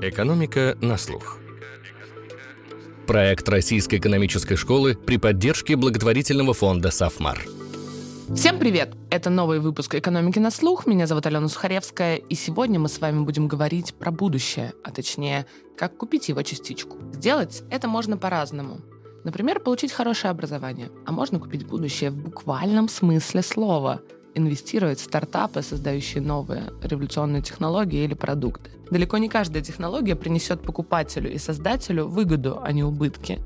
Экономика 0.00 0.78
на 0.80 0.96
слух. 0.96 1.38
Проект 3.08 3.48
Российской 3.48 3.96
экономической 3.96 4.54
школы 4.54 4.94
при 4.94 5.16
поддержке 5.16 5.74
благотворительного 5.74 6.54
фонда 6.54 6.92
«Сафмар». 6.92 7.44
Всем 8.32 8.60
привет! 8.60 8.94
Это 9.10 9.28
новый 9.28 9.58
выпуск 9.58 9.96
«Экономики 9.96 10.38
на 10.38 10.52
слух». 10.52 10.86
Меня 10.86 11.08
зовут 11.08 11.26
Алена 11.26 11.48
Сухаревская, 11.48 12.14
и 12.14 12.34
сегодня 12.36 12.78
мы 12.78 12.88
с 12.88 13.00
вами 13.00 13.24
будем 13.24 13.48
говорить 13.48 13.92
про 13.94 14.12
будущее, 14.12 14.72
а 14.84 14.92
точнее, 14.92 15.46
как 15.76 15.96
купить 15.96 16.28
его 16.28 16.42
частичку. 16.42 16.98
Сделать 17.12 17.64
это 17.68 17.88
можно 17.88 18.16
по-разному. 18.16 18.80
Например, 19.24 19.58
получить 19.58 19.90
хорошее 19.90 20.30
образование, 20.30 20.90
а 21.06 21.12
можно 21.12 21.40
купить 21.40 21.66
будущее 21.66 22.10
в 22.10 22.16
буквальном 22.16 22.88
смысле 22.88 23.42
слова– 23.42 24.00
инвестировать 24.34 25.00
в 25.00 25.04
стартапы, 25.04 25.62
создающие 25.62 26.22
новые 26.22 26.64
революционные 26.82 27.42
технологии 27.42 28.04
или 28.04 28.14
продукты. 28.14 28.70
Далеко 28.90 29.18
не 29.18 29.28
каждая 29.28 29.62
технология 29.62 30.16
принесет 30.16 30.62
покупателю 30.62 31.32
и 31.32 31.38
создателю 31.38 32.06
выгоду, 32.06 32.60
а 32.62 32.72
не 32.72 32.84
убытки. 32.84 33.40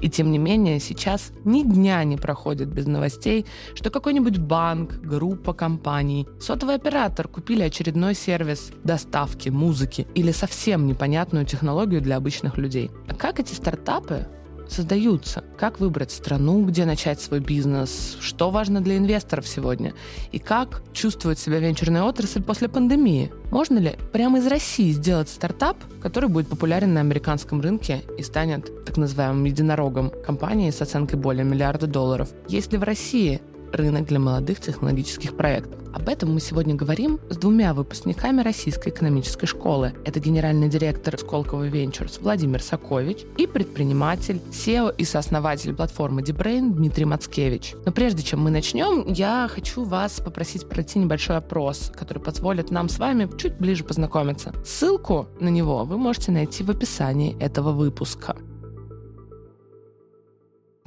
И 0.00 0.10
тем 0.10 0.30
не 0.30 0.38
менее, 0.38 0.78
сейчас 0.78 1.32
ни 1.44 1.62
дня 1.62 2.04
не 2.04 2.16
проходит 2.16 2.68
без 2.68 2.86
новостей, 2.86 3.46
что 3.74 3.90
какой-нибудь 3.90 4.38
банк, 4.38 4.92
группа 5.00 5.54
компаний, 5.54 6.26
сотовый 6.38 6.74
оператор 6.74 7.28
купили 7.28 7.62
очередной 7.62 8.14
сервис 8.14 8.72
доставки 8.84 9.48
музыки 9.48 10.06
или 10.14 10.32
совсем 10.32 10.86
непонятную 10.86 11.46
технологию 11.46 12.02
для 12.02 12.16
обычных 12.16 12.58
людей. 12.58 12.90
А 13.08 13.14
как 13.14 13.40
эти 13.40 13.54
стартапы 13.54 14.26
создаются. 14.70 15.44
Как 15.58 15.80
выбрать 15.80 16.10
страну, 16.10 16.64
где 16.64 16.84
начать 16.84 17.20
свой 17.20 17.40
бизнес, 17.40 18.16
что 18.20 18.50
важно 18.50 18.80
для 18.80 18.96
инвесторов 18.96 19.46
сегодня, 19.46 19.94
и 20.32 20.38
как 20.38 20.82
чувствует 20.92 21.38
себя 21.38 21.58
венчурная 21.58 22.02
отрасль 22.02 22.42
после 22.42 22.68
пандемии. 22.68 23.32
Можно 23.50 23.78
ли 23.78 23.96
прямо 24.12 24.38
из 24.38 24.46
России 24.46 24.92
сделать 24.92 25.28
стартап, 25.28 25.76
который 26.00 26.28
будет 26.28 26.48
популярен 26.48 26.94
на 26.94 27.00
американском 27.00 27.60
рынке 27.60 28.02
и 28.18 28.22
станет 28.22 28.84
так 28.84 28.96
называемым 28.96 29.44
единорогом 29.44 30.12
компании 30.24 30.70
с 30.70 30.80
оценкой 30.80 31.18
более 31.18 31.44
миллиарда 31.44 31.86
долларов? 31.86 32.30
Есть 32.48 32.72
ли 32.72 32.78
в 32.78 32.82
России 32.82 33.40
рынок 33.72 34.06
для 34.06 34.18
молодых 34.18 34.60
технологических 34.60 35.36
проектов. 35.36 35.80
Об 35.96 36.10
этом 36.10 36.34
мы 36.34 36.40
сегодня 36.40 36.74
говорим 36.74 37.18
с 37.30 37.38
двумя 37.38 37.72
выпускниками 37.72 38.42
Российской 38.42 38.90
экономической 38.90 39.46
школы. 39.46 39.94
Это 40.04 40.20
генеральный 40.20 40.68
директор 40.68 41.18
Сколково 41.18 41.68
Ventures 41.68 42.20
Владимир 42.20 42.62
Сокович 42.62 43.24
и 43.38 43.46
предприниматель, 43.46 44.42
SEO 44.50 44.94
и 44.94 45.04
сооснователь 45.04 45.74
платформы 45.74 46.20
DeBrain 46.20 46.74
Дмитрий 46.74 47.06
Мацкевич. 47.06 47.74
Но 47.86 47.92
прежде 47.92 48.22
чем 48.22 48.40
мы 48.40 48.50
начнем, 48.50 49.10
я 49.10 49.48
хочу 49.50 49.84
вас 49.84 50.20
попросить 50.20 50.68
пройти 50.68 50.98
небольшой 50.98 51.38
опрос, 51.38 51.90
который 51.96 52.22
позволит 52.22 52.70
нам 52.70 52.90
с 52.90 52.98
вами 52.98 53.30
чуть 53.38 53.56
ближе 53.56 53.82
познакомиться. 53.82 54.52
Ссылку 54.66 55.28
на 55.40 55.48
него 55.48 55.84
вы 55.84 55.96
можете 55.96 56.30
найти 56.30 56.62
в 56.62 56.70
описании 56.70 57.38
этого 57.40 57.72
выпуска. 57.72 58.36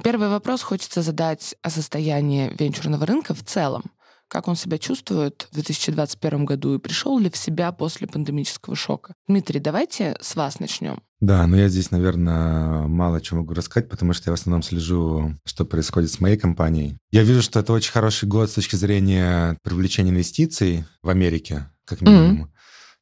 Первый 0.02 0.28
вопрос 0.28 0.62
хочется 0.62 1.02
задать 1.02 1.54
о 1.62 1.70
состоянии 1.70 2.54
венчурного 2.58 3.06
рынка 3.06 3.34
в 3.34 3.44
целом. 3.44 3.84
Как 4.28 4.46
он 4.46 4.54
себя 4.54 4.78
чувствует 4.78 5.48
в 5.50 5.54
2021 5.54 6.44
году 6.44 6.74
и 6.74 6.78
пришел 6.78 7.18
ли 7.18 7.28
в 7.28 7.36
себя 7.36 7.72
после 7.72 8.06
пандемического 8.06 8.76
шока? 8.76 9.12
Дмитрий, 9.26 9.58
давайте 9.58 10.16
с 10.20 10.36
вас 10.36 10.60
начнем. 10.60 11.02
Да, 11.20 11.44
но 11.48 11.56
я 11.56 11.68
здесь, 11.68 11.90
наверное, 11.90 12.86
мало 12.86 13.20
чего 13.20 13.40
могу 13.40 13.54
рассказать, 13.54 13.90
потому 13.90 14.12
что 14.12 14.30
я 14.30 14.36
в 14.36 14.40
основном 14.40 14.62
слежу, 14.62 15.34
что 15.44 15.64
происходит 15.64 16.12
с 16.12 16.20
моей 16.20 16.36
компанией. 16.36 16.96
Я 17.10 17.24
вижу, 17.24 17.42
что 17.42 17.58
это 17.58 17.72
очень 17.72 17.90
хороший 17.90 18.28
год 18.28 18.50
с 18.50 18.54
точки 18.54 18.76
зрения 18.76 19.58
привлечения 19.64 20.10
инвестиций 20.10 20.84
в 21.02 21.08
Америке, 21.08 21.68
как 21.84 22.00
минимум. 22.00 22.44
Mm-hmm 22.44 22.48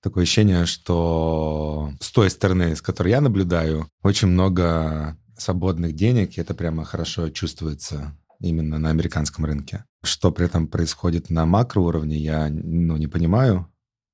такое 0.01 0.23
ощущение, 0.23 0.65
что 0.65 1.91
с 2.01 2.13
той 2.13 2.31
стороны, 2.31 2.77
с 2.77 2.81
которой 2.81 3.09
я 3.09 3.21
наблюдаю, 3.21 3.89
очень 4.05 4.29
много 4.29 5.19
свободных 5.39 5.95
денег, 5.95 6.37
и 6.37 6.41
это 6.41 6.55
прямо 6.55 6.85
хорошо 6.85 7.31
чувствуется 7.31 8.17
именно 8.41 8.79
на 8.79 8.91
американском 8.91 9.45
рынке. 9.45 9.85
Что 10.03 10.31
при 10.31 10.47
этом 10.47 10.69
происходит 10.69 11.31
на 11.31 11.47
макроуровне, 11.47 12.17
я 12.17 12.49
ну, 12.51 12.97
не 12.97 13.07
понимаю, 13.07 13.73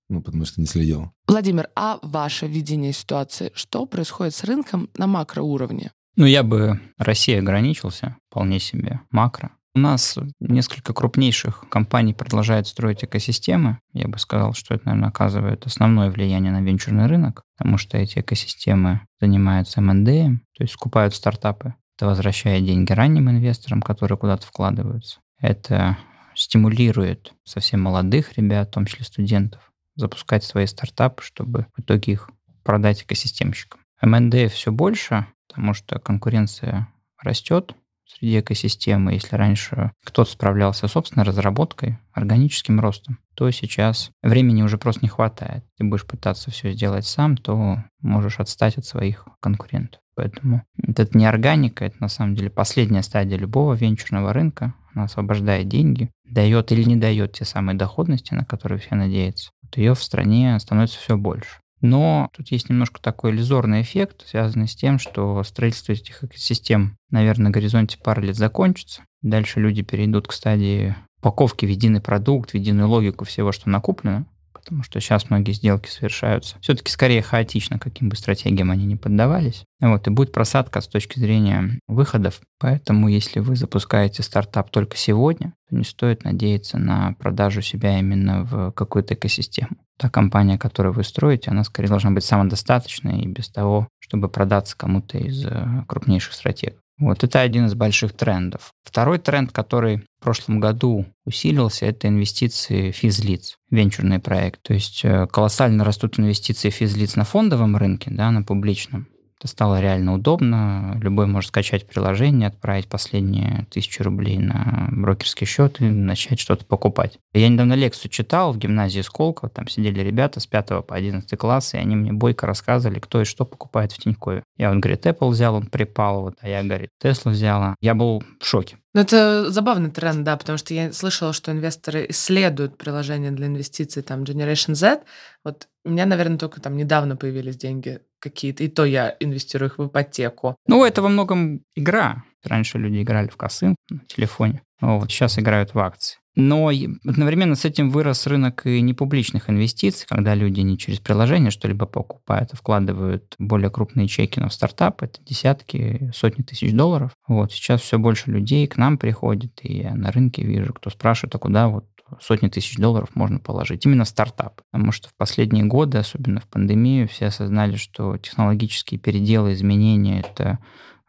ну, 0.08 0.22
потому 0.22 0.44
что 0.44 0.60
не 0.60 0.66
следил. 0.66 1.12
Владимир, 1.26 1.68
а 1.74 1.98
ваше 2.02 2.46
видение 2.46 2.92
ситуации? 2.92 3.50
Что 3.54 3.86
происходит 3.86 4.34
с 4.34 4.44
рынком 4.44 4.90
на 4.96 5.06
макроуровне? 5.06 5.92
Ну, 6.16 6.26
я 6.26 6.42
бы 6.42 6.80
Россия 6.96 7.40
ограничился 7.40 8.16
вполне 8.30 8.60
себе 8.60 9.00
макро. 9.10 9.52
У 9.76 9.80
нас 9.80 10.16
несколько 10.38 10.92
крупнейших 10.94 11.64
компаний 11.68 12.14
продолжают 12.14 12.68
строить 12.68 13.02
экосистемы. 13.02 13.80
Я 13.92 14.06
бы 14.06 14.18
сказал, 14.18 14.52
что 14.52 14.74
это, 14.74 14.86
наверное, 14.86 15.08
оказывает 15.08 15.66
основное 15.66 16.12
влияние 16.12 16.52
на 16.52 16.62
венчурный 16.62 17.06
рынок, 17.06 17.42
потому 17.56 17.76
что 17.76 17.98
эти 17.98 18.20
экосистемы 18.20 19.00
занимаются 19.20 19.80
МНД, 19.80 20.40
то 20.56 20.62
есть 20.62 20.74
скупают 20.74 21.12
стартапы. 21.12 21.74
Это 21.96 22.06
возвращает 22.06 22.64
деньги 22.64 22.92
ранним 22.92 23.28
инвесторам, 23.28 23.82
которые 23.82 24.16
куда-то 24.16 24.46
вкладываются. 24.46 25.18
Это 25.40 25.98
стимулирует 26.36 27.32
совсем 27.42 27.82
молодых 27.82 28.36
ребят, 28.38 28.68
в 28.68 28.72
том 28.72 28.86
числе 28.86 29.04
студентов, 29.04 29.72
запускать 29.96 30.44
свои 30.44 30.66
стартапы, 30.66 31.22
чтобы 31.22 31.66
в 31.76 31.80
итоге 31.80 32.12
их 32.12 32.30
продать 32.62 33.02
экосистемщикам. 33.02 33.80
МНД 34.00 34.52
все 34.52 34.70
больше, 34.70 35.26
потому 35.48 35.74
что 35.74 35.98
конкуренция 35.98 36.88
растет, 37.20 37.74
среди 38.06 38.40
экосистемы. 38.40 39.12
Если 39.12 39.36
раньше 39.36 39.92
кто-то 40.04 40.30
справлялся 40.30 40.88
собственной 40.88 41.24
разработкой, 41.24 41.98
органическим 42.12 42.80
ростом, 42.80 43.18
то 43.34 43.50
сейчас 43.50 44.10
времени 44.22 44.62
уже 44.62 44.78
просто 44.78 45.02
не 45.02 45.08
хватает. 45.08 45.64
Ты 45.76 45.84
будешь 45.84 46.06
пытаться 46.06 46.50
все 46.50 46.72
сделать 46.72 47.06
сам, 47.06 47.36
то 47.36 47.82
можешь 48.00 48.40
отстать 48.40 48.78
от 48.78 48.84
своих 48.84 49.26
конкурентов. 49.40 50.00
Поэтому 50.16 50.62
это 50.80 51.16
не 51.18 51.26
органика, 51.26 51.84
это 51.84 51.96
на 52.00 52.08
самом 52.08 52.36
деле 52.36 52.50
последняя 52.50 53.02
стадия 53.02 53.36
любого 53.36 53.74
венчурного 53.74 54.32
рынка. 54.32 54.74
Она 54.94 55.04
освобождает 55.04 55.66
деньги, 55.68 56.10
дает 56.24 56.70
или 56.70 56.84
не 56.84 56.96
дает 56.96 57.32
те 57.32 57.44
самые 57.44 57.76
доходности, 57.76 58.32
на 58.32 58.44
которые 58.44 58.78
все 58.78 58.94
надеются. 58.94 59.50
Вот 59.62 59.76
ее 59.76 59.94
в 59.94 60.02
стране 60.02 60.56
становится 60.60 61.00
все 61.00 61.16
больше. 61.16 61.58
Но 61.84 62.30
тут 62.32 62.50
есть 62.50 62.70
немножко 62.70 62.98
такой 62.98 63.32
иллюзорный 63.32 63.82
эффект, 63.82 64.24
связанный 64.26 64.68
с 64.68 64.74
тем, 64.74 64.98
что 64.98 65.42
строительство 65.42 65.92
этих 65.92 66.24
экосистем, 66.24 66.96
наверное, 67.10 67.44
на 67.44 67.50
горизонте 67.50 67.98
пары 68.02 68.22
лет 68.22 68.36
закончится. 68.36 69.02
Дальше 69.20 69.60
люди 69.60 69.82
перейдут 69.82 70.26
к 70.26 70.32
стадии 70.32 70.96
упаковки 71.18 71.66
в 71.66 71.68
единый 71.68 72.00
продукт, 72.00 72.52
в 72.52 72.54
единую 72.54 72.88
логику 72.88 73.26
всего, 73.26 73.52
что 73.52 73.68
накоплено 73.68 74.24
потому 74.54 74.82
что 74.82 75.00
сейчас 75.00 75.28
многие 75.28 75.52
сделки 75.52 75.88
совершаются 75.90 76.56
все-таки 76.60 76.90
скорее 76.90 77.20
хаотично, 77.20 77.78
каким 77.78 78.08
бы 78.08 78.16
стратегиям 78.16 78.70
они 78.70 78.86
ни 78.86 78.94
поддавались. 78.94 79.64
Вот, 79.80 80.06
и 80.06 80.10
будет 80.10 80.32
просадка 80.32 80.80
с 80.80 80.88
точки 80.88 81.18
зрения 81.18 81.78
выходов. 81.86 82.40
Поэтому, 82.58 83.08
если 83.08 83.40
вы 83.40 83.56
запускаете 83.56 84.22
стартап 84.22 84.70
только 84.70 84.96
сегодня, 84.96 85.52
то 85.68 85.76
не 85.76 85.84
стоит 85.84 86.24
надеяться 86.24 86.78
на 86.78 87.14
продажу 87.18 87.60
себя 87.60 87.98
именно 87.98 88.44
в 88.44 88.72
какую-то 88.72 89.14
экосистему. 89.14 89.76
Та 89.98 90.08
компания, 90.08 90.58
которую 90.58 90.94
вы 90.94 91.04
строите, 91.04 91.50
она 91.50 91.64
скорее 91.64 91.88
должна 91.88 92.10
быть 92.10 92.24
самодостаточной 92.24 93.20
и 93.20 93.28
без 93.28 93.48
того, 93.48 93.88
чтобы 94.00 94.28
продаться 94.28 94.76
кому-то 94.76 95.18
из 95.18 95.44
э, 95.44 95.84
крупнейших 95.86 96.32
стратегов. 96.32 96.78
Вот 96.98 97.24
это 97.24 97.40
один 97.40 97.66
из 97.66 97.74
больших 97.74 98.12
трендов. 98.12 98.72
Второй 98.84 99.18
тренд, 99.18 99.50
который 99.50 99.98
в 99.98 100.22
прошлом 100.22 100.60
году 100.60 101.06
усилился, 101.24 101.86
это 101.86 102.06
инвестиции 102.06 102.92
физлиц, 102.92 103.56
венчурный 103.70 104.20
проект. 104.20 104.62
То 104.62 104.74
есть 104.74 105.04
э, 105.04 105.26
колоссально 105.26 105.84
растут 105.84 106.18
инвестиции 106.20 106.70
физлиц 106.70 107.16
на 107.16 107.24
фондовом 107.24 107.76
рынке, 107.76 108.10
да, 108.12 108.30
на 108.30 108.42
публичном. 108.42 109.08
Это 109.44 109.50
стало 109.50 109.78
реально 109.78 110.14
удобно. 110.14 110.98
Любой 111.02 111.26
может 111.26 111.48
скачать 111.48 111.86
приложение, 111.86 112.48
отправить 112.48 112.88
последние 112.88 113.66
тысячи 113.70 114.00
рублей 114.00 114.38
на 114.38 114.88
брокерский 114.90 115.46
счет 115.46 115.82
и 115.82 115.84
начать 115.84 116.40
что-то 116.40 116.64
покупать. 116.64 117.18
Я 117.34 117.50
недавно 117.50 117.74
лекцию 117.74 118.10
читал 118.10 118.54
в 118.54 118.56
гимназии 118.56 119.02
Сколково. 119.02 119.50
Там 119.50 119.68
сидели 119.68 120.00
ребята 120.00 120.40
с 120.40 120.46
5 120.46 120.86
по 120.86 120.94
11 120.94 121.38
класс, 121.38 121.74
и 121.74 121.76
они 121.76 121.94
мне 121.94 122.10
бойко 122.10 122.46
рассказывали, 122.46 122.98
кто 123.00 123.20
и 123.20 123.26
что 123.26 123.44
покупает 123.44 123.92
в 123.92 123.98
Тинькове. 123.98 124.44
Я 124.56 124.70
вот, 124.70 124.78
говорит, 124.78 125.04
Apple 125.04 125.28
взял, 125.28 125.54
он 125.56 125.66
припал, 125.66 126.22
вот, 126.22 126.36
а 126.40 126.48
я, 126.48 126.62
говорит, 126.62 126.88
Tesla 127.02 127.30
взяла. 127.30 127.76
Я 127.82 127.94
был 127.94 128.24
в 128.40 128.46
шоке. 128.46 128.78
Ну, 128.94 129.00
это 129.00 129.50
забавный 129.50 129.90
тренд, 129.90 130.24
да, 130.24 130.38
потому 130.38 130.56
что 130.56 130.72
я 130.72 130.90
слышала, 130.92 131.34
что 131.34 131.50
инвесторы 131.50 132.06
исследуют 132.08 132.78
приложения 132.78 133.32
для 133.32 133.48
инвестиций, 133.48 134.02
там, 134.02 134.22
Generation 134.22 134.74
Z. 134.74 135.02
Вот 135.44 135.66
у 135.84 135.90
меня, 135.90 136.06
наверное, 136.06 136.38
только 136.38 136.60
там 136.62 136.76
недавно 136.76 137.16
появились 137.16 137.56
деньги 137.56 138.00
какие-то, 138.24 138.64
и 138.64 138.68
то 138.68 138.84
я 138.84 139.14
инвестирую 139.20 139.70
их 139.70 139.78
в 139.78 139.86
ипотеку. 139.86 140.56
Ну, 140.66 140.84
это 140.84 141.02
во 141.02 141.08
многом 141.08 141.60
игра. 141.76 142.24
Раньше 142.42 142.78
люди 142.78 143.02
играли 143.02 143.28
в 143.28 143.36
косынку 143.36 143.76
на 143.88 144.00
телефоне, 144.00 144.62
вот 144.80 145.10
сейчас 145.10 145.38
играют 145.38 145.74
в 145.74 145.78
акции. 145.78 146.18
Но 146.36 146.68
одновременно 147.04 147.54
с 147.54 147.64
этим 147.64 147.90
вырос 147.90 148.26
рынок 148.26 148.66
и 148.66 148.80
непубличных 148.80 149.48
инвестиций, 149.48 150.06
когда 150.08 150.34
люди 150.34 150.60
не 150.60 150.76
через 150.76 150.98
приложение 150.98 151.52
что-либо 151.52 151.86
покупают, 151.86 152.50
а 152.52 152.56
вкладывают 152.56 153.36
более 153.38 153.70
крупные 153.70 154.08
чеки 154.08 154.40
на 154.40 154.50
стартап, 154.50 155.02
это 155.02 155.22
десятки, 155.22 156.10
сотни 156.12 156.42
тысяч 156.42 156.72
долларов. 156.72 157.12
Вот 157.28 157.52
сейчас 157.52 157.82
все 157.82 157.98
больше 157.98 158.30
людей 158.30 158.66
к 158.66 158.76
нам 158.76 158.98
приходит, 158.98 159.60
и 159.62 159.78
я 159.78 159.94
на 159.94 160.10
рынке 160.10 160.42
вижу, 160.42 160.74
кто 160.74 160.90
спрашивает, 160.90 161.36
а 161.36 161.38
куда 161.38 161.68
вот 161.68 161.86
сотни 162.20 162.48
тысяч 162.48 162.76
долларов 162.76 163.10
можно 163.14 163.38
положить 163.38 163.86
именно 163.86 164.04
стартап. 164.04 164.62
Потому 164.70 164.92
что 164.92 165.08
в 165.08 165.14
последние 165.14 165.64
годы, 165.64 165.98
особенно 165.98 166.40
в 166.40 166.46
пандемию, 166.48 167.08
все 167.08 167.26
осознали, 167.26 167.76
что 167.76 168.16
технологические 168.18 169.00
переделы, 169.00 169.52
изменения— 169.52 170.20
это 170.26 170.58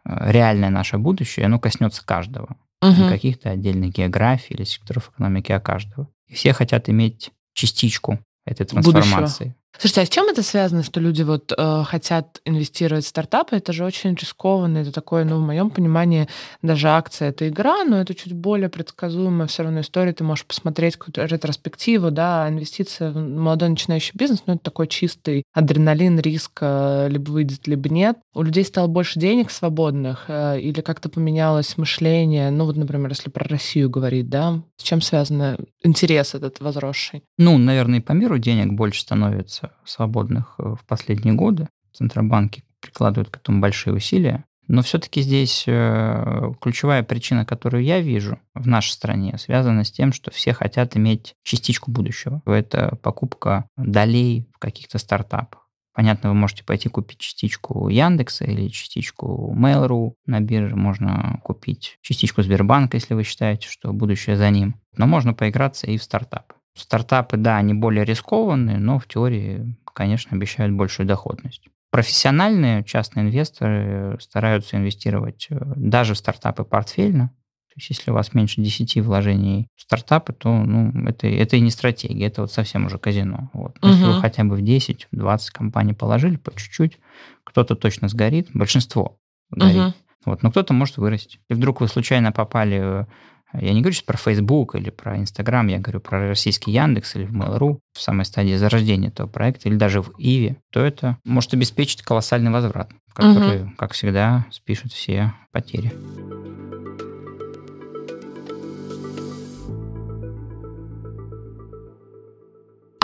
э, 0.05 0.31
реальное 0.31 0.69
наше 0.69 0.97
будущее, 0.97 1.43
и 1.43 1.45
оно 1.45 1.59
коснется 1.59 2.05
каждого. 2.05 2.57
Угу. 2.81 2.91
Не 2.91 3.09
каких-то 3.09 3.49
отдельных 3.49 3.91
географий 3.91 4.53
или 4.53 4.63
секторов 4.63 5.11
экономики, 5.13 5.51
а 5.51 5.59
каждого. 5.59 6.09
И 6.27 6.33
все 6.33 6.53
хотят 6.53 6.89
иметь 6.89 7.31
частичку 7.53 8.19
этой 8.45 8.65
трансформации. 8.65 9.43
Будущего. 9.45 9.55
Слушайте, 9.77 10.01
а 10.01 10.05
с 10.05 10.09
чем 10.09 10.29
это 10.29 10.41
связано, 10.41 10.83
что 10.83 11.01
люди 11.01 11.23
вот 11.23 11.51
э, 11.55 11.83
хотят 11.85 12.39
инвестировать 12.45 13.03
в 13.03 13.09
стартапы? 13.09 13.57
Это 13.57 13.73
же 13.73 13.83
очень 13.83 14.15
рискованно. 14.15 14.77
Это 14.77 14.91
такое, 14.91 15.25
ну, 15.25 15.37
в 15.37 15.41
моем 15.41 15.69
понимании, 15.69 16.29
даже 16.61 16.87
акция— 16.87 17.29
это 17.29 17.49
игра, 17.49 17.83
но 17.83 17.99
это 17.99 18.15
чуть 18.15 18.33
более 18.33 18.69
предсказуемая 18.69 19.47
все 19.47 19.63
равно 19.63 19.81
история. 19.81 20.13
Ты 20.13 20.23
можешь 20.23 20.45
посмотреть 20.45 20.95
какую-то 20.95 21.25
ретроспективу, 21.25 22.09
да, 22.09 22.47
инвестиция 22.47 23.11
в 23.11 23.17
молодой 23.17 23.69
начинающий 23.69 24.13
бизнес, 24.15 24.43
ну, 24.45 24.53
это 24.53 24.63
такой 24.63 24.87
чистый 24.87 25.43
адреналин, 25.53 26.19
риск, 26.19 26.59
э, 26.61 27.07
либо 27.09 27.31
выйдет, 27.31 27.67
либо 27.67 27.89
нет. 27.89 28.17
У 28.33 28.43
людей 28.43 28.63
стало 28.63 28.87
больше 28.87 29.19
денег 29.19 29.51
свободных 29.51 30.25
э, 30.29 30.59
или 30.61 30.79
как-то 30.79 31.09
поменялось 31.09 31.77
мышление? 31.77 32.49
Ну, 32.49 32.65
вот, 32.65 32.77
например, 32.77 33.09
если 33.09 33.29
про 33.29 33.45
Россию 33.45 33.89
говорить, 33.89 34.29
да, 34.29 34.61
с 34.77 34.83
чем 34.83 35.01
связан 35.01 35.57
интерес 35.83 36.33
этот 36.33 36.61
возросший? 36.61 37.23
Ну, 37.37 37.57
наверное, 37.57 37.99
и 37.99 38.01
по 38.01 38.13
миру 38.13 38.37
денег 38.37 38.73
больше 38.73 39.01
становится 39.01 39.64
свободных 39.83 40.55
э, 40.57 40.75
в 40.79 40.85
последние 40.85 41.33
годы. 41.33 41.67
Центробанки 41.93 42.63
прикладывают 42.81 43.29
к 43.29 43.37
этому 43.37 43.61
большие 43.61 43.93
усилия. 43.93 44.45
Но 44.67 44.81
все-таки 44.81 45.21
здесь 45.21 45.65
э, 45.67 46.51
ключевая 46.59 47.03
причина, 47.03 47.45
которую 47.45 47.83
я 47.83 47.99
вижу 47.99 48.39
в 48.55 48.67
нашей 48.67 48.91
стране, 48.91 49.37
связана 49.37 49.83
с 49.83 49.91
тем, 49.91 50.11
что 50.11 50.31
все 50.31 50.53
хотят 50.53 50.97
иметь 50.97 51.35
частичку 51.43 51.91
будущего. 51.91 52.41
Это 52.45 52.97
покупка 53.01 53.69
долей 53.77 54.49
в 54.53 54.59
каких-то 54.59 54.97
стартапах. 54.97 55.65
Понятно, 55.93 56.29
вы 56.29 56.35
можете 56.35 56.65
пойти 56.65 56.89
купить 56.89 57.19
частичку 57.19 57.87
Яндекса 57.87 58.43
или 58.43 58.67
частичку 58.67 59.55
Mail.ru 59.57 60.15
на 60.25 60.41
бирже. 60.41 60.75
Можно 60.75 61.39
купить 61.41 61.99
частичку 62.01 62.41
Сбербанка, 62.41 62.97
если 62.97 63.13
вы 63.13 63.23
считаете, 63.23 63.69
что 63.69 63.93
будущее 63.93 64.35
за 64.35 64.49
ним. 64.49 64.75
Но 64.97 65.07
можно 65.07 65.33
поиграться 65.33 65.87
и 65.87 65.97
в 65.97 66.03
стартап. 66.03 66.51
Стартапы, 66.75 67.37
да, 67.37 67.57
они 67.57 67.73
более 67.73 68.03
рискованные, 68.03 68.77
но 68.77 68.99
в 68.99 69.07
теории, 69.07 69.75
конечно, 69.93 70.35
обещают 70.35 70.73
большую 70.73 71.07
доходность. 71.07 71.67
Профессиональные 71.89 72.83
частные 72.83 73.25
инвесторы 73.25 74.17
стараются 74.19 74.75
инвестировать 74.75 75.47
э, 75.49 75.57
даже 75.77 76.13
в 76.13 76.17
стартапы 76.17 76.65
портфельно. 76.65 77.29
То 77.75 77.79
есть 77.79 77.89
если 77.89 78.11
у 78.11 78.13
вас 78.13 78.33
меньше 78.33 78.61
10 78.61 78.97
вложений 78.97 79.67
в 79.75 79.81
стартапы, 79.81 80.33
то 80.33 80.49
ну, 80.49 80.91
это, 81.07 81.27
это 81.27 81.55
и 81.55 81.61
не 81.61 81.71
стратегия, 81.71 82.27
это 82.27 82.41
вот 82.41 82.51
совсем 82.51 82.85
уже 82.85 82.97
казино. 82.97 83.49
Вот. 83.53 83.77
Угу. 83.77 83.87
Если 83.87 84.03
вы 84.05 84.21
хотя 84.21 84.43
бы 84.43 84.55
в 84.55 84.63
10-20 84.63 85.39
компаний 85.53 85.93
положили 85.93 86.35
по 86.35 86.51
чуть-чуть, 86.51 86.99
кто-то 87.43 87.75
точно 87.75 88.09
сгорит, 88.09 88.49
большинство 88.53 89.17
горит. 89.49 89.77
Угу. 89.77 89.93
Вот, 90.25 90.43
но 90.43 90.51
кто-то 90.51 90.73
может 90.73 90.97
вырасти. 90.97 91.39
И 91.49 91.53
вдруг 91.53 91.81
вы 91.81 91.87
случайно 91.87 92.31
попали 92.31 93.07
я 93.53 93.73
не 93.73 93.81
говорю 93.81 93.93
сейчас 93.93 94.03
про 94.03 94.17
Facebook 94.17 94.75
или 94.75 94.89
про 94.89 95.17
Instagram, 95.17 95.67
я 95.67 95.79
говорю 95.79 95.99
про 95.99 96.29
российский 96.29 96.71
Яндекс 96.71 97.15
или 97.15 97.25
в 97.25 97.33
Mail.ru 97.33 97.79
в 97.93 98.01
самой 98.01 98.25
стадии 98.25 98.55
зарождения 98.55 99.09
этого 99.09 99.27
проекта, 99.27 99.69
или 99.69 99.75
даже 99.75 100.01
в 100.01 100.13
Иви, 100.17 100.57
то 100.71 100.81
это 100.81 101.17
может 101.23 101.53
обеспечить 101.53 102.01
колоссальный 102.01 102.51
возврат, 102.51 102.91
который, 103.13 103.63
угу. 103.63 103.71
как 103.77 103.93
всегда, 103.93 104.45
спишут 104.51 104.91
все 104.91 105.33
потери. 105.51 105.93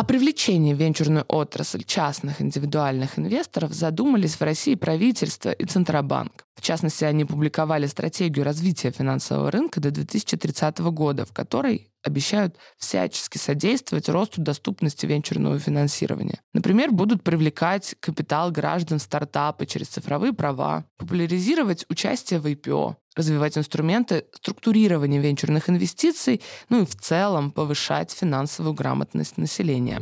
О 0.01 0.03
привлечении 0.03 0.73
в 0.73 0.77
венчурную 0.77 1.25
отрасль 1.27 1.83
частных 1.83 2.41
индивидуальных 2.41 3.19
инвесторов 3.19 3.71
задумались 3.71 4.33
в 4.33 4.41
России 4.41 4.73
правительство 4.73 5.51
и 5.51 5.63
Центробанк. 5.63 6.44
В 6.61 6.63
частности, 6.63 7.03
они 7.05 7.25
публиковали 7.25 7.87
стратегию 7.87 8.45
развития 8.45 8.91
финансового 8.91 9.49
рынка 9.49 9.79
до 9.79 9.89
2030 9.89 10.77
года, 10.91 11.25
в 11.25 11.33
которой 11.33 11.91
обещают 12.03 12.55
всячески 12.77 13.39
содействовать 13.39 14.07
росту 14.09 14.41
доступности 14.41 15.07
венчурного 15.07 15.57
финансирования. 15.57 16.39
Например, 16.53 16.91
будут 16.91 17.23
привлекать 17.23 17.95
капитал 17.99 18.51
граждан 18.51 18.99
стартапы 18.99 19.65
через 19.65 19.87
цифровые 19.87 20.33
права, 20.33 20.85
популяризировать 20.97 21.87
участие 21.89 22.39
в 22.39 22.45
IPO, 22.45 22.95
развивать 23.15 23.57
инструменты 23.57 24.25
структурирования 24.31 25.19
венчурных 25.19 25.67
инвестиций, 25.67 26.41
ну 26.69 26.83
и 26.83 26.85
в 26.85 26.95
целом 26.95 27.49
повышать 27.49 28.11
финансовую 28.11 28.75
грамотность 28.75 29.37
населения. 29.37 29.99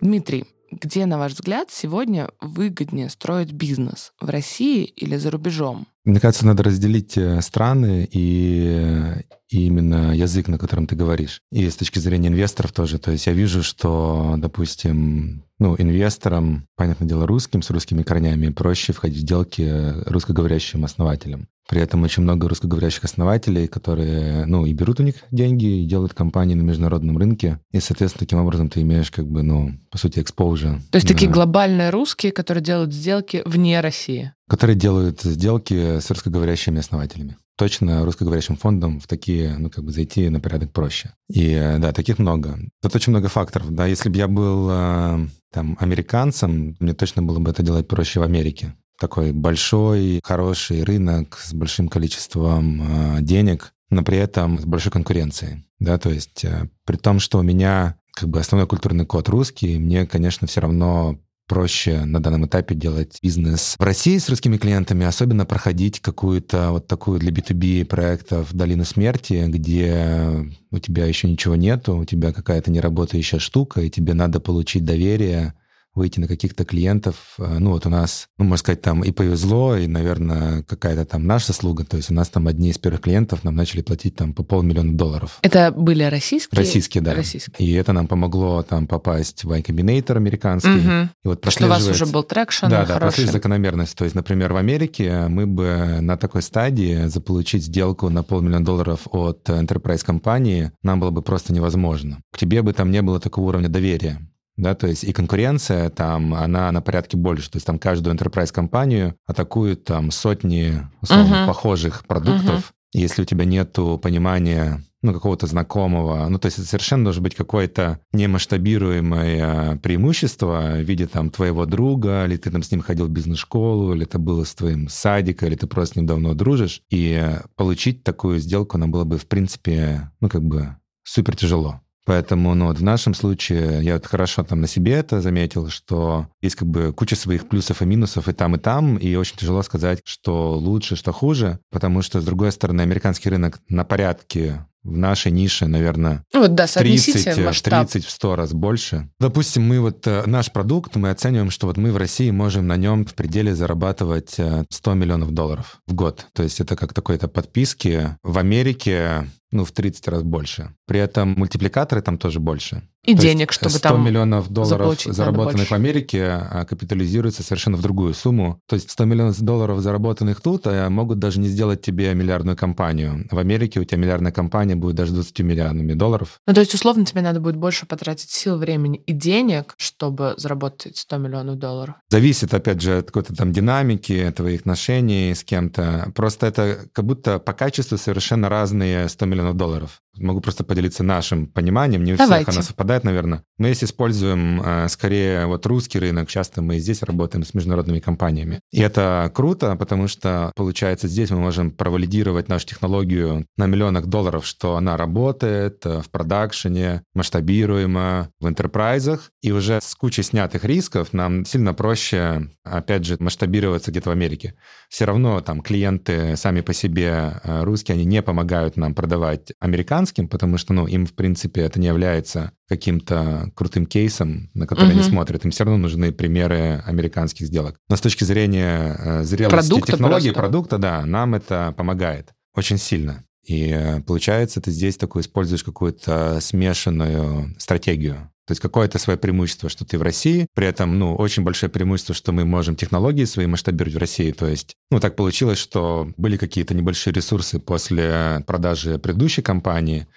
Дмитрий, 0.00 0.46
где, 0.70 1.06
на 1.06 1.18
ваш 1.18 1.32
взгляд, 1.32 1.68
сегодня 1.70 2.30
выгоднее 2.40 3.08
строить 3.08 3.52
бизнес? 3.52 4.12
В 4.20 4.28
России 4.28 4.84
или 4.84 5.16
за 5.16 5.30
рубежом? 5.30 5.86
Мне 6.04 6.20
кажется, 6.20 6.46
надо 6.46 6.62
разделить 6.62 7.16
э, 7.18 7.40
страны 7.42 8.08
и, 8.10 9.24
именно 9.50 10.14
язык, 10.14 10.48
на 10.48 10.58
котором 10.58 10.86
ты 10.86 10.96
говоришь. 10.96 11.42
И 11.52 11.68
с 11.68 11.76
точки 11.76 11.98
зрения 11.98 12.28
инвесторов 12.28 12.72
тоже. 12.72 12.98
То 12.98 13.10
есть 13.10 13.26
я 13.26 13.32
вижу, 13.32 13.62
что, 13.62 14.36
допустим, 14.38 15.44
ну, 15.58 15.76
инвесторам, 15.78 16.66
понятное 16.76 17.08
дело, 17.08 17.26
русским, 17.26 17.62
с 17.62 17.70
русскими 17.70 18.02
корнями, 18.02 18.48
проще 18.48 18.92
входить 18.92 19.18
в 19.18 19.20
сделки 19.20 19.92
русскоговорящим 20.06 20.84
основателям. 20.84 21.48
При 21.70 21.80
этом 21.80 22.02
очень 22.02 22.24
много 22.24 22.48
русскоговорящих 22.48 23.04
основателей, 23.04 23.68
которые, 23.68 24.44
ну, 24.44 24.66
и 24.66 24.72
берут 24.72 24.98
у 24.98 25.04
них 25.04 25.14
деньги, 25.30 25.82
и 25.82 25.86
делают 25.86 26.14
компании 26.14 26.56
на 26.56 26.62
международном 26.62 27.16
рынке. 27.16 27.60
И, 27.70 27.78
соответственно, 27.78 28.18
таким 28.18 28.40
образом 28.40 28.68
ты 28.68 28.80
имеешь, 28.82 29.12
как 29.12 29.28
бы, 29.28 29.44
ну, 29.44 29.78
по 29.88 29.96
сути, 29.96 30.18
экспоужер. 30.18 30.80
То 30.90 30.96
есть 30.96 31.08
на... 31.08 31.14
такие 31.14 31.30
глобальные 31.30 31.90
русские, 31.90 32.32
которые 32.32 32.64
делают 32.64 32.92
сделки 32.92 33.42
вне 33.44 33.80
России? 33.80 34.32
Которые 34.48 34.74
делают 34.74 35.22
сделки 35.22 36.00
с 36.00 36.10
русскоговорящими 36.10 36.80
основателями. 36.80 37.36
Точно 37.56 38.04
русскоговорящим 38.04 38.56
фондом 38.56 38.98
в 38.98 39.06
такие, 39.06 39.56
ну, 39.56 39.70
как 39.70 39.84
бы 39.84 39.92
зайти 39.92 40.28
на 40.28 40.40
порядок 40.40 40.72
проще. 40.72 41.12
И, 41.32 41.76
да, 41.78 41.92
таких 41.92 42.18
много. 42.18 42.58
Тут 42.82 42.96
очень 42.96 43.12
много 43.12 43.28
факторов. 43.28 43.72
Да, 43.72 43.86
если 43.86 44.08
бы 44.08 44.16
я 44.16 44.26
был 44.26 44.68
э, 44.68 45.26
там 45.52 45.76
американцем, 45.78 46.74
мне 46.80 46.94
точно 46.94 47.22
было 47.22 47.38
бы 47.38 47.48
это 47.52 47.62
делать 47.62 47.86
проще 47.86 48.18
в 48.18 48.24
Америке 48.24 48.74
такой 49.00 49.32
большой, 49.32 50.20
хороший 50.22 50.84
рынок 50.84 51.38
с 51.42 51.52
большим 51.54 51.88
количеством 51.88 53.16
э, 53.16 53.22
денег, 53.22 53.72
но 53.88 54.04
при 54.04 54.18
этом 54.18 54.58
с 54.60 54.64
большой 54.64 54.92
конкуренцией. 54.92 55.64
Да, 55.80 55.98
то 55.98 56.10
есть 56.10 56.44
э, 56.44 56.68
при 56.84 56.96
том, 56.96 57.18
что 57.18 57.38
у 57.38 57.42
меня 57.42 57.96
как 58.12 58.28
бы 58.28 58.38
основной 58.38 58.68
культурный 58.68 59.06
код 59.06 59.28
русский, 59.30 59.78
мне, 59.78 60.06
конечно, 60.06 60.46
все 60.46 60.60
равно 60.60 61.18
проще 61.48 62.04
на 62.04 62.22
данном 62.22 62.46
этапе 62.46 62.76
делать 62.76 63.18
бизнес 63.22 63.74
в 63.76 63.82
России 63.82 64.18
с 64.18 64.28
русскими 64.28 64.56
клиентами, 64.56 65.04
особенно 65.04 65.44
проходить 65.44 65.98
какую-то 65.98 66.70
вот 66.70 66.86
такую 66.86 67.18
для 67.18 67.32
B2B 67.32 67.86
проектов 67.86 68.54
долину 68.54 68.84
смерти, 68.84 69.46
где 69.48 70.46
у 70.70 70.78
тебя 70.78 71.06
еще 71.06 71.28
ничего 71.28 71.56
нету, 71.56 71.96
у 71.96 72.04
тебя 72.04 72.32
какая-то 72.32 72.70
неработающая 72.70 73.40
штука, 73.40 73.80
и 73.80 73.90
тебе 73.90 74.14
надо 74.14 74.38
получить 74.38 74.84
доверие 74.84 75.54
выйти 75.94 76.20
на 76.20 76.28
каких-то 76.28 76.64
клиентов. 76.64 77.16
Э, 77.38 77.58
ну, 77.58 77.70
вот 77.70 77.86
у 77.86 77.90
нас, 77.90 78.28
ну, 78.38 78.44
можно 78.44 78.58
сказать, 78.58 78.82
там 78.82 79.02
и 79.02 79.12
повезло, 79.12 79.76
и, 79.76 79.86
наверное, 79.86 80.62
какая-то 80.62 81.04
там 81.04 81.26
наша 81.26 81.48
заслуга. 81.48 81.84
То 81.84 81.96
есть 81.96 82.10
у 82.10 82.14
нас 82.14 82.28
там 82.28 82.46
одни 82.46 82.70
из 82.70 82.78
первых 82.78 83.02
клиентов 83.02 83.44
нам 83.44 83.56
начали 83.56 83.82
платить 83.82 84.16
там 84.16 84.32
по 84.32 84.42
полмиллиона 84.42 84.96
долларов. 84.96 85.38
Это 85.42 85.72
были 85.72 86.04
российские? 86.04 86.58
Российские, 86.58 87.02
да. 87.02 87.14
Российские. 87.14 87.68
И 87.68 87.72
это 87.72 87.92
нам 87.92 88.06
помогло 88.06 88.62
там 88.62 88.86
попасть 88.86 89.44
в 89.44 89.52
Y 89.52 90.16
американский. 90.16 90.70
Угу. 90.70 91.08
И 91.24 91.28
вот 91.28 91.50
Что 91.50 91.66
у 91.66 91.68
вас 91.68 91.86
уже 91.86 92.06
был 92.06 92.22
traction 92.22 92.68
Да, 92.68 92.86
да, 92.86 92.98
прослеживать 92.98 93.32
закономерность. 93.32 93.96
То 93.96 94.04
есть, 94.04 94.14
например, 94.14 94.52
в 94.52 94.56
Америке 94.56 95.26
мы 95.28 95.46
бы 95.46 95.98
на 96.00 96.16
такой 96.16 96.42
стадии 96.42 97.06
заполучить 97.06 97.64
сделку 97.64 98.08
на 98.10 98.22
полмиллиона 98.22 98.64
долларов 98.64 99.00
от 99.10 99.48
enterprise 99.48 100.04
компании 100.04 100.72
нам 100.82 101.00
было 101.00 101.10
бы 101.10 101.22
просто 101.22 101.52
невозможно. 101.52 102.20
К 102.32 102.38
тебе 102.38 102.62
бы 102.62 102.72
там 102.72 102.90
не 102.90 103.02
было 103.02 103.20
такого 103.20 103.48
уровня 103.48 103.68
доверия 103.68 104.20
да, 104.60 104.74
то 104.74 104.86
есть 104.86 105.04
и 105.04 105.12
конкуренция 105.12 105.88
там, 105.90 106.34
она 106.34 106.70
на 106.70 106.82
порядке 106.82 107.16
больше, 107.16 107.50
то 107.50 107.56
есть 107.56 107.66
там 107.66 107.78
каждую 107.78 108.14
enterprise 108.14 108.52
компанию 108.52 109.16
атакуют 109.26 109.84
там 109.84 110.10
сотни, 110.10 110.86
условно, 111.00 111.34
uh-huh. 111.34 111.46
похожих 111.46 112.06
продуктов, 112.06 112.58
uh-huh. 112.58 113.00
если 113.00 113.22
у 113.22 113.24
тебя 113.24 113.44
нету 113.44 113.98
понимания 114.02 114.82
ну, 115.02 115.14
какого-то 115.14 115.46
знакомого. 115.46 116.28
Ну, 116.28 116.38
то 116.38 116.46
есть 116.46 116.58
это 116.58 116.68
совершенно 116.68 117.04
должно 117.04 117.22
быть 117.22 117.34
какое-то 117.34 118.00
немасштабируемое 118.12 119.76
преимущество 119.76 120.74
в 120.74 120.82
виде 120.82 121.06
там 121.06 121.30
твоего 121.30 121.64
друга, 121.64 122.26
или 122.26 122.36
ты 122.36 122.50
там 122.50 122.62
с 122.62 122.70
ним 122.70 122.82
ходил 122.82 123.06
в 123.06 123.10
бизнес-школу, 123.10 123.94
или 123.94 124.04
это 124.04 124.18
было 124.18 124.44
с 124.44 124.54
твоим 124.54 124.88
садика, 124.88 125.46
или 125.46 125.56
ты 125.56 125.66
просто 125.66 125.94
с 125.94 125.96
ним 125.96 126.06
давно 126.06 126.34
дружишь. 126.34 126.82
И 126.90 127.26
получить 127.56 128.04
такую 128.04 128.40
сделку 128.40 128.76
нам 128.76 128.90
было 128.90 129.04
бы, 129.04 129.16
в 129.16 129.26
принципе, 129.26 130.10
ну, 130.20 130.28
как 130.28 130.42
бы 130.42 130.76
супер 131.02 131.34
тяжело 131.34 131.80
Поэтому, 132.10 132.56
ну, 132.56 132.66
вот 132.66 132.78
в 132.78 132.82
нашем 132.82 133.14
случае 133.14 133.84
я 133.84 133.94
вот 133.94 134.04
хорошо 134.04 134.42
там 134.42 134.60
на 134.60 134.66
себе 134.66 134.94
это 134.94 135.20
заметил, 135.20 135.68
что 135.68 136.26
есть 136.42 136.56
как 136.56 136.66
бы 136.66 136.92
куча 136.92 137.14
своих 137.14 137.48
плюсов 137.48 137.82
и 137.82 137.84
минусов 137.84 138.26
и 138.26 138.32
там, 138.32 138.56
и 138.56 138.58
там, 138.58 138.96
и 138.96 139.14
очень 139.14 139.36
тяжело 139.36 139.62
сказать, 139.62 140.00
что 140.02 140.58
лучше, 140.58 140.96
что 140.96 141.12
хуже, 141.12 141.60
потому 141.70 142.02
что, 142.02 142.20
с 142.20 142.24
другой 142.24 142.50
стороны, 142.50 142.80
американский 142.80 143.30
рынок 143.30 143.60
на 143.68 143.84
порядке 143.84 144.66
в 144.82 144.96
нашей 144.96 145.30
нише, 145.30 145.66
наверное, 145.66 146.24
Ну 146.34 146.40
Вот, 146.40 146.56
да, 146.56 146.66
30, 146.66 146.72
соотнесите 146.72 147.44
масштаб. 147.44 147.88
30 147.88 148.04
в 148.04 148.10
100 148.10 148.36
раз 148.36 148.52
больше. 148.54 149.08
Допустим, 149.20 149.62
мы 149.62 149.78
вот 149.78 150.04
э, 150.08 150.24
наш 150.26 150.50
продукт, 150.50 150.96
мы 150.96 151.10
оцениваем, 151.10 151.50
что 151.50 151.68
вот 151.68 151.76
мы 151.76 151.92
в 151.92 151.96
России 151.96 152.30
можем 152.32 152.66
на 152.66 152.76
нем 152.76 153.04
в 153.04 153.14
пределе 153.14 153.54
зарабатывать 153.54 154.34
э, 154.38 154.64
100 154.68 154.94
миллионов 154.94 155.32
долларов 155.32 155.80
в 155.86 155.94
год. 155.94 156.26
То 156.32 156.42
есть 156.42 156.60
это 156.60 156.74
как 156.74 156.92
такой-то 156.92 157.28
подписки. 157.28 158.16
В 158.24 158.38
Америке 158.38 159.26
ну, 159.52 159.64
в 159.64 159.72
30 159.72 160.08
раз 160.08 160.22
больше. 160.22 160.74
При 160.86 161.00
этом 161.00 161.30
мультипликаторы 161.36 162.02
там 162.02 162.18
тоже 162.18 162.40
больше. 162.40 162.82
И 163.04 163.14
То 163.14 163.22
денег, 163.22 163.50
чтобы 163.52 163.70
100 163.70 163.80
там 163.80 164.04
миллионов 164.04 164.50
долларов, 164.50 165.00
заработанных 165.00 165.70
в 165.70 165.72
Америке, 165.72 166.22
а, 166.22 166.66
капитализируются 166.66 167.42
совершенно 167.42 167.78
в 167.78 167.82
другую 167.82 168.12
сумму. 168.12 168.60
То 168.68 168.76
есть 168.76 168.90
100 168.90 169.04
миллионов 169.06 169.40
долларов, 169.40 169.80
заработанных 169.80 170.42
тут, 170.42 170.66
а, 170.66 170.90
могут 170.90 171.18
даже 171.18 171.40
не 171.40 171.48
сделать 171.48 171.80
тебе 171.80 172.12
миллиардную 172.12 172.58
компанию. 172.58 173.26
В 173.30 173.38
Америке 173.38 173.80
у 173.80 173.84
тебя 173.84 173.96
миллиардная 173.96 174.32
компания 174.32 174.76
будет 174.76 174.96
даже 174.96 175.14
20 175.14 175.40
миллиардами 175.40 175.94
долларов. 175.94 176.40
Ну, 176.46 176.52
то 176.52 176.60
есть, 176.60 176.74
условно, 176.74 177.06
тебе 177.06 177.22
надо 177.22 177.40
будет 177.40 177.56
больше 177.56 177.86
потратить 177.86 178.30
сил, 178.30 178.58
времени 178.58 179.02
и 179.06 179.12
денег, 179.12 179.74
чтобы 179.78 180.34
заработать 180.36 180.98
100 180.98 181.16
миллионов 181.16 181.58
долларов. 181.58 181.94
Зависит, 182.10 182.52
опять 182.52 182.82
же, 182.82 182.98
от 182.98 183.06
какой-то 183.06 183.34
там 183.34 183.52
динамики, 183.52 184.30
твоих 184.36 184.60
отношений 184.60 185.34
с 185.34 185.42
кем-то. 185.42 186.12
Просто 186.14 186.48
это 186.48 186.80
как 186.92 187.06
будто 187.06 187.38
по 187.38 187.54
качеству 187.54 187.96
совершенно 187.96 188.50
разные 188.50 189.08
100 189.08 189.24
миллионов 189.24 189.39
долларов. 189.54 190.02
Могу 190.18 190.40
просто 190.40 190.64
поделиться 190.64 191.04
нашим 191.04 191.46
пониманием. 191.46 192.02
Не 192.02 192.14
у 192.14 192.16
Давайте. 192.16 192.44
всех 192.44 192.54
оно 192.56 192.62
совпадает, 192.62 193.04
наверное. 193.04 193.44
Мы 193.58 193.68
здесь 193.68 193.84
используем 193.84 194.60
э, 194.60 194.88
скорее 194.88 195.46
вот 195.46 195.64
русский 195.66 195.98
рынок. 195.98 196.28
Часто 196.28 196.62
мы 196.62 196.78
здесь 196.78 197.02
работаем 197.02 197.44
с 197.44 197.54
международными 197.54 198.00
компаниями. 198.00 198.60
И 198.72 198.80
это 198.80 199.30
круто, 199.34 199.76
потому 199.76 200.08
что, 200.08 200.52
получается, 200.56 201.06
здесь 201.06 201.30
мы 201.30 201.38
можем 201.38 201.70
провалидировать 201.70 202.48
нашу 202.48 202.66
технологию 202.66 203.46
на 203.56 203.66
миллионах 203.66 204.06
долларов, 204.06 204.44
что 204.44 204.76
она 204.76 204.96
работает 204.96 205.86
э, 205.86 206.00
в 206.02 206.10
продакшене, 206.10 207.02
масштабируема 207.14 208.30
в 208.40 208.48
интерпрайзах. 208.48 209.30
И 209.42 209.52
уже 209.52 209.80
с 209.80 209.94
кучей 209.94 210.22
снятых 210.22 210.64
рисков 210.64 211.12
нам 211.12 211.44
сильно 211.44 211.72
проще, 211.72 212.50
опять 212.64 213.04
же, 213.04 213.16
масштабироваться 213.20 213.90
где-то 213.90 214.10
в 214.10 214.12
Америке. 214.12 214.54
Все 214.88 215.04
равно 215.04 215.40
там 215.40 215.60
клиенты 215.60 216.36
сами 216.36 216.62
по 216.62 216.74
себе 216.74 217.40
э, 217.44 217.62
русские, 217.62 217.94
они 217.94 218.04
не 218.04 218.22
помогают 218.22 218.76
нам 218.76 218.94
продавать 218.94 219.52
американским, 220.00 220.28
потому 220.28 220.58
что, 220.58 220.72
ну, 220.72 220.86
им, 220.86 221.06
в 221.06 221.12
принципе, 221.12 221.62
это 221.62 221.78
не 221.80 221.86
является 221.86 222.52
каким-то 222.68 223.50
крутым 223.54 223.86
кейсом, 223.86 224.50
на 224.54 224.66
который 224.66 224.90
они 224.90 225.00
Мгм. 225.00 225.10
смотрят. 225.10 225.44
Им 225.44 225.50
все 225.50 225.64
равно 225.64 225.78
нужны 225.78 226.12
примеры 226.12 226.82
американских 226.86 227.46
сделок. 227.46 227.76
Но 227.88 227.96
с 227.96 228.00
точки 228.00 228.24
зрения 228.24 228.96
э, 228.98 229.22
зрелости 229.24 229.68
Продукта 229.68 229.92
технологии, 229.92 230.30
просто. 230.30 230.40
продукта, 230.40 230.78
да, 230.78 231.06
нам 231.06 231.34
это 231.34 231.74
помогает 231.76 232.30
очень 232.56 232.78
сильно. 232.78 233.24
И 233.46 233.70
э, 233.70 234.00
получается, 234.02 234.60
ты 234.60 234.70
здесь 234.70 234.96
такой 234.96 235.22
используешь 235.22 235.64
какую-то 235.64 236.38
смешанную 236.40 237.54
стратегию. 237.58 238.30
То 238.50 238.52
есть 238.52 238.62
какое-то 238.62 238.98
свое 238.98 239.16
преимущество, 239.16 239.68
что 239.68 239.84
ты 239.84 239.96
в 239.96 240.02
России, 240.02 240.48
при 240.56 240.66
этом, 240.66 240.98
ну, 240.98 241.14
очень 241.14 241.44
большое 241.44 241.70
преимущество, 241.70 242.16
что 242.16 242.32
мы 242.32 242.44
можем 242.44 242.74
технологии 242.74 243.24
свои 243.24 243.46
масштабировать 243.46 243.94
в 243.94 243.98
России. 243.98 244.32
То 244.32 244.48
есть, 244.48 244.74
ну, 244.90 244.98
так 244.98 245.14
получилось, 245.14 245.56
что 245.56 246.12
были 246.16 246.36
какие-то 246.36 246.74
небольшие 246.74 247.14
ресурсы 247.14 247.60
после 247.60 248.42
продажи 248.48 248.98
предыдущей 248.98 249.42
компании, 249.42 250.08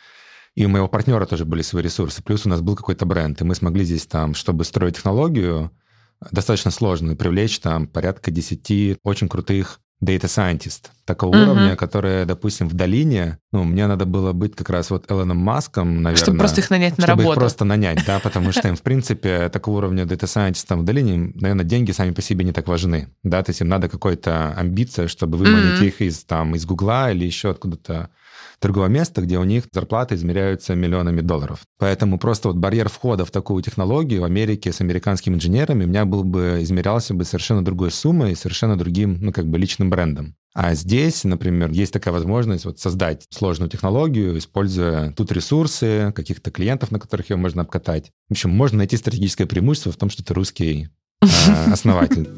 и 0.56 0.66
у 0.66 0.70
моего 0.70 0.88
партнера 0.88 1.28
тоже 1.28 1.46
были 1.46 1.62
свои 1.62 1.84
ресурсы. 1.84 2.24
Плюс 2.24 2.48
у 2.48 2.50
нас 2.50 2.62
был 2.62 2.76
какой-то 2.76 3.06
бренд, 3.06 3.40
и 3.40 3.44
мы 3.44 3.54
смогли 3.54 3.86
здесь 3.86 4.08
там, 4.08 4.34
чтобы 4.34 4.64
строить 4.64 4.96
технологию, 4.96 5.70
достаточно 6.32 6.72
сложную, 6.72 7.16
привлечь 7.16 7.60
там 7.60 7.86
порядка 7.86 8.32
10 8.32 8.98
очень 9.04 9.30
крутых 9.30 9.80
data 10.04 10.26
scientist 10.26 10.90
такого 11.06 11.36
Мгм. 11.36 11.42
уровня, 11.44 11.76
которые, 11.76 12.26
допустим, 12.26 12.68
в 12.70 12.74
долине, 12.74 13.38
ну, 13.52 13.64
мне 13.64 13.88
надо 13.88 14.06
было 14.06 14.34
быть 14.34 14.56
как 14.56 14.70
раз 14.70 14.90
вот 14.90 15.10
Элоном 15.12 15.38
Маском, 15.38 16.02
наверное. 16.02 16.24
чтобы 16.24 16.38
просто 16.40 16.62
их 16.62 16.70
нанять 16.70 16.98
на 16.98 17.04
чтобы 17.04 17.24
работу. 17.24 17.40
просто 17.40 17.66
нанять, 17.66 18.04
да, 18.06 18.20
потому 18.20 18.52
что 18.52 18.68
им, 18.68 18.76
в 18.76 18.82
принципе, 18.84 19.50
такого 19.50 19.78
уровня 19.78 20.04
data 20.04 20.24
scientist 20.26 20.66
там 20.68 20.82
в 20.82 20.84
долине, 20.86 21.32
наверное, 21.36 21.66
деньги 21.66 21.92
сами 21.92 22.12
по 22.12 22.22
себе 22.22 22.46
не 22.46 22.52
так 22.54 22.68
важны, 22.68 23.10
да, 23.24 23.44
то 23.44 23.50
есть 23.52 23.62
им 23.62 23.68
надо 23.70 23.90
какая-то 23.90 24.54
амбиция, 24.56 25.08
чтобы 25.08 25.38
выманить 25.38 25.82
их 25.82 26.02
из, 26.02 26.24
там, 26.24 26.56
из 26.56 26.66
Гугла 26.66 27.12
или 27.12 27.26
еще 27.26 27.50
откуда-то 27.50 28.10
другого 28.64 28.88
места, 28.88 29.22
где 29.22 29.38
у 29.38 29.44
них 29.44 29.66
зарплаты 29.72 30.16
измеряются 30.16 30.74
миллионами 30.74 31.22
долларов. 31.22 31.60
Поэтому 31.78 32.18
просто 32.18 32.48
вот 32.48 32.58
барьер 32.58 32.90
входа 32.90 33.26
в 33.26 33.32
такую 33.32 33.62
технологию 33.62 34.22
в 34.22 34.24
Америке 34.24 34.72
с 34.72 34.82
американскими 34.82 35.36
инженерами 35.36 35.84
у 35.84 35.88
меня 35.88 36.06
был 36.06 36.24
бы, 36.24 36.60
измерялся 36.62 37.14
бы 37.14 37.26
совершенно 37.26 37.64
другой 37.64 37.92
суммой 37.92 38.32
и 38.32 38.36
совершенно 38.36 38.78
другим, 38.78 39.18
ну, 39.22 39.32
как 39.32 39.48
бы 39.48 39.58
личным 39.58 39.90
брендом. 39.90 40.36
А 40.56 40.76
здесь, 40.76 41.24
например, 41.24 41.72
есть 41.72 41.92
такая 41.92 42.14
возможность 42.14 42.66
вот 42.66 42.80
создать 42.80 43.26
сложную 43.32 43.70
технологию, 43.70 44.38
используя 44.38 45.12
тут 45.12 45.32
ресурсы, 45.32 46.14
каких-то 46.16 46.52
клиентов, 46.52 46.92
на 46.92 47.00
которых 47.00 47.32
ее 47.32 47.38
можно 47.38 47.64
обкатать. 47.64 48.12
В 48.30 48.34
общем, 48.34 48.52
можно 48.52 48.80
найти 48.80 48.96
стратегическое 48.98 49.48
преимущество 49.48 49.92
в 49.92 49.98
том, 49.98 50.10
что 50.10 50.24
ты 50.24 50.34
русский 50.34 50.90
э, 51.22 51.28
основатель. 51.72 52.30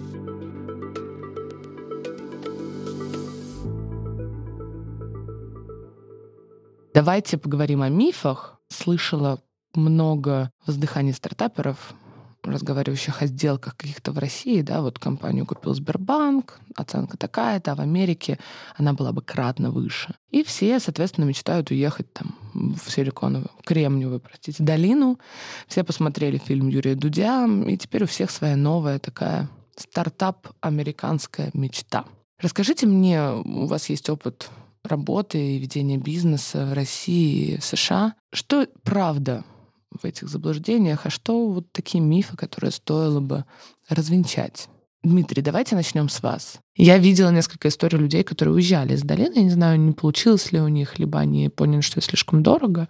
Давайте 6.95 7.37
поговорим 7.37 7.81
о 7.81 7.89
мифах. 7.89 8.57
Слышала 8.69 9.41
много 9.73 10.49
воздыханий 10.65 11.11
стартаперов, 11.11 11.93
разговаривающих 12.41 13.21
о 13.21 13.25
сделках 13.25 13.75
каких-то 13.75 14.13
в 14.13 14.17
России, 14.17 14.61
да, 14.61 14.81
вот 14.81 14.97
компанию 14.97 15.45
купил 15.45 15.73
Сбербанк, 15.73 16.57
оценка 16.73 17.17
такая-то, 17.17 17.73
а 17.73 17.75
в 17.75 17.81
Америке 17.81 18.39
она 18.77 18.93
была 18.93 19.11
бы 19.11 19.21
кратно 19.21 19.71
выше. 19.71 20.15
И 20.31 20.41
все, 20.45 20.79
соответственно, 20.79 21.25
мечтают 21.25 21.69
уехать 21.69 22.13
там 22.13 22.33
в 22.53 22.89
силиконовую, 22.89 23.51
кремниевую, 23.65 24.21
простите, 24.21 24.63
долину. 24.63 25.19
Все 25.67 25.83
посмотрели 25.83 26.37
фильм 26.37 26.69
Юрия 26.69 26.95
Дудя, 26.95 27.45
и 27.67 27.75
теперь 27.75 28.05
у 28.05 28.07
всех 28.07 28.31
своя 28.31 28.55
новая 28.55 28.99
такая 28.99 29.49
стартап-американская 29.75 31.49
мечта. 31.53 32.05
Расскажите 32.39 32.87
мне, 32.87 33.31
у 33.31 33.65
вас 33.65 33.89
есть 33.89 34.09
опыт 34.09 34.49
работы 34.85 35.37
и 35.37 35.57
ведения 35.57 35.97
бизнеса 35.97 36.65
в 36.65 36.73
России 36.73 37.53
и 37.53 37.57
в 37.57 37.63
США. 37.63 38.15
Что 38.31 38.67
правда 38.83 39.43
в 39.91 40.05
этих 40.05 40.29
заблуждениях, 40.29 41.05
а 41.05 41.09
что 41.09 41.47
вот 41.47 41.71
такие 41.71 42.03
мифы, 42.03 42.35
которые 42.35 42.71
стоило 42.71 43.19
бы 43.19 43.45
развенчать? 43.89 44.69
Дмитрий, 45.05 45.43
давайте 45.43 45.75
начнем 45.75 46.09
с 46.09 46.23
вас. 46.23 46.59
Я 46.75 46.97
видела 46.97 47.29
несколько 47.29 47.67
историй 47.67 47.99
людей, 47.99 48.23
которые 48.23 48.55
уезжали 48.55 48.95
из 48.95 49.03
долины. 49.03 49.33
Я 49.35 49.43
не 49.43 49.49
знаю, 49.51 49.79
не 49.79 49.91
получилось 49.91 50.51
ли 50.51 50.59
у 50.59 50.67
них, 50.67 50.97
либо 50.97 51.19
они 51.19 51.47
поняли, 51.49 51.81
что 51.81 51.99
это 51.99 52.09
слишком 52.09 52.41
дорого. 52.41 52.89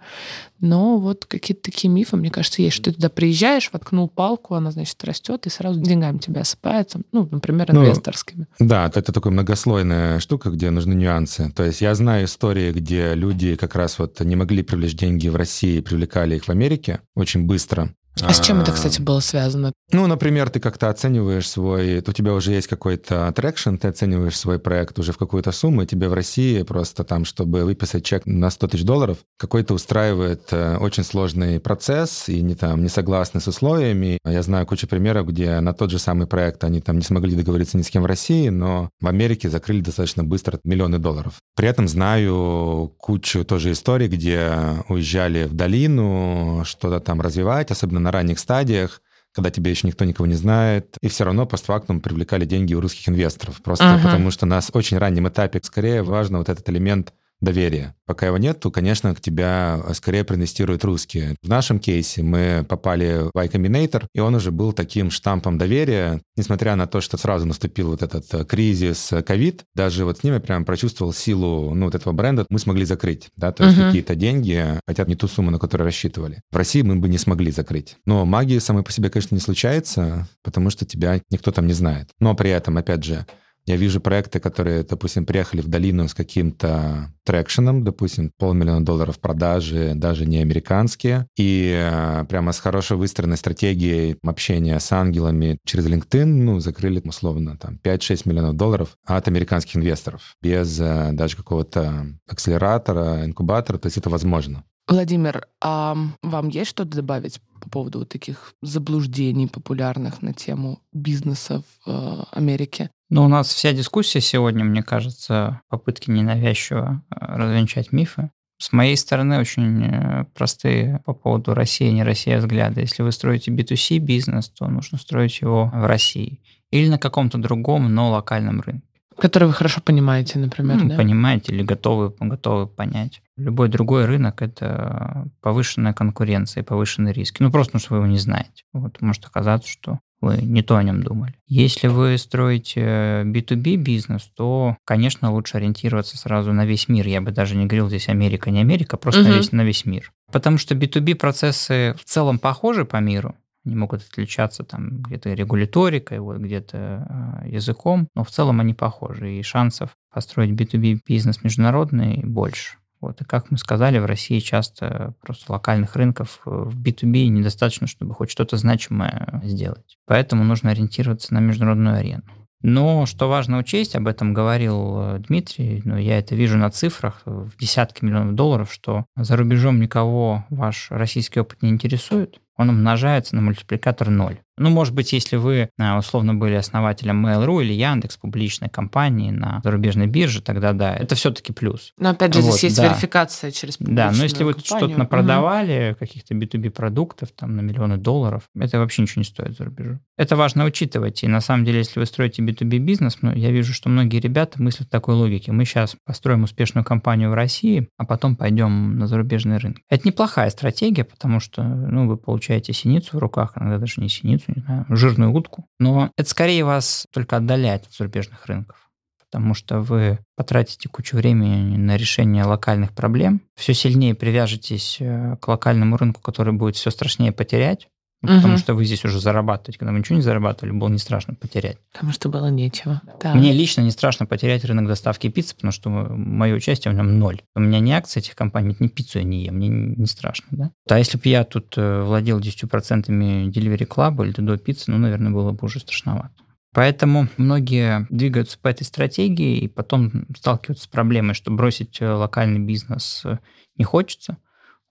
Но 0.58 0.98
вот 0.98 1.26
какие-то 1.26 1.70
такие 1.70 1.88
мифы, 1.90 2.16
мне 2.16 2.30
кажется, 2.30 2.62
есть, 2.62 2.74
что 2.74 2.84
ты 2.86 2.94
туда 2.94 3.10
приезжаешь, 3.10 3.68
воткнул 3.70 4.08
палку, 4.08 4.54
она, 4.54 4.70
значит, 4.70 5.04
растет 5.04 5.46
и 5.46 5.50
сразу 5.50 5.78
деньгами 5.78 6.16
тебя 6.16 6.40
осыпается. 6.40 7.02
Ну, 7.12 7.28
например, 7.30 7.72
Ну, 7.72 7.84
инвесторскими. 7.84 8.46
Да, 8.58 8.86
это 8.92 9.12
такая 9.12 9.32
многослойная 9.32 10.18
штука, 10.18 10.48
где 10.48 10.70
нужны 10.70 10.94
нюансы. 10.94 11.52
То 11.54 11.64
есть 11.64 11.82
я 11.82 11.94
знаю 11.94 12.24
истории, 12.24 12.72
где 12.72 13.14
люди 13.14 13.56
как 13.56 13.74
раз 13.74 13.98
вот 13.98 14.18
не 14.20 14.36
могли 14.36 14.62
привлечь 14.62 14.96
деньги 14.96 15.28
в 15.28 15.36
России, 15.36 15.80
привлекали 15.80 16.36
их 16.36 16.44
в 16.44 16.48
Америке 16.48 17.00
очень 17.14 17.44
быстро. 17.44 17.94
А 18.22 18.32
с 18.32 18.40
чем 18.40 18.60
это, 18.60 18.72
кстати, 18.72 19.00
было 19.00 19.20
связано? 19.20 19.72
Ну, 19.92 20.06
например, 20.06 20.48
ты 20.48 20.58
как-то 20.58 20.88
оцениваешь 20.88 21.48
свой... 21.48 21.98
У 21.98 22.12
тебя 22.12 22.32
уже 22.32 22.52
есть 22.52 22.66
какой-то 22.66 23.32
traction, 23.36 23.76
ты 23.76 23.88
оцениваешь 23.88 24.36
свой 24.36 24.58
проект 24.58 24.98
уже 24.98 25.12
в 25.12 25.18
какую-то 25.18 25.52
сумму, 25.52 25.82
и 25.82 25.86
тебе 25.86 26.08
в 26.08 26.14
России 26.14 26.62
просто 26.62 27.04
там, 27.04 27.24
чтобы 27.24 27.64
выписать 27.64 28.04
чек 28.04 28.24
на 28.24 28.50
100 28.50 28.68
тысяч 28.68 28.84
долларов, 28.84 29.18
какой-то 29.38 29.74
устраивает 29.74 30.48
э, 30.50 30.78
очень 30.78 31.04
сложный 31.04 31.60
процесс 31.60 32.28
и 32.28 32.40
не, 32.40 32.54
там, 32.54 32.82
не 32.82 32.88
согласны 32.88 33.40
с 33.40 33.48
условиями. 33.48 34.18
Я 34.24 34.42
знаю 34.42 34.66
кучу 34.66 34.88
примеров, 34.88 35.28
где 35.28 35.60
на 35.60 35.74
тот 35.74 35.90
же 35.90 35.98
самый 35.98 36.26
проект 36.26 36.64
они 36.64 36.80
там 36.80 36.96
не 36.96 37.04
смогли 37.04 37.36
договориться 37.36 37.76
ни 37.76 37.82
с 37.82 37.90
кем 37.90 38.02
в 38.02 38.06
России, 38.06 38.48
но 38.48 38.88
в 39.00 39.06
Америке 39.06 39.50
закрыли 39.50 39.82
достаточно 39.82 40.24
быстро 40.24 40.58
миллионы 40.64 40.98
долларов. 40.98 41.34
При 41.54 41.68
этом 41.68 41.86
знаю 41.86 42.94
кучу 42.98 43.44
тоже 43.44 43.72
историй, 43.72 44.08
где 44.08 44.52
уезжали 44.88 45.44
в 45.44 45.54
долину, 45.54 46.62
что-то 46.64 46.98
там 47.00 47.20
развивать, 47.20 47.70
особенно 47.70 48.05
на 48.06 48.12
ранних 48.12 48.38
стадиях, 48.38 49.02
когда 49.32 49.50
тебя 49.50 49.70
еще 49.70 49.86
никто 49.86 50.04
никого 50.04 50.26
не 50.26 50.34
знает, 50.34 50.96
и 51.02 51.08
все 51.08 51.24
равно 51.24 51.44
постфактум 51.44 52.00
привлекали 52.00 52.44
деньги 52.44 52.72
у 52.72 52.80
русских 52.80 53.08
инвесторов. 53.08 53.60
Просто 53.62 53.94
Ага. 53.94 54.04
потому 54.04 54.30
что 54.30 54.46
на 54.46 54.60
очень 54.72 54.96
раннем 54.96 55.28
этапе 55.28 55.60
скорее 55.62 56.02
важно 56.02 56.38
вот 56.38 56.48
этот 56.48 56.68
элемент 56.70 57.12
доверие. 57.40 57.94
Пока 58.06 58.26
его 58.26 58.38
нет, 58.38 58.60
то, 58.60 58.70
конечно, 58.70 59.14
к 59.14 59.20
тебя 59.20 59.82
скорее 59.92 60.24
проинвестируют 60.24 60.84
русские. 60.84 61.36
В 61.42 61.48
нашем 61.48 61.78
кейсе 61.78 62.22
мы 62.22 62.64
попали 62.68 63.28
в 63.32 63.36
Y 63.36 63.48
Combinator, 63.48 64.06
и 64.14 64.20
он 64.20 64.34
уже 64.34 64.50
был 64.52 64.72
таким 64.72 65.10
штампом 65.10 65.58
доверия, 65.58 66.20
несмотря 66.36 66.76
на 66.76 66.86
то, 66.86 67.00
что 67.00 67.16
сразу 67.16 67.46
наступил 67.46 67.90
вот 67.90 68.02
этот 68.02 68.32
э, 68.32 68.44
кризис 68.44 69.12
э, 69.12 69.22
ковид, 69.22 69.64
даже 69.74 70.04
вот 70.04 70.18
с 70.18 70.22
ними 70.24 70.38
прям 70.38 70.64
прочувствовал 70.64 71.12
силу 71.12 71.74
ну, 71.74 71.86
вот 71.86 71.94
этого 71.94 72.12
бренда, 72.12 72.46
мы 72.48 72.58
смогли 72.58 72.84
закрыть, 72.84 73.28
да, 73.36 73.52
то 73.52 73.64
есть 73.64 73.76
uh-huh. 73.76 73.86
какие-то 73.86 74.14
деньги, 74.14 74.80
хотя 74.86 75.04
не 75.04 75.16
ту 75.16 75.28
сумму, 75.28 75.50
на 75.50 75.58
которую 75.58 75.86
рассчитывали. 75.86 76.40
В 76.50 76.56
России 76.56 76.82
мы 76.82 76.96
бы 76.96 77.08
не 77.08 77.18
смогли 77.18 77.50
закрыть. 77.50 77.96
Но 78.06 78.24
магии 78.24 78.58
самой 78.58 78.82
по 78.82 78.92
себе, 78.92 79.10
конечно, 79.10 79.34
не 79.34 79.40
случается, 79.40 80.28
потому 80.42 80.70
что 80.70 80.84
тебя 80.84 81.20
никто 81.30 81.50
там 81.50 81.66
не 81.66 81.72
знает. 81.72 82.10
Но 82.20 82.34
при 82.34 82.50
этом, 82.50 82.76
опять 82.76 83.04
же, 83.04 83.26
я 83.66 83.76
вижу 83.76 84.00
проекты, 84.00 84.38
которые, 84.38 84.84
допустим, 84.84 85.26
приехали 85.26 85.60
в 85.60 85.68
долину 85.68 86.08
с 86.08 86.14
каким-то 86.14 87.12
трекшеном, 87.24 87.82
допустим, 87.82 88.30
полмиллиона 88.38 88.84
долларов 88.84 89.18
продажи, 89.18 89.92
даже 89.94 90.24
не 90.24 90.38
американские, 90.38 91.26
и 91.36 91.74
э, 91.76 92.24
прямо 92.28 92.52
с 92.52 92.60
хорошо 92.60 92.96
выстроенной 92.96 93.36
стратегией 93.36 94.18
общения 94.22 94.78
с 94.78 94.92
ангелами 94.92 95.58
через 95.64 95.86
LinkedIn, 95.86 96.24
ну, 96.24 96.60
закрыли, 96.60 97.02
условно, 97.04 97.58
там, 97.58 97.80
5-6 97.82 98.22
миллионов 98.28 98.56
долларов 98.56 98.96
от 99.04 99.26
американских 99.26 99.76
инвесторов, 99.76 100.36
без 100.40 100.78
э, 100.80 101.10
даже 101.12 101.36
какого-то 101.36 102.06
акселератора, 102.28 103.24
инкубатора, 103.24 103.78
то 103.78 103.86
есть 103.86 103.98
это 103.98 104.10
возможно. 104.10 104.64
Владимир, 104.88 105.48
а 105.60 105.96
вам 106.22 106.48
есть 106.48 106.70
что-то 106.70 106.96
добавить 106.96 107.40
по 107.60 107.68
поводу 107.68 108.00
вот 108.00 108.08
таких 108.08 108.54
заблуждений 108.62 109.48
популярных 109.48 110.22
на 110.22 110.32
тему 110.32 110.80
бизнеса 110.92 111.62
в 111.84 111.90
э, 111.90 112.24
Америке? 112.30 112.90
Ну, 113.10 113.24
у 113.24 113.28
нас 113.28 113.48
вся 113.48 113.72
дискуссия 113.72 114.20
сегодня, 114.20 114.64
мне 114.64 114.82
кажется, 114.84 115.60
попытки 115.68 116.10
ненавязчиво 116.10 117.02
э, 117.10 117.16
развенчать 117.18 117.90
мифы. 117.90 118.30
С 118.58 118.72
моей 118.72 118.96
стороны 118.96 119.40
очень 119.40 119.84
э, 119.84 120.24
простые 120.34 121.02
по 121.04 121.14
поводу 121.14 121.52
России, 121.52 121.90
не 121.90 122.04
Россия 122.04 122.38
взгляды. 122.38 122.82
Если 122.82 123.02
вы 123.02 123.10
строите 123.10 123.50
B2C 123.50 123.98
бизнес, 123.98 124.48
то 124.50 124.68
нужно 124.68 124.98
строить 124.98 125.40
его 125.40 125.70
в 125.74 125.86
России 125.86 126.40
или 126.70 126.88
на 126.88 126.98
каком-то 126.98 127.38
другом, 127.38 127.92
но 127.92 128.10
локальном 128.10 128.60
рынке. 128.60 128.85
Который 129.18 129.48
вы 129.48 129.54
хорошо 129.54 129.80
понимаете, 129.80 130.38
например, 130.38 130.76
ну, 130.82 130.88
да? 130.90 130.96
Понимаете 130.96 131.52
или 131.52 131.62
готовы, 131.62 132.12
готовы 132.20 132.66
понять. 132.66 133.22
Любой 133.36 133.68
другой 133.68 134.04
рынок– 134.04 134.42
это 134.42 135.28
повышенная 135.40 135.92
конкуренция 135.92 136.62
и 136.62 136.64
повышенные 136.64 137.12
риски. 137.12 137.42
Ну, 137.42 137.50
просто 137.50 137.72
потому 137.72 137.80
что 137.80 137.94
вы 137.94 137.98
его 138.00 138.06
не 138.06 138.18
знаете. 138.18 138.64
Вот 138.72 139.00
может 139.00 139.24
оказаться, 139.24 139.68
что 139.68 140.00
вы 140.20 140.38
не 140.38 140.62
то 140.62 140.76
о 140.76 140.82
нем 140.82 141.02
думали. 141.02 141.34
Если 141.46 141.88
вы 141.88 142.16
строите 142.18 143.22
B2B 143.24 143.76
бизнес, 143.76 144.30
то, 144.34 144.76
конечно, 144.84 145.32
лучше 145.32 145.58
ориентироваться 145.58 146.16
сразу 146.16 146.52
на 146.52 146.64
весь 146.64 146.88
мир. 146.88 147.06
Я 147.06 147.20
бы 147.20 147.30
даже 147.30 147.56
не 147.56 147.66
говорил 147.66 147.88
здесь 147.88 148.08
Америка, 148.08 148.50
не 148.50 148.60
Америка, 148.60 148.96
просто 148.96 149.22
угу. 149.22 149.30
на, 149.30 149.34
весь, 149.34 149.52
на 149.52 149.62
весь 149.62 149.84
мир. 149.84 150.12
Потому 150.32 150.58
что 150.58 150.74
B2B 150.74 151.14
процессы 151.16 151.94
в 152.00 152.04
целом 152.04 152.38
похожи 152.38 152.84
по 152.84 152.96
миру, 152.96 153.34
они 153.66 153.76
могут 153.76 154.02
отличаться 154.02 154.64
там 154.64 155.02
где-то 155.02 155.34
регуляторикой, 155.34 156.20
вот 156.20 156.38
где-то 156.38 157.42
э, 157.42 157.48
языком, 157.48 158.08
но 158.14 158.24
в 158.24 158.30
целом 158.30 158.60
они 158.60 158.74
похожи, 158.74 159.34
и 159.34 159.42
шансов 159.42 159.90
построить 160.12 160.52
B2B 160.52 161.00
бизнес 161.06 161.42
международный 161.42 162.22
больше. 162.24 162.76
Вот. 163.00 163.20
И 163.20 163.24
как 163.24 163.50
мы 163.50 163.58
сказали, 163.58 163.98
в 163.98 164.06
России 164.06 164.38
часто 164.38 165.14
просто 165.20 165.52
локальных 165.52 165.96
рынков 165.96 166.40
э, 166.46 166.50
в 166.50 166.80
B2B 166.80 167.26
недостаточно, 167.26 167.86
чтобы 167.86 168.14
хоть 168.14 168.30
что-то 168.30 168.56
значимое 168.56 169.40
сделать. 169.44 169.98
Поэтому 170.06 170.44
нужно 170.44 170.70
ориентироваться 170.70 171.34
на 171.34 171.40
международную 171.40 171.96
арену. 171.96 172.24
Но 172.62 173.04
что 173.06 173.28
важно 173.28 173.58
учесть, 173.58 173.94
об 173.94 174.08
этом 174.08 174.32
говорил 174.32 174.98
э, 174.98 175.18
Дмитрий, 175.26 175.82
но 175.84 175.98
я 175.98 176.18
это 176.18 176.34
вижу 176.34 176.56
на 176.56 176.70
цифрах 176.70 177.22
в 177.24 177.56
десятки 177.58 178.04
миллионов 178.04 178.34
долларов, 178.34 178.72
что 178.72 179.04
за 179.14 179.36
рубежом 179.36 179.78
никого 179.80 180.44
ваш 180.50 180.90
российский 180.90 181.40
опыт 181.40 181.62
не 181.62 181.68
интересует, 181.68 182.40
он 182.56 182.70
умножается 182.70 183.36
на 183.36 183.42
мультипликатор 183.42 184.10
0. 184.10 184.40
Ну, 184.58 184.70
может 184.70 184.94
быть, 184.94 185.12
если 185.12 185.36
вы 185.36 185.70
а, 185.78 185.98
условно 185.98 186.34
были 186.34 186.54
основателем 186.54 187.26
Mail.ru 187.26 187.62
или 187.62 187.72
Яндекс, 187.72 188.16
публичной 188.16 188.68
компании 188.68 189.30
на 189.30 189.60
зарубежной 189.62 190.06
бирже, 190.06 190.42
тогда 190.42 190.72
да, 190.72 190.94
это 190.94 191.14
все-таки 191.14 191.52
плюс. 191.52 191.92
Но 191.98 192.10
опять 192.10 192.34
же, 192.34 192.40
вот, 192.40 192.52
здесь 192.52 192.64
есть 192.64 192.76
да. 192.76 192.88
верификация 192.88 193.50
через 193.50 193.76
Да, 193.78 194.12
но 194.14 194.22
если 194.22 194.44
вы 194.44 194.52
что-то 194.52 194.88
напродавали, 194.88 195.90
угу. 195.90 195.98
каких-то 195.98 196.34
B2B 196.34 196.70
продуктов 196.70 197.30
там 197.32 197.56
на 197.56 197.60
миллионы 197.60 197.96
долларов, 197.96 198.44
это 198.58 198.78
вообще 198.78 199.02
ничего 199.02 199.20
не 199.20 199.24
стоит 199.24 199.56
за 199.56 199.64
рубежом. 199.64 200.00
Это 200.16 200.36
важно 200.36 200.64
учитывать. 200.64 201.22
И 201.22 201.28
на 201.28 201.40
самом 201.40 201.64
деле, 201.64 201.78
если 201.78 202.00
вы 202.00 202.06
строите 202.06 202.42
B2B 202.42 202.78
бизнес, 202.78 203.18
ну, 203.20 203.32
я 203.32 203.50
вижу, 203.50 203.72
что 203.74 203.88
многие 203.88 204.18
ребята 204.18 204.62
мыслят 204.62 204.88
такой 204.88 205.14
логике. 205.14 205.52
Мы 205.52 205.64
сейчас 205.64 205.96
построим 206.04 206.44
успешную 206.44 206.84
компанию 206.84 207.30
в 207.30 207.34
России, 207.34 207.88
а 207.98 208.04
потом 208.04 208.36
пойдем 208.36 208.98
на 208.98 209.06
зарубежный 209.06 209.58
рынок. 209.58 209.78
Это 209.88 210.08
неплохая 210.08 210.50
стратегия, 210.50 211.04
потому 211.04 211.40
что 211.40 211.62
ну, 211.62 212.08
вы 212.08 212.16
получаете 212.16 212.72
синицу 212.72 213.16
в 213.16 213.20
руках, 213.20 213.52
иногда 213.56 213.78
даже 213.78 214.00
не 214.00 214.08
синицу, 214.08 214.45
не 214.54 214.62
знаю, 214.62 214.86
жирную 214.88 215.32
утку. 215.32 215.66
Но 215.78 216.10
это 216.16 216.28
скорее 216.28 216.64
вас 216.64 217.06
только 217.12 217.36
отдаляет 217.36 217.86
от 217.86 217.92
зарубежных 217.92 218.46
рынков 218.46 218.86
потому 219.28 219.54
что 219.54 219.80
вы 219.80 220.18
потратите 220.34 220.88
кучу 220.88 221.16
времени 221.16 221.76
на 221.76 221.96
решение 221.96 222.44
локальных 222.44 222.92
проблем, 222.92 223.42
все 223.54 223.74
сильнее 223.74 224.14
привяжетесь 224.14 224.96
э, 225.00 225.36
к 225.40 225.48
локальному 225.48 225.96
рынку, 225.96 226.22
который 226.22 226.54
будет 226.54 226.76
все 226.76 226.90
страшнее 226.90 227.32
потерять, 227.32 227.88
ну, 228.22 228.36
потому 228.36 228.54
угу. 228.54 228.60
что 228.60 228.74
вы 228.74 228.84
здесь 228.84 229.04
уже 229.04 229.20
зарабатываете. 229.20 229.78
Когда 229.78 229.92
вы 229.92 229.98
ничего 229.98 230.16
не 230.16 230.22
зарабатывали, 230.22 230.72
было 230.72 230.88
не 230.88 230.98
страшно 230.98 231.34
потерять. 231.34 231.78
Потому 231.92 232.12
что 232.12 232.28
было 232.28 232.50
нечего. 232.50 233.02
Да. 233.20 233.34
Мне 233.34 233.52
лично 233.52 233.82
не 233.82 233.90
страшно 233.90 234.26
потерять 234.26 234.64
рынок 234.64 234.88
доставки 234.88 235.28
пиццы, 235.28 235.54
потому 235.54 235.70
что 235.70 235.90
мое 235.90 236.54
участие 236.54 236.92
в 236.92 236.96
нем 236.96 237.18
ноль. 237.18 237.42
У 237.54 237.60
меня 237.60 237.78
не 237.80 237.92
акции 237.92 238.20
этих 238.20 238.34
компаний, 238.34 238.74
ни 238.78 238.88
пиццу 238.88 239.18
я 239.18 239.24
не 239.24 239.44
ем, 239.44 239.56
мне 239.56 239.68
не 239.68 240.06
страшно. 240.06 240.46
Да? 240.50 240.70
А 240.88 240.98
если 240.98 241.18
бы 241.18 241.28
я 241.28 241.44
тут 241.44 241.74
э, 241.76 242.02
владел 242.02 242.40
10% 242.40 243.06
Delivery 243.50 243.86
Club 243.86 244.24
или 244.24 244.32
до 244.32 244.56
пиццы, 244.56 244.90
ну, 244.90 244.98
наверное, 244.98 245.30
было 245.30 245.52
бы 245.52 245.58
уже 245.62 245.80
страшновато. 245.80 246.32
Поэтому 246.72 247.28
многие 247.38 248.06
двигаются 248.10 248.58
по 248.58 248.68
этой 248.68 248.84
стратегии 248.84 249.58
и 249.58 249.68
потом 249.68 250.26
сталкиваются 250.36 250.84
с 250.84 250.88
проблемой, 250.88 251.34
что 251.34 251.50
бросить 251.50 252.02
э, 252.02 252.10
локальный 252.10 252.60
бизнес 252.60 253.22
э, 253.24 253.38
не 253.76 253.84
хочется. 253.84 254.38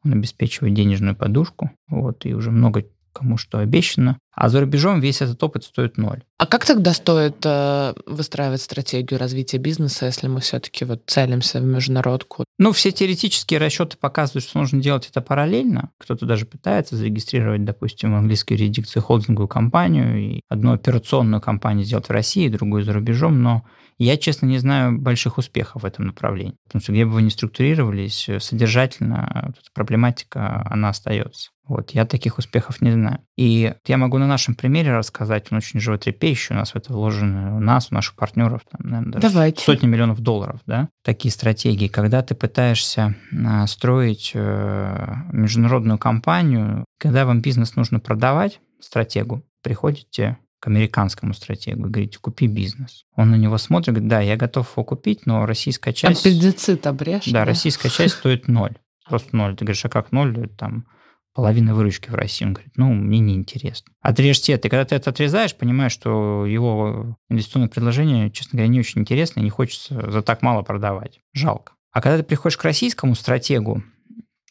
Он 0.03 0.13
обеспечивает 0.13 0.73
денежную 0.73 1.15
подушку. 1.15 1.71
Вот, 1.87 2.25
и 2.25 2.33
уже 2.33 2.49
много 2.49 2.85
кому 3.15 3.37
что 3.37 3.59
обещано. 3.59 4.19
А 4.33 4.49
за 4.49 4.59
рубежом 4.59 4.99
весь 4.99 5.21
этот 5.21 5.41
опыт 5.41 5.63
стоит 5.63 5.97
ноль. 5.97 6.23
А 6.37 6.45
как 6.45 6.65
тогда 6.65 6.93
стоит 6.93 7.37
э, 7.45 7.93
выстраивать 8.05 8.61
стратегию 8.61 9.17
развития 9.17 9.57
бизнеса, 9.57 10.07
если 10.07 10.27
мы 10.27 10.41
все-таки 10.41 10.83
вот 10.83 11.03
целимся 11.07 11.61
в 11.61 11.63
международку? 11.63 12.43
Ну, 12.59 12.73
все 12.73 12.91
теоретические 12.91 13.59
расчеты 13.59 13.95
показывают, 13.97 14.43
что 14.43 14.59
нужно 14.59 14.81
делать 14.81 15.07
это 15.09 15.21
параллельно. 15.21 15.91
Кто-то 15.97 16.25
даже 16.25 16.45
пытается 16.45 16.97
зарегистрировать, 16.97 17.63
допустим, 17.63 18.11
в 18.11 18.15
английской 18.15 18.53
юрисдикции 18.53 18.99
холдинговую 18.99 19.47
компанию 19.47 20.17
и 20.17 20.41
одну 20.49 20.73
операционную 20.73 21.39
компанию 21.39 21.85
сделать 21.85 22.07
в 22.07 22.11
России, 22.11 22.49
другую 22.49 22.83
за 22.83 22.91
рубежом, 22.91 23.41
но 23.41 23.63
я, 23.97 24.17
честно, 24.17 24.47
не 24.47 24.57
знаю 24.57 24.99
больших 24.99 25.37
успехов 25.37 25.83
в 25.83 25.85
этом 25.85 26.07
направлении. 26.07 26.57
Потому 26.65 26.81
что 26.81 26.91
где 26.91 27.05
бы 27.05 27.11
вы 27.11 27.21
ни 27.21 27.29
структурировались, 27.29 28.29
содержательно 28.39 29.53
эта 29.57 29.71
проблематика, 29.73 30.67
она 30.69 30.89
остается. 30.89 31.51
Вот, 31.67 31.91
я 31.91 32.05
таких 32.05 32.37
успехов 32.37 32.81
не 32.81 32.91
знаю. 32.91 33.19
И 33.37 33.73
я 33.87 33.97
могу 33.97 34.19
на 34.19 34.27
нашем 34.27 34.53
примере 34.53 34.95
рассказать, 34.95 35.47
он 35.51 35.57
очень 35.57 35.79
животрепещущий, 35.79 36.55
у 36.55 36.59
нас 36.59 36.71
в 36.71 36.75
это 36.75 36.93
вложено, 36.93 37.55
у 37.57 37.59
нас, 37.59 37.87
у 37.91 37.95
наших 37.95 38.15
партнеров, 38.15 38.61
там, 38.69 38.87
наверное, 38.87 39.13
даже 39.13 39.33
Давайте. 39.33 39.63
сотни 39.63 39.87
миллионов 39.87 40.19
долларов, 40.19 40.59
да, 40.67 40.89
такие 41.03 41.31
стратегии. 41.31 41.87
Когда 41.87 42.21
ты 42.21 42.35
пытаешься 42.35 43.15
а, 43.45 43.65
строить 43.65 44.31
э, 44.35 45.13
международную 45.31 45.97
компанию, 45.97 46.85
когда 46.99 47.25
вам 47.25 47.41
бизнес 47.41 47.75
нужно 47.75 47.99
продавать, 47.99 48.59
стратегу, 48.79 49.43
приходите 49.63 50.37
к 50.59 50.67
американскому 50.67 51.33
стратегу, 51.33 51.89
говорите, 51.89 52.19
купи 52.19 52.47
бизнес. 52.47 53.05
Он 53.15 53.31
на 53.31 53.35
него 53.35 53.57
смотрит, 53.57 53.93
говорит, 53.93 54.09
да, 54.09 54.21
я 54.21 54.35
готов 54.37 54.71
его 54.75 54.83
купить, 54.83 55.25
но 55.25 55.45
российская 55.45 55.93
часть... 55.93 56.25
Аппендицит 56.25 56.85
обрежь. 56.87 57.25
Да, 57.25 57.39
да, 57.39 57.45
российская 57.45 57.89
часть 57.89 58.15
стоит 58.15 58.47
ноль. 58.47 58.75
Просто 59.07 59.35
ноль. 59.35 59.55
Ты 59.55 59.65
говоришь, 59.65 59.85
а 59.85 59.89
как 59.89 60.11
ноль? 60.11 60.49
Там 60.57 60.87
половина 61.35 61.75
выручки 61.75 62.09
в 62.09 62.15
России. 62.15 62.45
Он 62.45 62.53
говорит, 62.53 62.73
ну, 62.77 62.91
мне 62.93 63.19
неинтересно. 63.19 63.91
Отрежьте 64.01 64.53
это. 64.53 64.67
И 64.67 64.71
когда 64.71 64.85
ты 64.85 64.95
это 64.95 65.11
отрезаешь, 65.11 65.55
понимаешь, 65.55 65.91
что 65.91 66.45
его 66.45 67.17
инвестиционное 67.29 67.67
предложение, 67.67 68.31
честно 68.31 68.57
говоря, 68.57 68.69
не 68.69 68.79
очень 68.79 69.01
интересно, 69.01 69.41
и 69.41 69.43
не 69.43 69.49
хочется 69.49 70.09
за 70.09 70.21
так 70.21 70.41
мало 70.41 70.63
продавать. 70.63 71.19
Жалко. 71.33 71.73
А 71.91 72.01
когда 72.01 72.17
ты 72.17 72.23
приходишь 72.23 72.57
к 72.57 72.63
российскому 72.63 73.15
стратегу, 73.15 73.83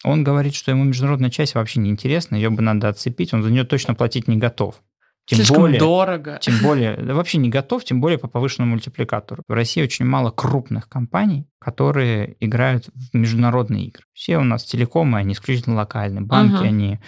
он 0.03 0.23
говорит, 0.23 0.53
что 0.53 0.71
ему 0.71 0.83
международная 0.83 1.31
часть 1.31 1.55
вообще 1.55 1.79
не 1.79 1.89
интересна, 1.89 2.35
ее 2.35 2.51
бы 2.51 2.61
надо 2.61 2.87
отцепить, 2.87 3.33
он 3.33 3.41
за 3.41 3.51
нее 3.51 3.63
точно 3.63 3.95
платить 3.95 4.27
не 4.27 4.37
готов. 4.37 4.75
Тем 5.25 5.37
Слишком 5.37 5.61
более, 5.61 5.79
дорого. 5.79 6.37
Тем 6.39 6.59
более, 6.61 6.97
да 6.97 7.15
вообще 7.15 7.39
не 7.39 7.49
готов, 7.49 7.83
тем 7.83 7.99
более 7.99 8.19
по 8.19 8.27
повышенному 8.27 8.73
мультипликатору. 8.73 9.41
В 9.47 9.53
России 9.53 9.81
очень 9.81 10.05
мало 10.05 10.29
крупных 10.29 10.87
компаний, 10.87 11.47
которые 11.59 12.35
играют 12.39 12.89
в 12.93 13.17
международные 13.17 13.85
игры. 13.85 14.03
Все 14.13 14.37
у 14.37 14.43
нас 14.43 14.63
телекомы, 14.63 15.17
они 15.17 15.33
исключительно 15.33 15.75
локальные. 15.77 16.21
Банки, 16.21 16.63
uh-huh. 16.63 16.67
они 16.67 16.99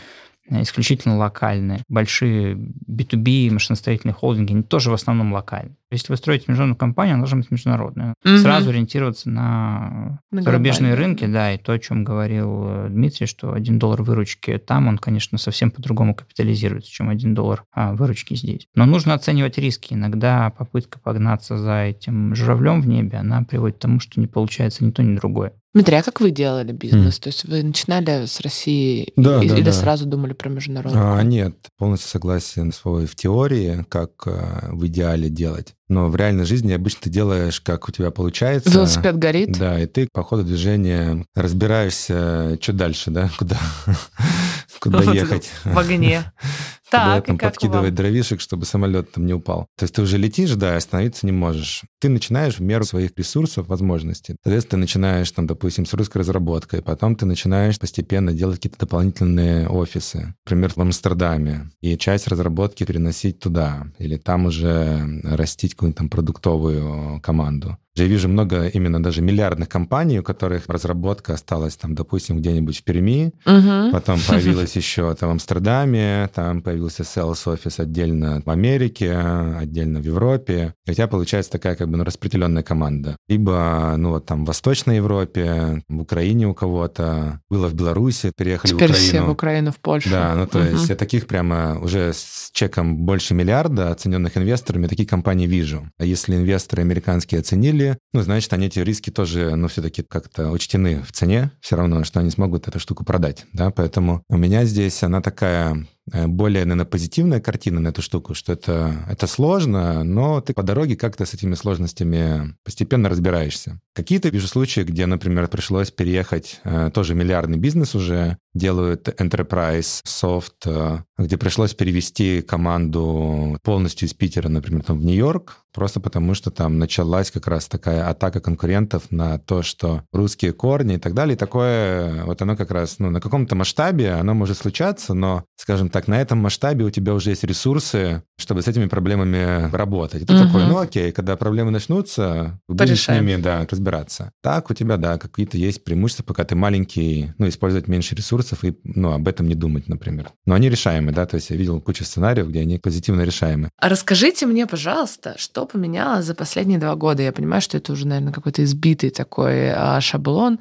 э, 0.49 0.63
исключительно 0.63 1.17
локальные. 1.17 1.83
Большие 1.87 2.55
B2B 2.55 3.51
машиностроительные 3.51 4.15
холдинги, 4.15 4.53
они 4.53 4.63
тоже 4.63 4.89
в 4.89 4.93
основном 4.93 5.31
локальные. 5.31 5.77
Если 5.89 6.11
вы 6.11 6.17
строите 6.17 6.45
международную 6.47 6.77
компанию, 6.77 7.13
она 7.13 7.21
должна 7.21 7.37
быть 7.39 7.51
международная. 7.51 8.13
Мгм. 8.23 8.37
Сразу 8.39 8.69
ориентироваться 8.69 9.29
на 9.29 10.19
На 10.31 10.41
зарубежные 10.41 10.95
рынки, 10.95 11.25
да, 11.25 11.53
и 11.53 11.57
то, 11.57 11.71
о 11.71 11.79
чем 11.79 12.03
говорил 12.03 12.65
э, 12.67 12.87
Дмитрий, 12.89 13.25
что 13.25 13.53
один 13.53 13.79
доллар 13.79 14.01
выручки 14.03 14.57
там, 14.57 14.87
он, 14.87 14.97
конечно, 14.97 15.37
совсем 15.37 15.71
по-другому 15.71 16.13
капитализируется, 16.13 16.91
чем 16.91 17.09
один 17.09 17.33
доллар 17.33 17.63
а, 17.71 17.93
выручки 17.93 18.35
здесь. 18.35 18.67
Но 18.75 18.85
нужно 18.85 19.13
оценивать 19.13 19.57
риски. 19.57 19.93
Иногда 19.93 20.49
попытка 20.49 20.99
погнаться 20.99 21.57
за 21.57 21.83
этим 21.83 22.35
журавлем 22.35 22.81
в 22.81 22.87
небе, 22.87 23.17
она 23.17 23.43
приводит 23.43 23.77
к 23.77 23.81
тому, 23.81 23.99
что 23.99 24.19
не 24.19 24.27
получается 24.27 24.83
ни 24.83 24.91
то, 24.91 25.03
ни 25.03 25.15
другое. 25.15 25.53
Дмитрий, 25.73 25.97
а 25.97 26.03
как 26.03 26.21
вы 26.21 26.31
делали 26.31 26.71
бизнес? 26.71 27.19
То 27.19 27.27
есть 27.27 27.45
вы 27.45 27.61
начинали 27.61 28.25
с 28.25 28.41
России 28.41 29.11
Да, 29.15 29.43
и- 29.43 29.47
да, 29.47 29.55
или 29.55 29.63
да. 29.63 29.71
сразу 29.71 30.07
думали 30.07 30.33
про 30.33 30.49
международную? 30.49 31.13
А, 31.13 31.21
нет, 31.21 31.55
полностью 31.77 32.09
согласен 32.09 32.71
с 32.71 32.83
Вовой 32.83 33.05
в 33.05 33.15
теории, 33.15 33.85
как 33.87 34.11
а, 34.25 34.69
в 34.71 34.87
идеале 34.87 35.29
делать. 35.29 35.75
Но 35.89 36.09
в 36.09 36.15
реальной 36.17 36.43
жизни 36.43 36.73
обычно 36.73 37.01
ты 37.03 37.09
делаешь, 37.09 37.61
как 37.61 37.87
у 37.87 37.91
тебя 37.91 38.11
получается. 38.11 38.69
Велосипед 38.69 39.17
горит? 39.17 39.57
Да, 39.57 39.79
и 39.79 39.85
ты 39.85 40.09
по 40.11 40.21
ходу 40.23 40.43
движения 40.43 41.25
разбираешься, 41.33 42.57
что 42.61 42.73
дальше, 42.73 43.09
да, 43.09 43.29
куда, 43.37 43.57
куда 44.79 45.01
ехать. 45.13 45.49
В 45.63 45.77
огне. 45.77 46.31
Так, 46.89 47.25
там 47.25 47.35
и 47.35 47.37
как 47.37 47.53
подкидывать 47.53 47.89
вам? 47.89 47.95
дровишек, 47.95 48.39
чтобы 48.39 48.65
самолет 48.65 49.11
там 49.11 49.25
не 49.25 49.33
упал. 49.33 49.67
То 49.77 49.83
есть 49.83 49.95
ты 49.95 50.01
уже 50.01 50.17
летишь, 50.17 50.55
да, 50.55 50.73
и 50.73 50.77
остановиться 50.77 51.25
не 51.25 51.31
можешь. 51.31 51.83
Ты 51.99 52.09
начинаешь 52.09 52.59
в 52.59 52.61
меру 52.61 52.83
своих 52.85 53.11
ресурсов, 53.17 53.67
возможностей. 53.67 54.35
Соответственно, 54.43 54.69
ты 54.69 54.77
начинаешь, 54.77 55.31
там, 55.31 55.47
допустим, 55.47 55.85
с 55.85 55.93
русской 55.93 56.19
разработкой, 56.19 56.81
потом 56.81 57.15
ты 57.15 57.25
начинаешь 57.25 57.79
постепенно 57.79 58.33
делать 58.33 58.57
какие-то 58.57 58.79
дополнительные 58.79 59.67
офисы. 59.67 60.33
Например, 60.45 60.71
в 60.75 60.77
Амстердаме. 60.77 61.69
И 61.81 61.97
часть 61.97 62.27
разработки 62.27 62.83
переносить 62.85 63.39
туда. 63.39 63.87
Или 63.97 64.17
там 64.17 64.45
уже 64.45 65.21
растить 65.23 65.73
какую-нибудь 65.73 65.97
там 65.97 66.09
продуктовую 66.09 67.21
команду. 67.21 67.77
Я 67.97 68.05
вижу 68.07 68.29
много 68.29 68.67
именно 68.67 69.01
даже 69.01 69.21
миллиардных 69.21 69.69
компаний, 69.69 70.19
у 70.19 70.23
которых 70.23 70.63
разработка 70.67 71.33
осталась 71.33 71.75
там, 71.75 71.95
допустим, 71.95 72.37
где-нибудь 72.39 72.77
в 72.79 72.83
Перми, 72.83 73.33
Мгм. 73.45 73.91
Потом 73.91 74.19
появилась 74.27 74.75
еще 74.75 75.13
там 75.15 75.29
в 75.29 75.31
Амстердаме, 75.33 76.29
там 76.33 76.61
появился 76.61 77.03
sales 77.03 77.49
офис 77.51 77.79
отдельно 77.79 78.41
в 78.45 78.49
Америке, 78.49 79.13
отдельно 79.15 79.99
в 79.99 80.05
Европе. 80.05 80.73
И 80.85 80.91
у 80.91 80.93
тебя 80.93 81.07
получается 81.07 81.51
такая 81.51 81.75
как 81.75 81.89
бы 81.89 81.97
ну, 81.97 82.03
распределенная 82.03 82.63
команда. 82.63 83.17
Либо, 83.27 83.95
ну 83.97 84.09
вот 84.11 84.25
там 84.25 84.43
в 84.43 84.47
Восточной 84.47 84.97
Европе, 84.97 85.83
в 85.87 86.01
Украине 86.01 86.47
у 86.47 86.53
кого-то, 86.53 87.41
было 87.49 87.67
в 87.67 87.73
Беларуси, 87.73 88.31
переехали 88.35 88.71
Теперь 88.71 88.87
в 88.89 88.91
Украину. 88.91 89.09
все 89.09 89.21
в 89.21 89.29
Украину, 89.29 89.71
в 89.71 89.77
Польшу. 89.79 90.09
Да, 90.09 90.35
ну 90.35 90.45
то 90.47 90.59
Мгм. 90.59 90.73
есть 90.73 90.89
я 90.89 90.95
таких 90.95 91.27
прямо 91.27 91.79
уже 91.81 92.11
с 92.13 92.49
чеком 92.53 92.97
больше 92.97 93.33
миллиарда 93.33 93.91
оцененных 93.91 94.37
инвесторами, 94.37 94.87
такие 94.87 95.07
компании 95.07 95.47
вижу. 95.47 95.89
А 95.97 96.05
если 96.05 96.35
инвесторы 96.35 96.81
американские 96.81 97.39
оценили, 97.39 97.86
ну, 98.13 98.21
значит, 98.21 98.51
они 98.53 98.67
эти 98.67 98.79
риски 98.79 99.09
тоже, 99.09 99.55
ну, 99.55 99.67
все-таки 99.67 100.03
как-то 100.03 100.51
учтены 100.51 101.01
в 101.03 101.11
цене, 101.11 101.51
все 101.61 101.75
равно, 101.75 102.03
что 102.03 102.19
они 102.19 102.29
смогут 102.29 102.67
эту 102.67 102.79
штуку 102.79 103.05
продать, 103.05 103.45
да, 103.53 103.71
поэтому 103.71 104.23
у 104.29 104.37
меня 104.37 104.65
здесь 104.65 105.03
она 105.03 105.21
такая 105.21 105.87
э, 106.11 106.27
более, 106.27 106.65
наверное, 106.65 106.85
позитивная 106.85 107.39
картина 107.39 107.79
на 107.79 107.89
эту 107.89 108.01
штуку, 108.01 108.33
что 108.33 108.53
это, 108.53 109.05
это 109.09 109.27
сложно, 109.27 110.03
но 110.03 110.41
ты 110.41 110.53
по 110.53 110.63
дороге 110.63 110.95
как-то 110.95 111.25
с 111.25 111.33
этими 111.33 111.55
сложностями 111.55 112.55
постепенно 112.63 113.09
разбираешься. 113.09 113.79
Какие-то 113.93 114.29
вижу 114.29 114.47
случаи, 114.47 114.81
где, 114.81 115.05
например, 115.05 115.47
пришлось 115.47 115.91
переехать, 115.91 116.59
э, 116.63 116.91
тоже 116.93 117.15
миллиардный 117.15 117.57
бизнес 117.57 117.95
уже, 117.95 118.37
делают 118.53 119.07
enterprise, 119.07 120.01
soft, 120.05 121.03
где 121.17 121.37
пришлось 121.37 121.73
перевести 121.73 122.41
команду 122.41 123.57
полностью 123.63 124.07
из 124.07 124.13
Питера, 124.13 124.49
например, 124.49 124.83
там, 124.83 124.99
в 124.99 125.05
Нью-Йорк, 125.05 125.57
просто 125.73 125.99
потому 125.99 126.33
что 126.33 126.51
там 126.51 126.79
началась 126.79 127.31
как 127.31 127.47
раз 127.47 127.67
такая 127.67 128.09
атака 128.09 128.39
конкурентов 128.39 129.03
на 129.11 129.37
то, 129.37 129.61
что 129.61 130.03
русские 130.11 130.53
корни 130.53 130.95
и 130.95 130.97
так 130.97 131.13
далее. 131.13 131.35
И 131.35 131.37
такое, 131.37 132.23
вот 132.25 132.41
оно 132.41 132.55
как 132.55 132.71
раз, 132.71 132.99
ну, 132.99 133.09
на 133.09 133.21
каком-то 133.21 133.55
масштабе 133.55 134.11
оно 134.11 134.33
может 134.33 134.57
случаться, 134.57 135.13
но, 135.13 135.43
скажем 135.55 135.89
так, 135.89 136.07
на 136.07 136.19
этом 136.19 136.39
масштабе 136.39 136.85
у 136.85 136.89
тебя 136.89 137.13
уже 137.13 137.31
есть 137.31 137.43
ресурсы, 137.43 138.23
чтобы 138.39 138.61
с 138.61 138.67
этими 138.67 138.85
проблемами 138.85 139.69
работать. 139.71 140.23
И 140.23 140.25
ты 140.25 140.33
Мгм. 140.33 140.45
такой, 140.47 140.65
ну 140.65 140.77
окей, 140.77 141.11
когда 141.11 141.35
проблемы 141.35 141.71
начнутся, 141.71 142.59
будешь 142.67 143.03
с 143.03 143.07
ними, 143.09 143.35
да, 143.41 143.65
разбираться. 143.69 144.31
Так 144.41 144.69
у 144.69 144.73
тебя, 144.73 144.97
да, 144.97 145.17
какие-то 145.17 145.57
есть 145.57 145.83
преимущества, 145.83 146.23
пока 146.23 146.43
ты 146.43 146.55
маленький, 146.55 147.33
ну, 147.37 147.47
использовать 147.47 147.87
меньше 147.87 148.15
ресурсов 148.15 148.63
и, 148.63 148.77
ну, 148.83 149.13
об 149.13 149.27
этом 149.27 149.47
не 149.47 149.55
думать, 149.55 149.87
например. 149.87 150.29
Но 150.45 150.55
они 150.55 150.69
решаемы, 150.69 151.06
да, 151.11 151.25
то 151.25 151.35
есть 151.35 151.49
я 151.49 151.55
видел 151.55 151.81
кучу 151.81 152.03
сценариев, 152.03 152.47
где 152.47 152.61
они 152.61 152.77
позитивно 152.77 153.21
решаемы. 153.21 153.69
А 153.77 153.89
расскажите 153.89 154.45
мне, 154.45 154.67
пожалуйста, 154.67 155.35
что 155.37 155.65
поменялось 155.65 156.25
за 156.25 156.35
последние 156.35 156.79
два 156.79 156.95
года? 156.95 157.23
Я 157.23 157.31
понимаю, 157.31 157.61
что 157.61 157.77
это 157.77 157.93
уже, 157.93 158.07
наверное, 158.07 158.33
какой-то 158.33 158.63
избитый 158.63 159.09
такой 159.09 159.71
а, 159.71 159.99
шаблон. 160.01 160.59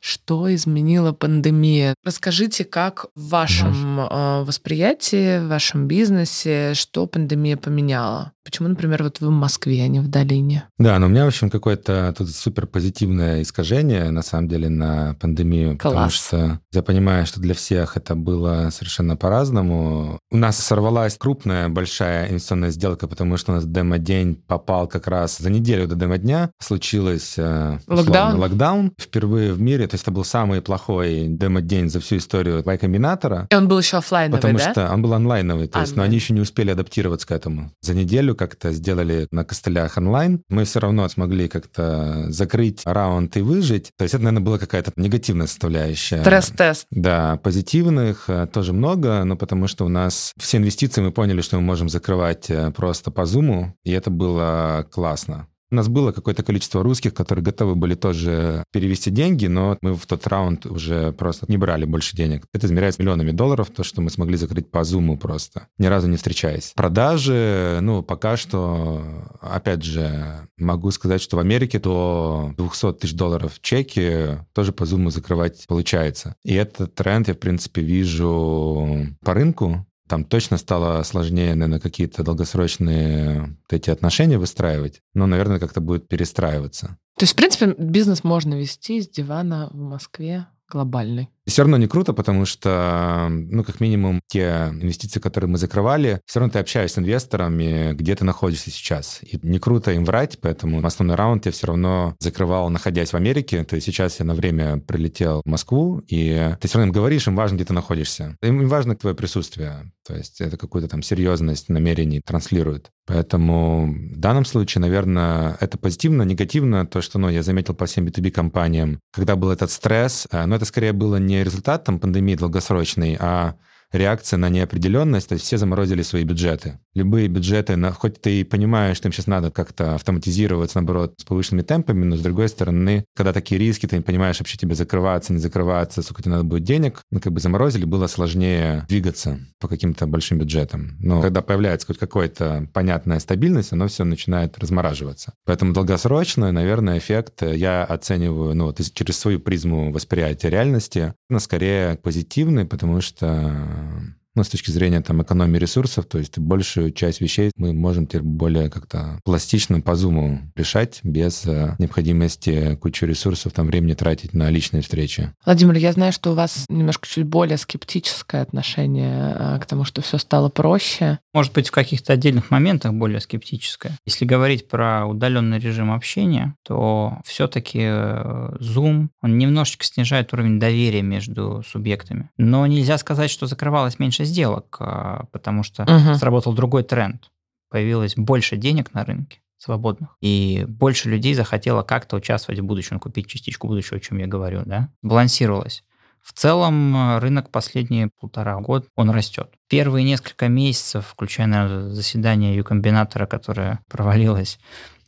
Что 0.00 0.54
изменила 0.54 1.12
пандемия? 1.12 1.94
Расскажите, 2.04 2.64
как 2.64 3.06
в 3.14 3.28
вашем 3.28 4.00
а, 4.00 4.44
восприятии, 4.44 5.40
в 5.40 5.48
вашем 5.48 5.86
бизнесе, 5.86 6.74
что 6.74 7.06
пандемия 7.06 7.56
поменяла? 7.56 8.32
Почему, 8.48 8.68
например, 8.68 9.02
вот 9.02 9.20
вы 9.20 9.28
в 9.28 9.32
Москве, 9.32 9.82
а 9.82 9.88
не 9.88 10.00
в 10.00 10.08
долине? 10.08 10.64
Да, 10.78 10.98
но 10.98 11.04
у 11.04 11.08
меня, 11.10 11.24
в 11.24 11.28
общем, 11.28 11.50
какое-то 11.50 12.14
тут 12.16 12.30
супер 12.30 12.66
позитивное 12.66 13.42
искажение, 13.42 14.10
на 14.10 14.22
самом 14.22 14.48
деле, 14.48 14.70
на 14.70 15.16
пандемию, 15.20 15.76
потому 15.76 15.94
Класс. 15.94 16.14
что 16.14 16.60
я 16.72 16.82
понимаю, 16.82 17.26
что 17.26 17.40
для 17.40 17.52
всех 17.52 17.98
это 17.98 18.14
было 18.14 18.70
совершенно 18.70 19.16
по-разному. 19.18 19.87
У 20.30 20.36
нас 20.36 20.58
сорвалась 20.58 21.16
крупная, 21.16 21.68
большая 21.68 22.28
инвестиционная 22.28 22.70
сделка, 22.70 23.08
потому 23.08 23.36
что 23.36 23.52
у 23.52 23.54
нас 23.56 23.64
демо-день 23.64 24.34
попал 24.34 24.86
как 24.88 25.06
раз 25.06 25.38
за 25.38 25.50
неделю 25.50 25.86
до 25.86 25.94
демо-дня. 25.94 26.50
Случилось 26.60 27.34
э, 27.36 27.78
условно, 27.86 28.02
Локдаун? 28.02 28.40
локдаун 28.40 28.92
впервые 29.00 29.52
в 29.52 29.60
мире, 29.60 29.86
то 29.86 29.94
есть 29.94 30.04
это 30.04 30.10
был 30.10 30.24
самый 30.24 30.60
плохой 30.62 31.26
демо-день 31.28 31.88
за 31.88 32.00
всю 32.00 32.16
историю 32.16 32.62
Y-комбинатора. 32.64 33.46
И 33.50 33.54
он 33.54 33.68
был 33.68 33.78
еще 33.78 33.98
оффлайновый, 33.98 34.40
Потому 34.40 34.58
да? 34.58 34.70
что 34.70 34.92
он 34.92 35.02
был 35.02 35.14
онлайновый, 35.14 35.68
то 35.68 35.80
есть, 35.80 35.96
но 35.96 36.02
они 36.02 36.16
еще 36.16 36.34
не 36.34 36.40
успели 36.40 36.70
адаптироваться 36.70 37.26
к 37.26 37.32
этому. 37.32 37.72
За 37.80 37.94
неделю 37.94 38.34
как-то 38.34 38.72
сделали 38.72 39.28
на 39.30 39.44
костылях 39.44 39.96
онлайн. 39.96 40.42
Мы 40.48 40.64
все 40.64 40.80
равно 40.80 41.08
смогли 41.08 41.48
как-то 41.48 42.26
закрыть 42.30 42.82
раунд 42.84 43.36
и 43.36 43.40
выжить. 43.40 43.92
То 43.96 44.04
есть 44.04 44.14
это, 44.14 44.24
наверное, 44.24 44.44
была 44.44 44.58
какая-то 44.58 44.92
негативная 44.96 45.46
составляющая. 45.46 46.20
Стресс-тест. 46.20 46.86
Да, 46.90 47.36
позитивных 47.42 48.24
э, 48.28 48.46
тоже 48.52 48.72
много, 48.72 49.24
но 49.24 49.36
потому 49.36 49.66
что 49.66 49.77
у 49.84 49.88
нас 49.88 50.32
все 50.36 50.58
инвестиции 50.58 51.00
мы 51.00 51.12
поняли, 51.12 51.40
что 51.40 51.56
мы 51.56 51.62
можем 51.62 51.88
закрывать 51.88 52.50
э, 52.50 52.70
просто 52.70 53.10
по 53.10 53.26
зуму, 53.26 53.74
и 53.84 53.92
это 53.92 54.10
было 54.10 54.86
классно. 54.90 55.48
У 55.70 55.74
нас 55.74 55.88
было 55.88 56.12
какое-то 56.12 56.42
количество 56.42 56.82
русских, 56.82 57.14
которые 57.14 57.44
готовы 57.44 57.74
были 57.74 57.94
тоже 57.94 58.64
перевести 58.72 59.10
деньги, 59.10 59.46
но 59.46 59.76
мы 59.82 59.94
в 59.94 60.06
тот 60.06 60.26
раунд 60.26 60.66
уже 60.66 61.12
просто 61.12 61.44
не 61.48 61.58
брали 61.58 61.84
больше 61.84 62.16
денег. 62.16 62.46
Это 62.54 62.66
измеряется 62.66 63.02
миллионами 63.02 63.32
долларов, 63.32 63.68
то, 63.70 63.84
что 63.84 64.00
мы 64.00 64.10
смогли 64.10 64.36
закрыть 64.36 64.70
по 64.70 64.82
зуму 64.84 65.18
просто, 65.18 65.68
ни 65.76 65.86
разу 65.86 66.08
не 66.08 66.16
встречаясь. 66.16 66.72
Продажи, 66.74 67.78
ну, 67.82 68.02
пока 68.02 68.36
что, 68.36 69.28
опять 69.40 69.82
же, 69.82 70.48
могу 70.56 70.90
сказать, 70.90 71.20
что 71.20 71.36
в 71.36 71.40
Америке 71.40 71.78
до 71.78 72.54
200 72.56 72.94
тысяч 72.94 73.14
долларов 73.14 73.58
чеки 73.60 74.38
тоже 74.54 74.72
по 74.72 74.86
зуму 74.86 75.10
закрывать 75.10 75.66
получается. 75.68 76.34
И 76.44 76.54
этот 76.54 76.94
тренд 76.94 77.28
я, 77.28 77.34
в 77.34 77.38
принципе, 77.38 77.82
вижу 77.82 79.06
по 79.22 79.34
рынку, 79.34 79.86
там 80.08 80.24
точно 80.24 80.56
стало 80.56 81.02
сложнее, 81.02 81.54
наверное, 81.54 81.80
какие-то 81.80 82.24
долгосрочные 82.24 83.42
вот 83.42 83.72
эти 83.72 83.90
отношения 83.90 84.38
выстраивать, 84.38 85.02
но, 85.14 85.26
наверное, 85.26 85.58
как-то 85.58 85.80
будет 85.80 86.08
перестраиваться. 86.08 86.98
То 87.18 87.24
есть, 87.24 87.32
в 87.32 87.36
принципе, 87.36 87.74
бизнес 87.78 88.24
можно 88.24 88.54
вести 88.54 89.00
с 89.00 89.08
дивана 89.08 89.68
в 89.72 89.76
Москве 89.76 90.46
глобальный. 90.68 91.28
Все 91.48 91.62
равно 91.62 91.78
не 91.78 91.86
круто, 91.86 92.12
потому 92.12 92.44
что, 92.44 93.28
ну, 93.30 93.64
как 93.64 93.80
минимум, 93.80 94.20
те 94.28 94.68
инвестиции, 94.70 95.18
которые 95.18 95.48
мы 95.48 95.56
закрывали, 95.56 96.20
все 96.26 96.40
равно 96.40 96.52
ты 96.52 96.58
общаешься 96.58 96.96
с 96.96 96.98
инвесторами, 96.98 97.94
где 97.94 98.14
ты 98.14 98.24
находишься 98.24 98.70
сейчас. 98.70 99.20
И 99.22 99.38
не 99.42 99.58
круто 99.58 99.92
им 99.92 100.04
врать, 100.04 100.38
поэтому 100.42 100.84
основной 100.84 101.16
раунд 101.16 101.46
я 101.46 101.52
все 101.52 101.68
равно 101.68 102.14
закрывал, 102.20 102.68
находясь 102.68 103.12
в 103.12 103.16
Америке. 103.16 103.64
То 103.64 103.76
есть 103.76 103.86
сейчас 103.86 104.18
я 104.20 104.26
на 104.26 104.34
время 104.34 104.78
прилетел 104.78 105.40
в 105.44 105.48
Москву, 105.48 106.02
и 106.06 106.54
ты 106.60 106.68
все 106.68 106.78
равно 106.78 106.88
им 106.88 106.92
говоришь, 106.92 107.26
им 107.26 107.36
важно, 107.36 107.56
где 107.56 107.64
ты 107.64 107.72
находишься. 107.72 108.36
Им 108.42 108.68
важно 108.68 108.94
твое 108.94 109.16
присутствие. 109.16 109.90
То 110.06 110.16
есть 110.16 110.40
это 110.40 110.56
какую-то 110.56 110.88
там 110.88 111.02
серьезность 111.02 111.68
намерений 111.68 112.20
транслирует. 112.24 112.90
Поэтому 113.06 113.86
в 113.86 114.18
данном 114.18 114.44
случае, 114.44 114.80
наверное, 114.80 115.56
это 115.60 115.78
позитивно, 115.78 116.22
негативно, 116.22 116.86
то, 116.86 117.00
что 117.00 117.18
ну, 117.18 117.30
я 117.30 117.42
заметил 117.42 117.74
по 117.74 117.86
всем 117.86 118.06
B2B 118.06 118.30
компаниям, 118.30 119.00
когда 119.12 119.34
был 119.34 119.50
этот 119.50 119.70
стресс, 119.70 120.26
э, 120.30 120.44
но 120.44 120.56
это 120.56 120.66
скорее 120.66 120.92
было 120.92 121.16
не 121.16 121.37
результатом 121.44 121.98
пандемии 121.98 122.34
долгосрочной, 122.34 123.16
а 123.18 123.54
реакция 123.92 124.36
на 124.36 124.48
неопределенность, 124.48 125.28
то 125.28 125.34
есть 125.34 125.44
все 125.44 125.56
заморозили 125.56 126.02
свои 126.02 126.24
бюджеты. 126.24 126.78
Любые 126.94 127.28
бюджеты, 127.28 127.80
хоть 127.92 128.20
ты 128.20 128.40
и 128.40 128.44
понимаешь, 128.44 128.96
что 128.96 129.08
им 129.08 129.12
сейчас 129.12 129.26
надо 129.26 129.50
как-то 129.50 129.94
автоматизироваться, 129.94 130.78
наоборот, 130.78 131.14
с 131.18 131.24
повышенными 131.24 131.62
темпами, 131.62 132.04
но 132.04 132.16
с 132.16 132.20
другой 132.20 132.48
стороны, 132.48 133.04
когда 133.14 133.32
такие 133.32 133.58
риски, 133.58 133.86
ты 133.86 133.96
не 133.96 134.02
понимаешь, 134.02 134.38
вообще 134.40 134.58
тебе 134.58 134.74
закрываться, 134.74 135.32
не 135.32 135.38
закрываться, 135.38 136.02
сколько 136.02 136.22
тебе 136.22 136.32
надо 136.32 136.44
будет 136.44 136.64
денег, 136.64 137.02
ну, 137.10 137.20
как 137.20 137.32
бы 137.32 137.40
заморозили, 137.40 137.84
было 137.84 138.06
сложнее 138.06 138.84
двигаться 138.88 139.38
по 139.60 139.68
каким-то 139.68 140.06
большим 140.06 140.38
бюджетам. 140.38 140.96
Но 140.98 141.22
когда 141.22 141.42
появляется 141.42 141.86
хоть 141.86 141.98
какая-то 141.98 142.68
понятная 142.72 143.18
стабильность, 143.20 143.72
оно 143.72 143.88
все 143.88 144.04
начинает 144.04 144.58
размораживаться. 144.58 145.34
Поэтому 145.44 145.72
долгосрочно, 145.72 146.52
наверное, 146.52 146.98
эффект 146.98 147.42
я 147.42 147.84
оцениваю, 147.84 148.54
ну, 148.54 148.66
вот 148.66 148.80
через 148.92 149.18
свою 149.18 149.40
призму 149.40 149.92
восприятия 149.92 150.50
реальности, 150.50 151.14
но 151.28 151.38
скорее 151.38 151.96
позитивный, 151.96 152.64
потому 152.64 153.00
что 153.00 153.77
Um, 153.78 154.17
ну, 154.38 154.44
с 154.44 154.48
точки 154.48 154.70
зрения 154.70 155.00
там, 155.00 155.20
экономии 155.20 155.58
ресурсов, 155.58 156.06
то 156.06 156.16
есть 156.16 156.38
большую 156.38 156.92
часть 156.92 157.20
вещей 157.20 157.50
мы 157.56 157.72
можем 157.72 158.06
теперь 158.06 158.22
более 158.22 158.70
как-то 158.70 159.18
пластично 159.24 159.80
по 159.80 159.96
зуму 159.96 160.40
решать 160.54 161.00
без 161.02 161.44
э, 161.44 161.74
необходимости 161.80 162.76
кучу 162.76 163.04
ресурсов, 163.04 163.52
там, 163.52 163.66
времени 163.66 163.94
тратить 163.94 164.34
на 164.34 164.48
личные 164.48 164.82
встречи. 164.82 165.34
Владимир, 165.44 165.74
я 165.78 165.90
знаю, 165.90 166.12
что 166.12 166.30
у 166.30 166.34
вас 166.34 166.66
немножко 166.68 167.08
чуть 167.08 167.26
более 167.26 167.58
скептическое 167.58 168.40
отношение 168.40 169.34
э, 169.36 169.58
к 169.58 169.66
тому, 169.66 169.82
что 169.84 170.02
все 170.02 170.18
стало 170.18 170.50
проще. 170.50 171.18
Может 171.34 171.52
быть, 171.52 171.66
в 171.66 171.72
каких-то 171.72 172.12
отдельных 172.12 172.52
моментах 172.52 172.92
более 172.92 173.20
скептическое. 173.20 173.98
Если 174.06 174.24
говорить 174.24 174.68
про 174.68 175.04
удаленный 175.04 175.58
режим 175.58 175.90
общения, 175.90 176.54
то 176.64 177.18
все-таки 177.24 177.80
э, 177.82 178.56
Zoom, 178.60 179.08
он 179.20 179.36
немножечко 179.36 179.84
снижает 179.84 180.32
уровень 180.32 180.60
доверия 180.60 181.02
между 181.02 181.64
субъектами. 181.68 182.30
Но 182.36 182.64
нельзя 182.68 182.98
сказать, 182.98 183.32
что 183.32 183.48
закрывалось 183.48 183.98
меньше 183.98 184.27
сделок, 184.28 184.76
а, 184.80 185.24
потому 185.32 185.62
что 185.62 185.82
угу. 185.82 186.14
сработал 186.14 186.52
другой 186.52 186.84
тренд. 186.84 187.30
Появилось 187.70 188.14
больше 188.16 188.56
денег 188.56 188.94
на 188.94 189.04
рынке 189.04 189.40
свободных. 189.58 190.16
И 190.20 190.64
больше 190.68 191.08
людей 191.10 191.34
захотело 191.34 191.82
как-то 191.82 192.16
участвовать 192.16 192.60
в 192.60 192.64
будущем, 192.64 193.00
купить 193.00 193.26
частичку 193.26 193.66
будущего, 193.66 193.96
о 193.96 194.00
чем 194.00 194.18
я 194.18 194.26
говорю, 194.26 194.62
да, 194.64 194.90
балансировалось. 195.02 195.84
В 196.22 196.32
целом 196.32 196.94
э, 196.94 197.18
рынок 197.20 197.50
последние 197.50 198.10
полтора 198.20 198.56
года, 198.60 198.86
он 198.96 199.10
растет. 199.10 199.50
Первые 199.68 200.04
несколько 200.04 200.48
месяцев, 200.48 201.06
включая 201.06 201.46
наверное, 201.46 201.90
заседание 201.90 202.54
юкомбинатора, 202.54 203.26
которое 203.26 203.80
провалилось, 203.88 204.58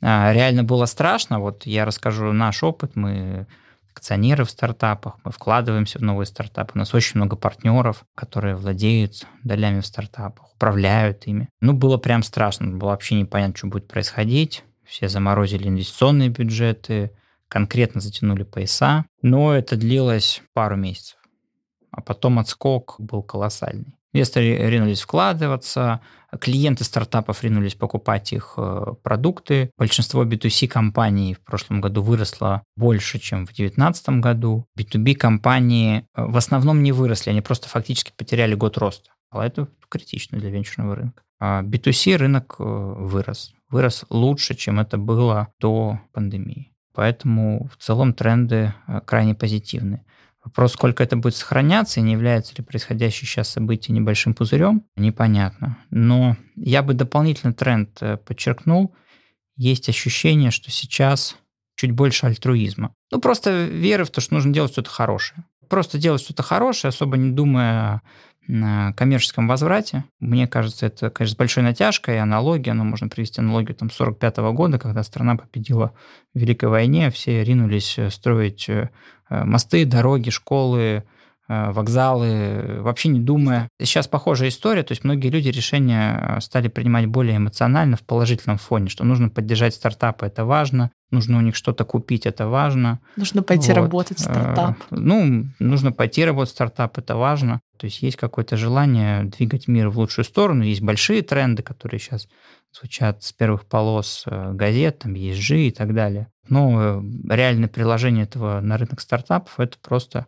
а, 0.01 0.33
реально 0.33 0.65
было 0.65 0.87
страшно. 0.87 1.39
Вот 1.39 1.67
я 1.67 1.85
расскажу 1.85 2.33
наш 2.33 2.63
опыт. 2.63 2.97
Мы 2.97 3.47
акционеры 4.01 4.45
в 4.45 4.51
стартапах, 4.51 5.19
мы 5.25 5.31
вкладываемся 5.31 5.99
в 5.99 6.03
новые 6.03 6.27
стартапы. 6.27 6.73
У 6.75 6.79
нас 6.79 6.95
очень 6.95 7.19
много 7.19 7.37
партнеров, 7.37 8.05
которые 8.15 8.57
владеют 8.57 9.27
долями 9.45 9.81
в 9.81 9.87
стартапах, 9.87 10.55
управляют 10.55 11.27
ими. 11.27 11.51
Ну, 11.61 11.75
было 11.75 11.99
прям 11.99 12.23
страшно, 12.23 12.79
было 12.79 12.89
вообще 12.89 13.15
непонятно, 13.17 13.57
что 13.57 13.67
будет 13.67 13.89
происходить. 13.89 14.65
Все 14.87 15.09
заморозили 15.09 15.69
инвестиционные 15.69 16.31
бюджеты, 16.31 17.13
конкретно 17.49 18.01
затянули 18.01 18.43
пояса, 18.43 19.05
но 19.21 19.55
это 19.55 19.77
длилось 19.77 20.43
пару 20.55 20.77
месяцев. 20.77 21.19
А 21.91 22.01
потом 22.01 22.39
отскок 22.39 22.95
был 22.99 23.23
колоссальный. 23.23 23.99
Инвесторы 24.13 24.57
ринулись 24.57 25.03
вкладываться, 25.03 26.01
клиенты 26.39 26.85
стартапов 26.85 27.43
ринулись 27.43 27.75
покупать 27.75 28.33
их 28.33 28.55
э, 28.57 28.95
продукты. 29.03 29.71
Большинство 29.79 30.25
B2C 30.25 30.69
компаний 30.69 31.35
в 31.35 31.41
прошлом 31.41 31.81
году 31.81 32.03
выросло 32.03 32.63
больше, 32.77 33.19
чем 33.19 33.47
в 33.47 33.55
2019 33.55 34.21
году. 34.21 34.67
B2B 34.79 35.15
компании 35.15 36.07
э, 36.15 36.25
в 36.25 36.37
основном 36.37 36.83
не 36.83 36.93
выросли, 36.93 37.31
они 37.31 37.41
просто 37.41 37.69
фактически 37.69 38.13
потеряли 38.17 38.55
год 38.55 38.79
роста. 38.79 39.11
А 39.31 39.45
это 39.45 39.69
критично 39.89 40.39
для 40.39 40.51
венчурного 40.51 40.97
рынка. 40.97 41.23
А 41.39 41.63
B2C 41.63 42.17
рынок 42.17 42.57
э, 42.59 42.65
вырос. 42.65 43.53
Вырос 43.69 44.05
лучше, 44.11 44.55
чем 44.55 44.81
это 44.81 44.99
было 44.99 45.49
до 45.61 46.01
пандемии. 46.13 46.73
Поэтому 46.93 47.71
в 47.73 47.77
целом 47.81 48.13
тренды 48.13 48.75
крайне 49.07 49.37
позитивные. 49.37 50.05
Вопрос, 50.45 50.73
сколько 50.73 51.03
это 51.03 51.17
будет 51.17 51.37
сохраняться 51.37 52.01
и 52.01 52.03
не 52.03 52.13
является 52.13 52.55
ли 52.57 52.65
происходящее 52.65 53.29
сейчас 53.29 53.51
событие 53.51 53.95
небольшим 53.95 54.35
пузырем, 54.35 54.85
непонятно. 54.97 55.77
Но 55.91 56.37
я 56.57 56.83
бы 56.83 56.95
дополнительный 56.95 57.53
тренд 57.53 57.91
э, 58.01 58.17
подчеркнул. 58.17 58.95
Есть 59.57 59.91
ощущение, 59.91 60.51
что 60.51 60.71
сейчас 60.71 61.37
чуть 61.77 61.93
больше 61.93 62.27
альтруизма. 62.27 62.95
Ну, 63.11 63.21
просто 63.21 63.65
веры 63.67 64.05
в 64.05 64.11
то, 64.11 64.21
что 64.23 64.35
нужно 64.35 64.53
делать 64.53 64.73
что-то 64.73 64.91
хорошее. 64.91 65.45
Просто 65.69 65.99
делать 65.99 66.23
что-то 66.23 66.43
хорошее, 66.43 66.89
особо 66.89 67.17
не 67.17 67.31
думая 67.31 68.03
на 68.47 68.93
коммерческом 68.95 69.47
возврате. 69.49 70.05
Мне 70.19 70.47
кажется, 70.47 70.87
это, 70.87 71.11
конечно, 71.11 71.35
с 71.35 71.37
большой 71.37 71.63
натяжкой, 71.63 72.21
аналогия, 72.21 72.73
но 72.73 72.85
можно 72.85 73.09
привести 73.09 73.41
аналогию 73.41 73.77
там 73.77 73.91
45 73.91 74.39
-го 74.39 74.53
года, 74.53 74.79
когда 74.79 75.03
страна 75.03 75.37
победила 75.37 75.93
в 76.35 76.39
Великой 76.39 76.69
войне, 76.69 77.11
все 77.11 77.45
ринулись 77.45 77.99
э, 77.99 78.11
строить 78.11 78.69
э, 78.69 78.89
мосты, 79.29 79.85
дороги, 79.85 80.31
школы, 80.31 81.05
э, 81.49 81.71
вокзалы, 81.71 82.81
вообще 82.81 83.09
не 83.09 83.21
думая. 83.21 83.69
Сейчас 83.81 84.09
похожая 84.09 84.49
история, 84.49 84.83
то 84.83 84.93
есть 84.93 85.05
многие 85.05 85.29
люди 85.29 85.49
решения 85.49 86.39
стали 86.41 86.69
принимать 86.69 87.07
более 87.07 87.37
эмоционально 87.37 87.97
в 87.97 88.03
положительном 88.03 88.59
фоне, 88.59 88.89
что 88.89 89.05
нужно 89.05 89.29
поддержать 89.29 89.75
стартапы, 89.75 90.27
это 90.27 90.45
важно, 90.45 90.91
нужно 91.11 91.39
у 91.39 91.41
них 91.41 91.55
что-то 91.55 91.85
купить, 91.85 92.27
это 92.27 92.49
важно. 92.49 93.01
Нужно 93.17 93.43
пойти 93.43 93.69
вот. 93.69 93.77
работать 93.77 94.19
в 94.19 94.23
стартап. 94.23 94.77
Ну, 94.91 95.47
нужно 95.59 95.93
пойти 95.93 96.25
работать 96.25 96.53
в 96.53 96.55
стартап, 96.55 96.99
это 96.99 97.17
важно. 97.17 97.61
То 97.81 97.87
есть 97.87 98.03
есть 98.03 98.19
какое-то 98.19 98.59
желание 98.59 99.25
двигать 99.25 99.67
мир 99.67 99.89
в 99.89 99.99
лучшую 99.99 100.27
сторону. 100.27 100.63
Есть 100.63 100.83
большие 100.83 101.23
тренды, 101.23 101.63
которые 101.63 101.99
сейчас 101.99 102.29
звучат 102.79 103.23
с 103.23 103.33
первых 103.33 103.65
полос 103.65 104.25
э, 104.27 104.53
газет, 104.53 104.99
там 104.99 105.15
ESG 105.15 105.69
и 105.69 105.71
так 105.71 105.95
далее. 105.95 106.31
Но 106.47 107.01
э, 107.01 107.03
реальное 107.31 107.71
приложение 107.71 108.25
этого 108.25 108.61
на 108.61 108.77
рынок 108.77 109.01
стартапов– 109.01 109.55
это 109.59 109.79
просто 109.81 110.27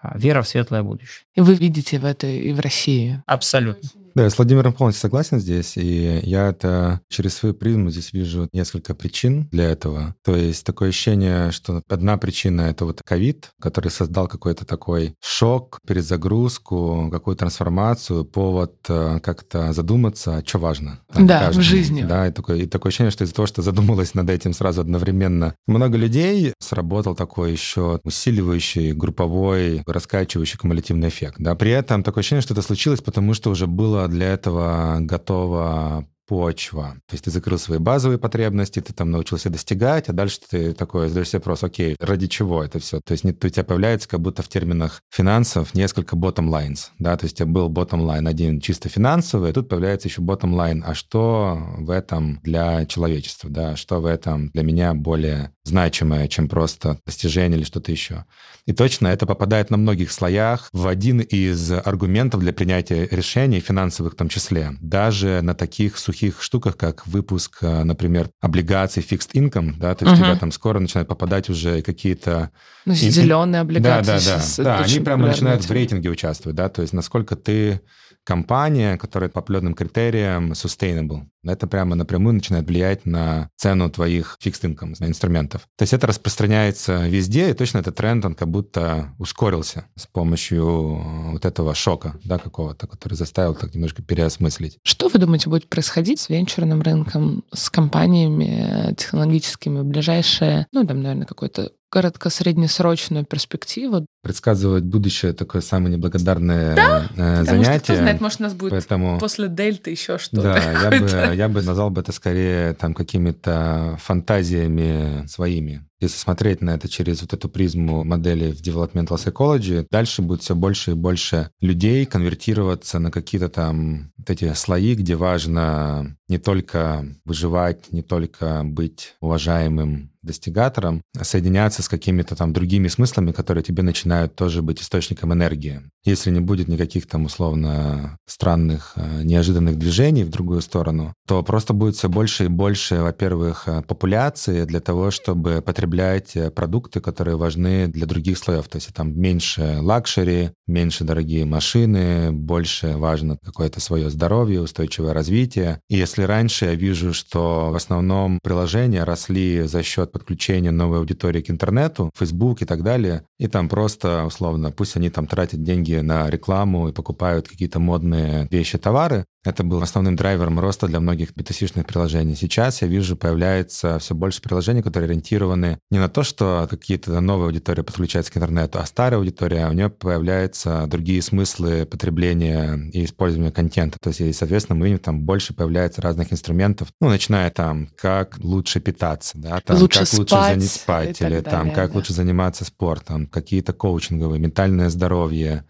а, 0.00 0.16
вера 0.16 0.40
в 0.40 0.48
светлое 0.48 0.82
будущее. 0.82 1.26
И 1.34 1.42
вы 1.42 1.56
видите 1.56 1.98
в 1.98 2.06
это 2.06 2.26
и 2.26 2.54
в 2.54 2.60
России? 2.60 3.22
Абсолютно. 3.26 3.86
Да, 4.14 4.22
я 4.22 4.30
с 4.30 4.38
Владимиром 4.38 4.72
полностью 4.72 5.02
согласен 5.02 5.40
здесь, 5.40 5.76
и 5.76 6.20
я 6.22 6.48
это 6.50 7.00
через 7.08 7.34
свою 7.34 7.52
призму 7.52 7.90
здесь 7.90 8.12
вижу 8.12 8.48
несколько 8.52 8.94
причин 8.94 9.48
для 9.50 9.64
этого. 9.64 10.14
То 10.24 10.36
есть 10.36 10.64
такое 10.64 10.90
ощущение, 10.90 11.50
что 11.50 11.82
одна 11.88 12.16
причина— 12.16 12.60
это 12.62 12.84
вот 12.84 13.02
ковид, 13.04 13.50
который 13.60 13.90
создал 13.90 14.28
какой-то 14.28 14.64
такой 14.64 15.16
шок, 15.20 15.80
перезагрузку, 15.84 17.08
какую-то 17.10 17.40
трансформацию, 17.40 18.24
повод 18.24 18.76
э, 18.88 19.18
как-то 19.20 19.72
задуматься, 19.72 20.44
что 20.46 20.58
важно. 20.58 21.00
Там, 21.12 21.26
да, 21.26 21.46
каждому. 21.46 21.64
в 21.64 21.68
жизни. 21.68 22.02
Да, 22.02 22.28
и 22.28 22.30
такое, 22.30 22.58
и 22.58 22.66
такое 22.66 22.90
ощущение, 22.90 23.10
что 23.10 23.24
из-за 23.24 23.34
того, 23.34 23.46
что 23.46 23.62
задумалась 23.62 24.14
над 24.14 24.30
этим 24.30 24.52
сразу 24.52 24.82
одновременно 24.82 25.56
много 25.66 25.98
людей, 25.98 26.54
сработал 26.60 27.16
такой 27.16 27.50
еще 27.50 27.98
усиливающий, 28.04 28.92
групповой, 28.92 29.82
раскачивающий 29.86 30.58
кумулятивный 30.58 31.08
эффект. 31.08 31.36
Да. 31.38 31.56
При 31.56 31.72
этом 31.72 32.04
такое 32.04 32.22
ощущение, 32.22 32.42
что 32.42 32.54
это 32.54 32.62
случилось, 32.62 33.00
потому 33.00 33.34
что 33.34 33.50
уже 33.50 33.66
было 33.66 34.03
для 34.08 34.32
этого 34.32 34.98
готова 35.00 36.06
почва. 36.26 36.96
То 37.06 37.14
есть 37.14 37.24
ты 37.24 37.30
закрыл 37.30 37.58
свои 37.58 37.78
базовые 37.78 38.18
потребности, 38.18 38.80
ты 38.80 38.92
там 38.92 39.10
научился 39.10 39.50
достигать, 39.50 40.08
а 40.08 40.12
дальше 40.12 40.40
ты 40.48 40.72
такой 40.72 41.08
задаешь 41.08 41.28
себе 41.28 41.40
вопрос, 41.40 41.62
окей, 41.62 41.96
ради 42.00 42.26
чего 42.26 42.62
это 42.62 42.78
все? 42.78 43.00
То 43.04 43.12
есть 43.12 43.24
у 43.24 43.32
тебя 43.32 43.64
появляется 43.64 44.08
как 44.08 44.20
будто 44.20 44.42
в 44.42 44.48
терминах 44.48 45.02
финансов 45.10 45.74
несколько 45.74 46.16
bottom 46.16 46.48
lines, 46.48 46.88
да, 46.98 47.16
то 47.16 47.24
есть 47.24 47.36
у 47.36 47.44
тебя 47.44 47.52
был 47.52 47.70
bottom 47.70 48.00
line 48.00 48.28
один 48.28 48.60
чисто 48.60 48.88
финансовый, 48.88 49.50
а 49.50 49.52
тут 49.52 49.68
появляется 49.68 50.08
еще 50.08 50.22
bottom 50.22 50.54
line, 50.54 50.82
а 50.84 50.94
что 50.94 51.58
в 51.78 51.90
этом 51.90 52.40
для 52.42 52.86
человечества, 52.86 53.50
да, 53.50 53.76
что 53.76 54.00
в 54.00 54.06
этом 54.06 54.50
для 54.50 54.62
меня 54.62 54.94
более 54.94 55.52
значимое, 55.64 56.28
чем 56.28 56.48
просто 56.48 56.98
достижение 57.06 57.58
или 57.58 57.64
что-то 57.64 57.90
еще. 57.92 58.24
И 58.66 58.72
точно 58.72 59.08
это 59.08 59.26
попадает 59.26 59.70
на 59.70 59.76
многих 59.76 60.10
слоях 60.10 60.68
в 60.72 60.86
один 60.86 61.20
из 61.20 61.70
аргументов 61.70 62.40
для 62.40 62.52
принятия 62.52 63.06
решений, 63.10 63.60
финансовых 63.60 64.14
в 64.14 64.16
том 64.16 64.28
числе, 64.28 64.72
даже 64.80 65.40
на 65.42 65.54
таких 65.54 65.98
сухих 65.98 66.13
штуках, 66.14 66.76
как 66.76 67.06
выпуск, 67.06 67.58
э, 67.62 67.84
например, 67.84 68.30
облигаций 68.40 69.02
fixed 69.02 69.32
income, 69.34 69.74
да, 69.78 69.94
то 69.94 70.04
есть 70.04 70.16
uh-huh. 70.16 70.24
тебя 70.24 70.36
там 70.36 70.52
скоро 70.52 70.78
начинают 70.78 71.08
попадать 71.08 71.50
уже 71.50 71.82
какие-то... 71.82 72.50
Ну, 72.84 72.94
зеленые 72.94 73.60
облигации. 73.60 74.06
Да, 74.06 74.18
да, 74.18 74.42
да. 74.56 74.64
Да, 74.64 74.84
они 74.84 75.00
прямо 75.00 75.26
начинают 75.26 75.64
в 75.64 75.70
рейтинге 75.70 76.10
участвовать, 76.10 76.56
да, 76.56 76.68
то 76.68 76.82
есть 76.82 76.92
насколько 76.92 77.36
ты 77.36 77.80
компания, 78.24 78.96
которая 78.96 79.30
по 79.30 79.40
определенным 79.40 79.74
критериям 79.74 80.52
sustainable. 80.52 81.26
Это 81.44 81.66
прямо 81.66 81.94
напрямую 81.94 82.34
начинает 82.34 82.66
влиять 82.66 83.04
на 83.04 83.50
цену 83.56 83.90
твоих 83.90 84.38
fixed 84.42 84.62
income 84.62 84.94
инструментов. 85.06 85.68
То 85.76 85.82
есть 85.82 85.92
это 85.92 86.06
распространяется 86.06 87.06
везде, 87.06 87.50
и 87.50 87.54
точно 87.54 87.78
этот 87.78 87.96
тренд, 87.96 88.24
он 88.24 88.34
как 88.34 88.48
будто 88.48 89.14
ускорился 89.18 89.84
с 89.94 90.06
помощью 90.06 91.32
вот 91.32 91.44
этого 91.44 91.74
шока, 91.74 92.16
да, 92.24 92.38
какого-то, 92.38 92.86
который 92.86 93.14
заставил 93.14 93.54
так 93.54 93.74
немножко 93.74 94.02
переосмыслить. 94.02 94.78
Что 94.82 95.08
вы 95.08 95.18
думаете 95.18 95.50
будет 95.50 95.68
происходить 95.68 96.20
с 96.20 96.30
венчурным 96.30 96.80
рынком, 96.80 97.44
с 97.52 97.68
компаниями 97.68 98.94
технологическими 98.94 99.80
в 99.80 99.84
ближайшее, 99.84 100.66
ну, 100.72 100.86
там, 100.86 101.02
наверное, 101.02 101.26
какой-то 101.26 101.72
краткосреднесрочную 101.94 103.24
перспективу. 103.24 104.04
Предсказывать 104.20 104.82
будущее 104.82 105.32
такое 105.32 105.62
самое 105.62 105.94
неблагодарное 105.94 106.74
да, 106.74 107.08
э, 107.16 107.44
занятие. 107.44 107.74
Что, 107.74 107.84
кто 107.84 107.94
знает, 107.94 108.20
может, 108.20 108.40
у 108.40 108.42
нас 108.42 108.52
будет 108.52 108.70
Поэтому... 108.72 109.20
после 109.20 109.46
дельты 109.46 109.92
еще 109.92 110.18
что-то. 110.18 110.42
Да, 110.42 110.90
я 110.90 111.00
бы, 111.00 111.36
я 111.36 111.48
бы 111.48 111.62
назвал 111.62 111.90
бы 111.90 112.00
это 112.00 112.10
скорее 112.10 112.74
там 112.74 112.94
какими-то 112.94 113.96
фантазиями 114.02 115.24
своими. 115.28 115.86
Если 116.00 116.18
смотреть 116.18 116.60
на 116.60 116.70
это 116.70 116.88
через 116.88 117.22
вот 117.22 117.32
эту 117.32 117.48
призму 117.48 118.04
модели 118.04 118.52
в 118.52 118.60
Developmental 118.60 119.16
Psychology, 119.16 119.86
дальше 119.90 120.22
будет 120.22 120.42
все 120.42 120.54
больше 120.54 120.92
и 120.92 120.94
больше 120.94 121.50
людей 121.60 122.04
конвертироваться 122.06 122.98
на 122.98 123.10
какие-то 123.10 123.48
там 123.48 124.12
вот 124.16 124.30
эти 124.30 124.52
слои, 124.54 124.94
где 124.94 125.16
важно 125.16 126.16
не 126.28 126.38
только 126.38 127.06
выживать, 127.24 127.92
не 127.92 128.02
только 128.02 128.62
быть 128.64 129.14
уважаемым 129.20 130.10
достигатором, 130.22 131.02
соединяться 131.20 131.82
с 131.82 131.88
какими-то 131.88 132.34
там 132.34 132.52
другими 132.52 132.88
смыслами, 132.88 133.32
которые 133.32 133.62
тебе 133.62 133.82
начинают 133.82 134.34
тоже 134.34 134.62
быть 134.62 134.80
источником 134.80 135.32
энергии. 135.32 135.82
Если 136.04 136.30
не 136.30 136.40
будет 136.40 136.68
никаких 136.68 137.06
там 137.06 137.26
условно 137.26 138.16
странных, 138.26 138.94
э, 138.96 139.22
неожиданных 139.22 139.78
движений 139.78 140.24
в 140.24 140.30
другую 140.30 140.62
сторону, 140.62 141.12
то 141.26 141.42
просто 141.42 141.74
будет 141.74 141.96
все 141.96 142.08
больше 142.08 142.46
и 142.46 142.48
больше, 142.48 143.02
во-первых, 143.02 143.64
э, 143.68 143.82
популяции 143.82 144.64
для 144.64 144.80
того, 144.80 145.10
чтобы 145.10 145.60
потреблять 145.60 145.83
э, 145.86 146.50
продукты, 146.50 147.00
которые 147.00 147.36
важны 147.36 147.88
для 147.88 148.06
других 148.06 148.38
слоев. 148.38 148.68
То 148.68 148.76
есть 148.76 148.92
там 148.94 149.18
меньше 149.18 149.78
luxury, 149.80 150.50
меньше 150.66 151.04
дорогие 151.04 151.44
машины, 151.44 152.32
больше 152.32 152.96
важно 152.96 153.38
какое-то 153.42 153.80
свое 153.80 154.10
здоровье, 154.10 154.60
устойчивое 154.60 155.12
развитие. 155.12 155.80
И 155.88 155.96
если 155.96 156.22
раньше 156.22 156.66
я 156.66 156.74
вижу, 156.74 157.12
что 157.12 157.70
в 157.70 157.76
основном 157.76 158.38
приложения 158.42 159.04
росли 159.04 159.62
за 159.62 159.82
счет 159.82 160.12
подключения 160.12 160.70
новой 160.70 160.98
аудитории 160.98 161.42
к 161.42 161.50
интернету, 161.50 162.10
Facebook 162.16 162.62
и 162.62 162.64
так 162.64 162.82
далее, 162.82 163.24
и 163.38 163.48
там 163.48 163.68
просто, 163.68 164.24
условно, 164.24 164.70
пусть 164.70 164.96
они 164.96 165.10
там 165.10 165.26
тратят 165.26 165.62
деньги 165.62 165.94
на 165.96 166.30
рекламу 166.30 166.88
и 166.88 166.92
покупают 166.92 167.48
какие-то 167.48 167.78
модные 167.78 168.48
вещи, 168.50 168.78
товары, 168.78 169.24
это 169.44 169.62
был 169.62 169.82
основным 169.82 170.16
драйвером 170.16 170.58
роста 170.58 170.86
для 170.86 171.00
многих 171.00 171.32
B2C 171.32 171.84
приложений. 171.84 172.36
Сейчас 172.36 172.82
я 172.82 172.88
вижу, 172.88 173.16
появляется 173.16 173.98
все 173.98 174.14
больше 174.14 174.40
приложений, 174.40 174.82
которые 174.82 175.08
ориентированы 175.08 175.78
не 175.90 175.98
на 175.98 176.08
то, 176.08 176.22
что 176.22 176.66
какие-то 176.68 177.20
новые 177.20 177.46
аудитории 177.46 177.82
подключаются 177.82 178.32
к 178.32 178.36
интернету, 178.36 178.78
а 178.78 178.86
старая 178.86 179.18
аудитория, 179.18 179.66
а 179.66 179.70
у 179.70 179.72
нее 179.72 179.90
появляются 179.90 180.86
другие 180.86 181.22
смыслы 181.22 181.86
потребления 181.86 182.90
и 182.92 183.04
использования 183.04 183.52
контента. 183.52 183.98
То 184.00 184.08
есть, 184.08 184.20
и, 184.20 184.32
соответственно, 184.32 184.78
мы 184.78 184.86
видим, 184.86 184.98
там 184.98 185.20
больше 185.20 185.54
появляется 185.54 186.00
разных 186.00 186.32
инструментов, 186.32 186.88
ну, 187.00 187.08
начиная 187.08 187.50
там, 187.50 187.88
как 187.96 188.38
лучше 188.38 188.80
питаться, 188.80 189.38
да, 189.38 189.60
там, 189.60 189.76
лучше 189.78 190.00
как 190.00 190.08
спать 190.08 190.18
лучше 190.18 190.34
занять 190.34 190.70
спать, 190.70 191.20
или 191.20 191.28
далее, 191.28 191.42
там, 191.42 191.70
как 191.70 191.90
да. 191.90 191.96
лучше 191.98 192.12
заниматься 192.12 192.64
спортом, 192.64 193.26
какие-то 193.26 193.72
коучинговые, 193.72 194.40
ментальное 194.40 194.88
здоровье, 194.88 195.64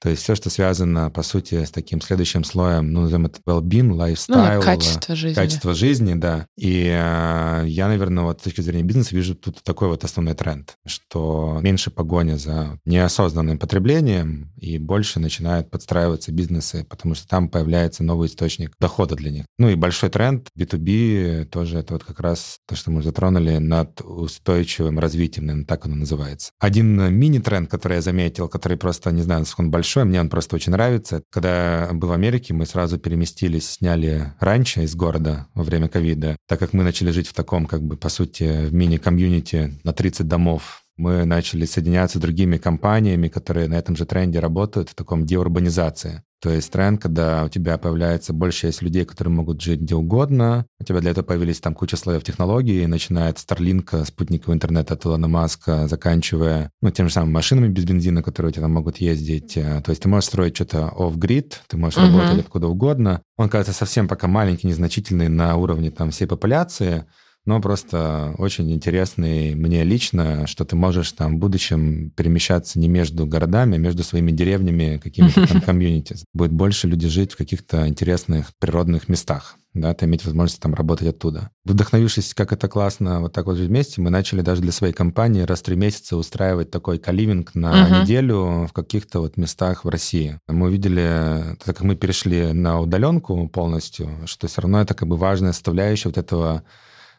то 0.00 0.08
есть 0.10 0.22
все, 0.22 0.34
что 0.34 0.50
связано, 0.50 1.10
по 1.10 1.22
сути, 1.22 1.64
с 1.64 1.70
таким 1.70 2.00
следующим 2.00 2.44
слоем, 2.44 2.92
ну, 2.92 3.02
назовем 3.02 3.26
это 3.26 3.40
well-being, 3.46 3.90
lifestyle. 3.90 4.56
Ну, 4.56 4.62
качество 4.62 5.16
жизни. 5.16 5.34
Качество 5.34 5.74
жизни, 5.74 6.14
да. 6.14 6.46
И 6.56 6.84
э, 6.84 7.64
я, 7.66 7.88
наверное, 7.88 8.24
вот 8.24 8.40
с 8.40 8.44
точки 8.44 8.60
зрения 8.60 8.84
бизнеса 8.84 9.14
вижу 9.14 9.34
тут 9.34 9.62
такой 9.62 9.88
вот 9.88 10.04
основной 10.04 10.34
тренд, 10.34 10.76
что 10.86 11.58
меньше 11.62 11.90
погони 11.90 12.34
за 12.34 12.78
неосознанным 12.84 13.58
потреблением 13.58 14.52
и 14.56 14.78
больше 14.78 15.20
начинают 15.20 15.70
подстраиваться 15.70 16.32
бизнесы, 16.32 16.84
потому 16.88 17.14
что 17.14 17.26
там 17.26 17.48
появляется 17.48 18.04
новый 18.04 18.28
источник 18.28 18.74
дохода 18.78 19.16
для 19.16 19.30
них. 19.30 19.46
Ну 19.58 19.68
и 19.68 19.74
большой 19.74 20.10
тренд 20.10 20.48
B2B 20.56 21.46
тоже 21.46 21.78
это 21.78 21.94
вот 21.94 22.04
как 22.04 22.20
раз 22.20 22.58
то, 22.66 22.76
что 22.76 22.90
мы 22.90 23.02
затронули 23.02 23.58
над 23.58 24.00
устойчивым 24.00 24.98
развитием, 24.98 25.46
наверное, 25.46 25.66
так 25.66 25.86
оно 25.86 25.96
называется. 25.96 26.52
Один 26.60 27.12
мини-тренд, 27.12 27.68
который 27.68 27.94
я 27.94 28.00
заметил, 28.00 28.48
который 28.48 28.78
просто, 28.78 29.10
не 29.10 29.22
знаю, 29.22 29.40
насколько 29.40 29.62
он 29.62 29.70
большой, 29.70 29.87
большой, 29.88 30.04
мне 30.04 30.20
он 30.20 30.28
просто 30.28 30.56
очень 30.56 30.72
нравится. 30.72 31.22
Когда 31.30 31.88
был 31.92 32.08
в 32.08 32.12
Америке, 32.12 32.52
мы 32.52 32.66
сразу 32.66 32.98
переместились, 32.98 33.70
сняли 33.70 34.34
раньше 34.38 34.82
из 34.82 34.94
города 34.94 35.46
во 35.54 35.62
время 35.62 35.88
ковида, 35.88 36.36
так 36.46 36.58
как 36.58 36.74
мы 36.74 36.84
начали 36.84 37.10
жить 37.10 37.26
в 37.26 37.32
таком, 37.32 37.64
как 37.64 37.82
бы, 37.82 37.96
по 37.96 38.10
сути, 38.10 38.66
в 38.66 38.74
мини-комьюнити 38.74 39.80
на 39.84 39.94
30 39.94 40.28
домов 40.28 40.82
мы 40.98 41.24
начали 41.24 41.64
соединяться 41.64 42.18
с 42.18 42.20
другими 42.20 42.58
компаниями, 42.58 43.28
которые 43.28 43.68
на 43.68 43.74
этом 43.74 43.96
же 43.96 44.04
тренде 44.04 44.40
работают, 44.40 44.90
в 44.90 44.94
таком 44.94 45.24
деурбанизации. 45.24 46.22
То 46.40 46.50
есть 46.50 46.70
тренд, 46.70 47.02
когда 47.02 47.44
у 47.44 47.48
тебя 47.48 47.78
появляется 47.78 48.32
больше 48.32 48.68
есть 48.68 48.80
людей, 48.80 49.04
которые 49.04 49.34
могут 49.34 49.60
жить 49.60 49.80
где 49.80 49.96
угодно, 49.96 50.66
у 50.78 50.84
тебя 50.84 51.00
для 51.00 51.10
этого 51.10 51.24
появились 51.24 51.58
там 51.58 51.74
куча 51.74 51.96
слоев 51.96 52.22
технологий, 52.22 52.86
начиная 52.86 53.30
от 53.30 53.38
Старлинка, 53.38 54.04
спутникового 54.04 54.54
интернета 54.54 54.94
от 54.94 55.04
Илона 55.04 55.26
Маска, 55.26 55.88
заканчивая 55.88 56.70
ну, 56.80 56.90
тем 56.90 57.08
же 57.08 57.14
самым 57.14 57.32
машинами 57.32 57.68
без 57.68 57.84
бензина, 57.84 58.22
которые 58.22 58.50
у 58.50 58.52
тебя 58.52 58.62
там 58.62 58.72
могут 58.72 58.98
ездить. 58.98 59.54
То 59.54 59.88
есть 59.88 60.02
ты 60.02 60.08
можешь 60.08 60.28
строить 60.28 60.54
что-то 60.54 60.92
off-grid, 60.96 61.54
ты 61.66 61.76
можешь 61.76 61.98
uh-huh. 61.98 62.06
работать 62.06 62.40
откуда 62.40 62.68
угодно. 62.68 63.22
Он 63.36 63.48
кажется 63.48 63.72
совсем 63.72 64.06
пока 64.06 64.28
маленький, 64.28 64.68
незначительный 64.68 65.28
на 65.28 65.56
уровне 65.56 65.90
там 65.90 66.12
всей 66.12 66.26
популяции, 66.26 67.04
но 67.48 67.62
просто 67.62 68.34
очень 68.36 68.70
интересный 68.70 69.54
мне 69.54 69.82
лично, 69.82 70.46
что 70.46 70.66
ты 70.66 70.76
можешь 70.76 71.10
там 71.12 71.36
в 71.36 71.38
будущем 71.38 72.10
перемещаться 72.10 72.78
не 72.78 72.88
между 72.88 73.26
городами, 73.26 73.76
а 73.76 73.78
между 73.78 74.02
своими 74.04 74.30
деревнями, 74.30 75.00
какими-то 75.02 75.48
там 75.48 75.60
комьюнити. 75.66 76.16
Будет 76.34 76.52
больше 76.52 76.88
людей 76.88 77.08
жить 77.08 77.32
в 77.32 77.38
каких-то 77.38 77.88
интересных 77.88 78.52
природных 78.60 79.08
местах 79.08 79.56
да, 79.80 79.94
ты 79.94 80.06
иметь 80.06 80.24
возможность 80.24 80.60
там 80.60 80.74
работать 80.74 81.08
оттуда. 81.08 81.50
Вдохновившись, 81.64 82.34
как 82.34 82.52
это 82.52 82.68
классно 82.68 83.20
вот 83.20 83.32
так 83.32 83.46
вот 83.46 83.56
жить 83.56 83.68
вместе, 83.68 84.00
мы 84.00 84.10
начали 84.10 84.40
даже 84.40 84.62
для 84.62 84.72
своей 84.72 84.92
компании 84.92 85.42
раз 85.42 85.60
в 85.60 85.64
три 85.64 85.76
месяца 85.76 86.16
устраивать 86.16 86.70
такой 86.70 86.98
каливинг 86.98 87.54
на 87.54 87.72
uh-huh. 87.72 88.02
неделю 88.02 88.66
в 88.66 88.72
каких-то 88.72 89.20
вот 89.20 89.36
местах 89.36 89.84
в 89.84 89.88
России. 89.88 90.40
Мы 90.48 90.68
увидели, 90.68 91.56
так 91.64 91.76
как 91.76 91.82
мы 91.82 91.96
перешли 91.96 92.52
на 92.52 92.80
удаленку 92.80 93.48
полностью, 93.48 94.10
что 94.26 94.48
все 94.48 94.62
равно 94.62 94.80
это 94.80 94.94
как 94.94 95.08
бы 95.08 95.16
важная 95.16 95.52
составляющая 95.52 96.08
вот 96.08 96.18
этого 96.18 96.64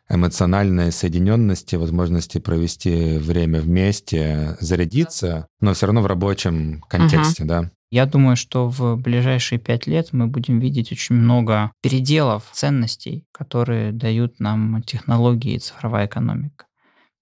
эмоциональной 0.09 0.91
соединенности, 0.91 1.75
возможности 1.75 2.39
провести 2.39 3.17
время 3.17 3.61
вместе, 3.61 4.57
зарядиться, 4.59 5.47
но 5.61 5.73
все 5.73 5.85
равно 5.85 6.01
в 6.01 6.07
рабочем 6.07 6.81
контексте, 6.87 7.43
uh-huh. 7.43 7.47
да. 7.47 7.71
Я 7.91 8.05
думаю, 8.05 8.35
что 8.35 8.69
в 8.69 8.97
ближайшие 8.97 9.57
пять 9.57 9.87
лет 9.87 10.09
мы 10.11 10.27
будем 10.27 10.59
видеть 10.59 10.91
очень 10.91 11.15
много 11.15 11.71
переделов 11.81 12.43
ценностей, 12.51 13.25
которые 13.31 13.91
дают 13.91 14.39
нам 14.39 14.83
технологии 14.83 15.55
и 15.55 15.59
цифровая 15.59 16.05
экономика. 16.05 16.65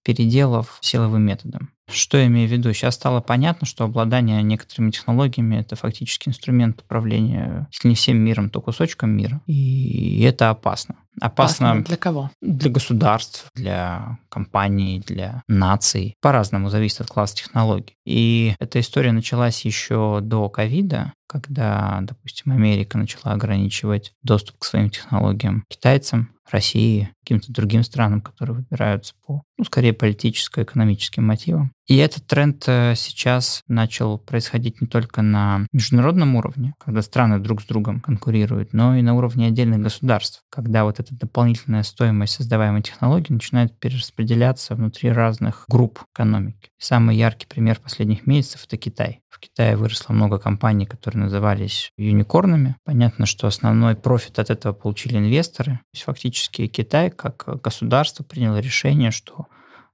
Переделов 0.04 0.78
силовым 0.82 1.22
методом. 1.22 1.70
Что 1.90 2.18
я 2.18 2.26
имею 2.26 2.48
в 2.48 2.52
виду? 2.52 2.72
Сейчас 2.74 2.96
стало 2.96 3.20
понятно, 3.22 3.66
что 3.66 3.84
обладание 3.84 4.42
некоторыми 4.42 4.90
технологиями 4.90 5.56
это 5.56 5.74
фактически 5.74 6.28
инструмент 6.28 6.82
управления, 6.82 7.66
если 7.72 7.88
не 7.88 7.94
всем 7.94 8.18
миром, 8.18 8.50
то 8.50 8.60
кусочком 8.60 9.10
мира. 9.10 9.40
И 9.46 10.20
это 10.20 10.50
опасно. 10.50 10.96
Опасно, 11.20 11.70
опасно 11.70 11.84
для 11.84 11.96
кого? 11.96 12.30
Для 12.40 12.70
государств, 12.70 13.50
для 13.54 14.18
компаний, 14.28 15.02
для 15.06 15.42
наций. 15.48 16.16
По-разному 16.20 16.70
зависит 16.70 17.00
от 17.00 17.08
класса 17.08 17.36
технологий. 17.36 17.96
И 18.04 18.54
эта 18.58 18.80
история 18.80 19.12
началась 19.12 19.64
еще 19.64 20.20
до 20.22 20.48
ковида, 20.48 21.12
когда, 21.28 22.00
допустим, 22.02 22.52
Америка 22.52 22.98
начала 22.98 23.32
ограничивать 23.32 24.14
доступ 24.22 24.58
к 24.58 24.64
своим 24.64 24.90
технологиям 24.90 25.64
китайцам, 25.68 26.30
России, 26.52 27.10
каким-то 27.22 27.52
другим 27.52 27.82
странам, 27.82 28.20
которые 28.20 28.56
выбираются 28.56 29.14
по, 29.26 29.42
ну, 29.56 29.64
скорее, 29.64 29.92
политическо-экономическим 29.92 31.24
мотивам. 31.24 31.72
И 31.86 31.96
этот 31.96 32.26
тренд 32.26 32.64
э, 32.66 32.94
сейчас 32.96 33.62
начал 33.68 34.18
происходить 34.18 34.80
не 34.80 34.86
только 34.86 35.22
на 35.22 35.66
международном 35.72 36.36
уровне, 36.36 36.74
когда 36.78 37.02
страны 37.02 37.38
друг 37.38 37.62
с 37.62 37.66
другом 37.66 38.00
конкурируют, 38.00 38.72
но 38.72 38.96
и 38.96 39.02
на 39.02 39.14
уровне 39.14 39.46
отдельных 39.46 39.80
государств, 39.80 40.42
когда 40.50 40.84
вот 40.84 41.00
эта 41.00 41.14
дополнительная 41.14 41.82
стоимость 41.82 42.34
создаваемой 42.34 42.82
технологии 42.82 43.32
начинает 43.32 43.78
перераспределяться 43.78 44.74
внутри 44.74 45.10
разных 45.10 45.64
групп 45.68 46.00
экономики. 46.14 46.70
самый 46.78 47.16
яркий 47.16 47.46
пример 47.46 47.80
последних 47.80 48.26
месяцев— 48.26 48.64
это 48.66 48.76
Китай. 48.76 49.20
В 49.38 49.40
Китае 49.40 49.76
выросло 49.76 50.12
много 50.12 50.40
компаний, 50.40 50.84
которые 50.84 51.22
назывались 51.22 51.92
юникорнами. 51.96 52.74
Понятно, 52.84 53.24
что 53.24 53.46
основной 53.46 53.94
профит 53.94 54.40
от 54.40 54.50
этого 54.50 54.72
получили 54.72 55.16
инвесторы. 55.16 55.74
То 55.74 55.94
есть 55.94 56.04
фактически 56.04 56.66
Китай 56.66 57.10
как 57.10 57.62
государство 57.62 58.24
приняло 58.24 58.58
решение, 58.58 59.12
что 59.12 59.46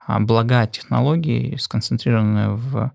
а, 0.06 0.18
блага 0.18 0.66
технологий 0.66 1.58
сконцентрированы 1.58 2.54
в 2.54 2.90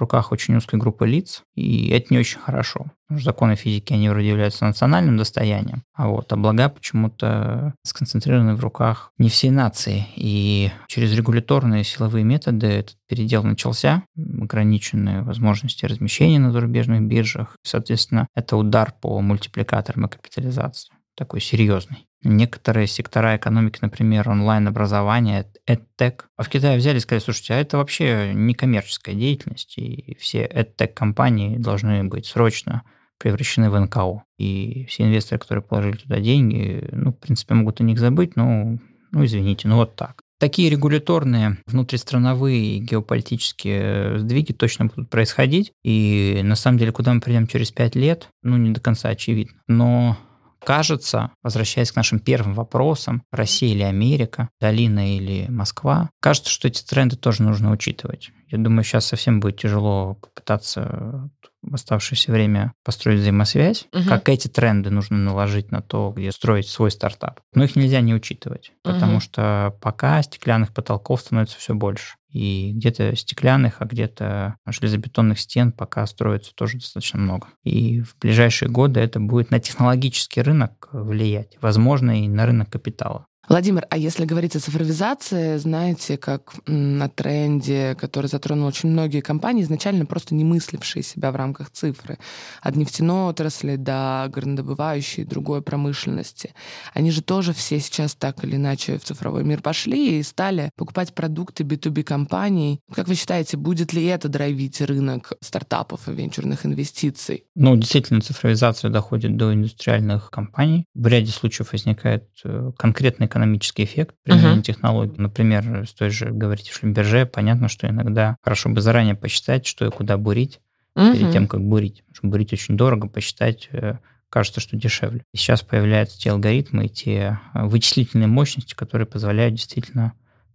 руках 0.00 0.32
очень 0.32 0.56
узкой 0.56 0.78
группы 0.78 1.06
лиц, 1.06 1.42
и 1.54 1.90
это 1.90 2.06
не 2.10 2.18
очень 2.18 2.40
хорошо. 2.40 2.86
Законы 3.10 3.54
физики, 3.54 3.92
они 3.92 4.08
вроде 4.08 4.28
являются 4.28 4.64
национальным 4.64 5.16
достоянием, 5.16 5.84
а 5.94 6.08
вот 6.08 6.32
а 6.32 6.36
блага 6.36 6.68
почему-то 6.68 7.74
сконцентрированы 7.84 8.56
в 8.56 8.60
руках 8.60 9.12
не 9.18 9.28
всей 9.28 9.50
нации. 9.50 10.06
И 10.16 10.70
через 10.88 11.14
регуляторные 11.14 11.84
силовые 11.84 12.24
методы 12.24 12.66
этот 12.66 12.96
передел 13.08 13.42
начался, 13.44 14.04
ограниченные 14.16 15.22
возможности 15.22 15.84
размещения 15.84 16.38
на 16.38 16.50
зарубежных 16.50 17.02
биржах. 17.02 17.56
Соответственно, 17.62 18.26
это 18.34 18.56
удар 18.56 18.92
по 19.00 19.20
мультипликаторам 19.20 20.06
и 20.06 20.10
капитализации, 20.10 20.92
такой 21.14 21.40
серьезный. 21.40 22.06
Некоторые 22.24 22.86
сектора 22.86 23.36
экономики, 23.36 23.78
например, 23.82 24.28
онлайн-образование, 24.28 25.46
EdTech. 25.68 26.22
А 26.36 26.42
в 26.42 26.48
Китае 26.48 26.78
взяли 26.78 26.96
и 26.96 27.00
сказали, 27.00 27.22
слушайте, 27.22 27.54
а 27.54 27.58
это 27.58 27.76
вообще 27.76 28.32
не 28.34 28.54
коммерческая 28.54 29.14
деятельность, 29.14 29.76
и 29.78 30.16
все 30.18 30.46
EdTech-компании 30.46 31.58
должны 31.58 32.04
быть 32.04 32.26
срочно 32.26 32.82
превращены 33.18 33.70
в 33.70 33.78
НКО. 33.78 34.24
И 34.38 34.86
все 34.88 35.04
инвесторы, 35.04 35.38
которые 35.38 35.62
положили 35.62 35.96
туда 35.96 36.18
деньги, 36.20 36.88
ну, 36.92 37.12
в 37.12 37.18
принципе, 37.18 37.54
могут 37.54 37.80
о 37.80 37.84
них 37.84 37.98
забыть, 37.98 38.36
но, 38.36 38.78
ну, 39.12 39.24
извините, 39.24 39.68
ну 39.68 39.76
вот 39.76 39.96
так. 39.96 40.20
Такие 40.40 40.68
регуляторные 40.68 41.58
внутристрановые 41.66 42.78
геополитические 42.78 44.18
сдвиги 44.18 44.52
точно 44.52 44.86
будут 44.86 45.08
происходить. 45.08 45.72
И 45.84 46.40
на 46.42 46.56
самом 46.56 46.78
деле, 46.78 46.92
куда 46.92 47.14
мы 47.14 47.20
придем 47.20 47.46
через 47.46 47.70
пять 47.70 47.94
лет, 47.94 48.28
ну, 48.42 48.56
не 48.56 48.72
до 48.72 48.80
конца 48.80 49.08
очевидно. 49.10 49.54
Но 49.68 50.18
кажется, 50.64 51.30
возвращаясь 51.42 51.92
к 51.92 51.96
нашим 51.96 52.18
первым 52.18 52.54
вопросам, 52.54 53.22
Россия 53.30 53.74
или 53.74 53.82
Америка, 53.82 54.48
Долина 54.60 55.16
или 55.16 55.46
Москва, 55.48 56.10
кажется, 56.20 56.50
что 56.50 56.68
эти 56.68 56.82
тренды 56.82 57.16
тоже 57.16 57.42
нужно 57.42 57.70
учитывать. 57.70 58.30
Я 58.56 58.62
думаю, 58.62 58.84
сейчас 58.84 59.06
совсем 59.06 59.40
будет 59.40 59.58
тяжело 59.58 60.14
попытаться 60.14 61.30
в 61.62 61.74
оставшееся 61.74 62.30
время 62.30 62.72
построить 62.84 63.20
взаимосвязь, 63.20 63.88
угу. 63.92 64.04
как 64.08 64.28
эти 64.28 64.48
тренды 64.48 64.90
нужно 64.90 65.16
наложить 65.16 65.70
на 65.70 65.80
то, 65.80 66.12
где 66.14 66.30
строить 66.30 66.68
свой 66.68 66.90
стартап. 66.90 67.40
Но 67.54 67.64
их 67.64 67.74
нельзя 67.74 68.00
не 68.00 68.14
учитывать, 68.14 68.72
потому 68.82 69.14
угу. 69.14 69.20
что 69.20 69.76
пока 69.80 70.22
стеклянных 70.22 70.72
потолков 70.72 71.20
становится 71.20 71.58
все 71.58 71.74
больше. 71.74 72.16
И 72.30 72.72
где-то 72.72 73.14
стеклянных, 73.14 73.76
а 73.78 73.84
где-то 73.84 74.56
железобетонных 74.66 75.38
стен 75.38 75.70
пока 75.70 76.04
строится 76.06 76.52
тоже 76.54 76.78
достаточно 76.78 77.20
много. 77.20 77.46
И 77.62 78.02
в 78.02 78.16
ближайшие 78.20 78.68
годы 78.68 79.00
это 79.00 79.20
будет 79.20 79.50
на 79.50 79.60
технологический 79.60 80.42
рынок 80.42 80.88
влиять, 80.92 81.56
возможно, 81.60 82.24
и 82.24 82.28
на 82.28 82.46
рынок 82.46 82.70
капитала. 82.70 83.26
Владимир, 83.46 83.86
а 83.90 83.98
если 83.98 84.24
говорить 84.24 84.56
о 84.56 84.60
цифровизации, 84.60 85.58
знаете, 85.58 86.16
как 86.16 86.54
на 86.66 87.10
тренде, 87.10 87.94
который 88.00 88.26
затронул 88.26 88.68
очень 88.68 88.88
многие 88.88 89.20
компании, 89.20 89.62
изначально 89.62 90.06
просто 90.06 90.34
не 90.34 90.44
мыслившие 90.44 91.02
себя 91.02 91.30
в 91.30 91.36
рамках 91.36 91.70
цифры, 91.70 92.18
от 92.62 92.76
нефтяной 92.76 93.28
отрасли 93.28 93.76
до 93.76 94.30
горнодобывающей 94.32 95.24
другой 95.24 95.60
промышленности, 95.60 96.54
они 96.94 97.10
же 97.10 97.22
тоже 97.22 97.52
все 97.52 97.80
сейчас 97.80 98.14
так 98.14 98.42
или 98.44 98.56
иначе 98.56 98.98
в 98.98 99.04
цифровой 99.04 99.44
мир 99.44 99.60
пошли 99.60 100.18
и 100.18 100.22
стали 100.22 100.70
покупать 100.76 101.12
продукты 101.14 101.64
B2B 101.64 102.02
компаний. 102.02 102.80
Как 102.94 103.08
вы 103.08 103.14
считаете, 103.14 103.58
будет 103.58 103.92
ли 103.92 104.06
это 104.06 104.28
драйвить 104.28 104.80
рынок 104.80 105.34
стартапов 105.42 106.08
и 106.08 106.12
венчурных 106.12 106.64
инвестиций? 106.64 107.44
Ну, 107.54 107.76
действительно, 107.76 108.22
цифровизация 108.22 108.90
доходит 108.90 109.36
до 109.36 109.52
индустриальных 109.52 110.30
компаний. 110.30 110.86
В 110.94 111.06
ряде 111.06 111.30
случаев 111.30 111.72
возникает 111.72 112.28
э, 112.44 112.72
конкретный 112.78 113.28
экономический 113.34 113.82
эффект 113.82 114.14
применения 114.22 114.60
uh-huh. 114.60 114.62
технологий. 114.62 115.14
Например, 115.16 115.84
с 115.88 115.92
той 115.92 116.10
же, 116.10 116.30
говорите, 116.30 116.72
шлюмберже, 116.72 117.26
понятно, 117.26 117.68
что 117.68 117.88
иногда 117.88 118.36
хорошо 118.42 118.68
бы 118.68 118.80
заранее 118.80 119.16
посчитать, 119.16 119.66
что 119.66 119.84
и 119.84 119.90
куда 119.90 120.16
бурить, 120.16 120.60
uh-huh. 120.96 121.12
перед 121.12 121.32
тем, 121.32 121.48
как 121.48 121.60
бурить. 121.60 122.04
Потому 122.06 122.14
что 122.14 122.26
бурить 122.28 122.52
очень 122.52 122.76
дорого, 122.76 123.08
посчитать 123.08 123.68
э, 123.72 123.96
кажется, 124.28 124.60
что 124.60 124.76
дешевле. 124.76 125.24
И 125.32 125.36
сейчас 125.36 125.62
появляются 125.62 126.16
те 126.16 126.30
алгоритмы, 126.30 126.86
те 126.86 127.40
э, 127.54 127.66
вычислительные 127.66 128.28
мощности, 128.28 128.74
которые 128.74 129.08
позволяют 129.08 129.56
действительно 129.56 130.12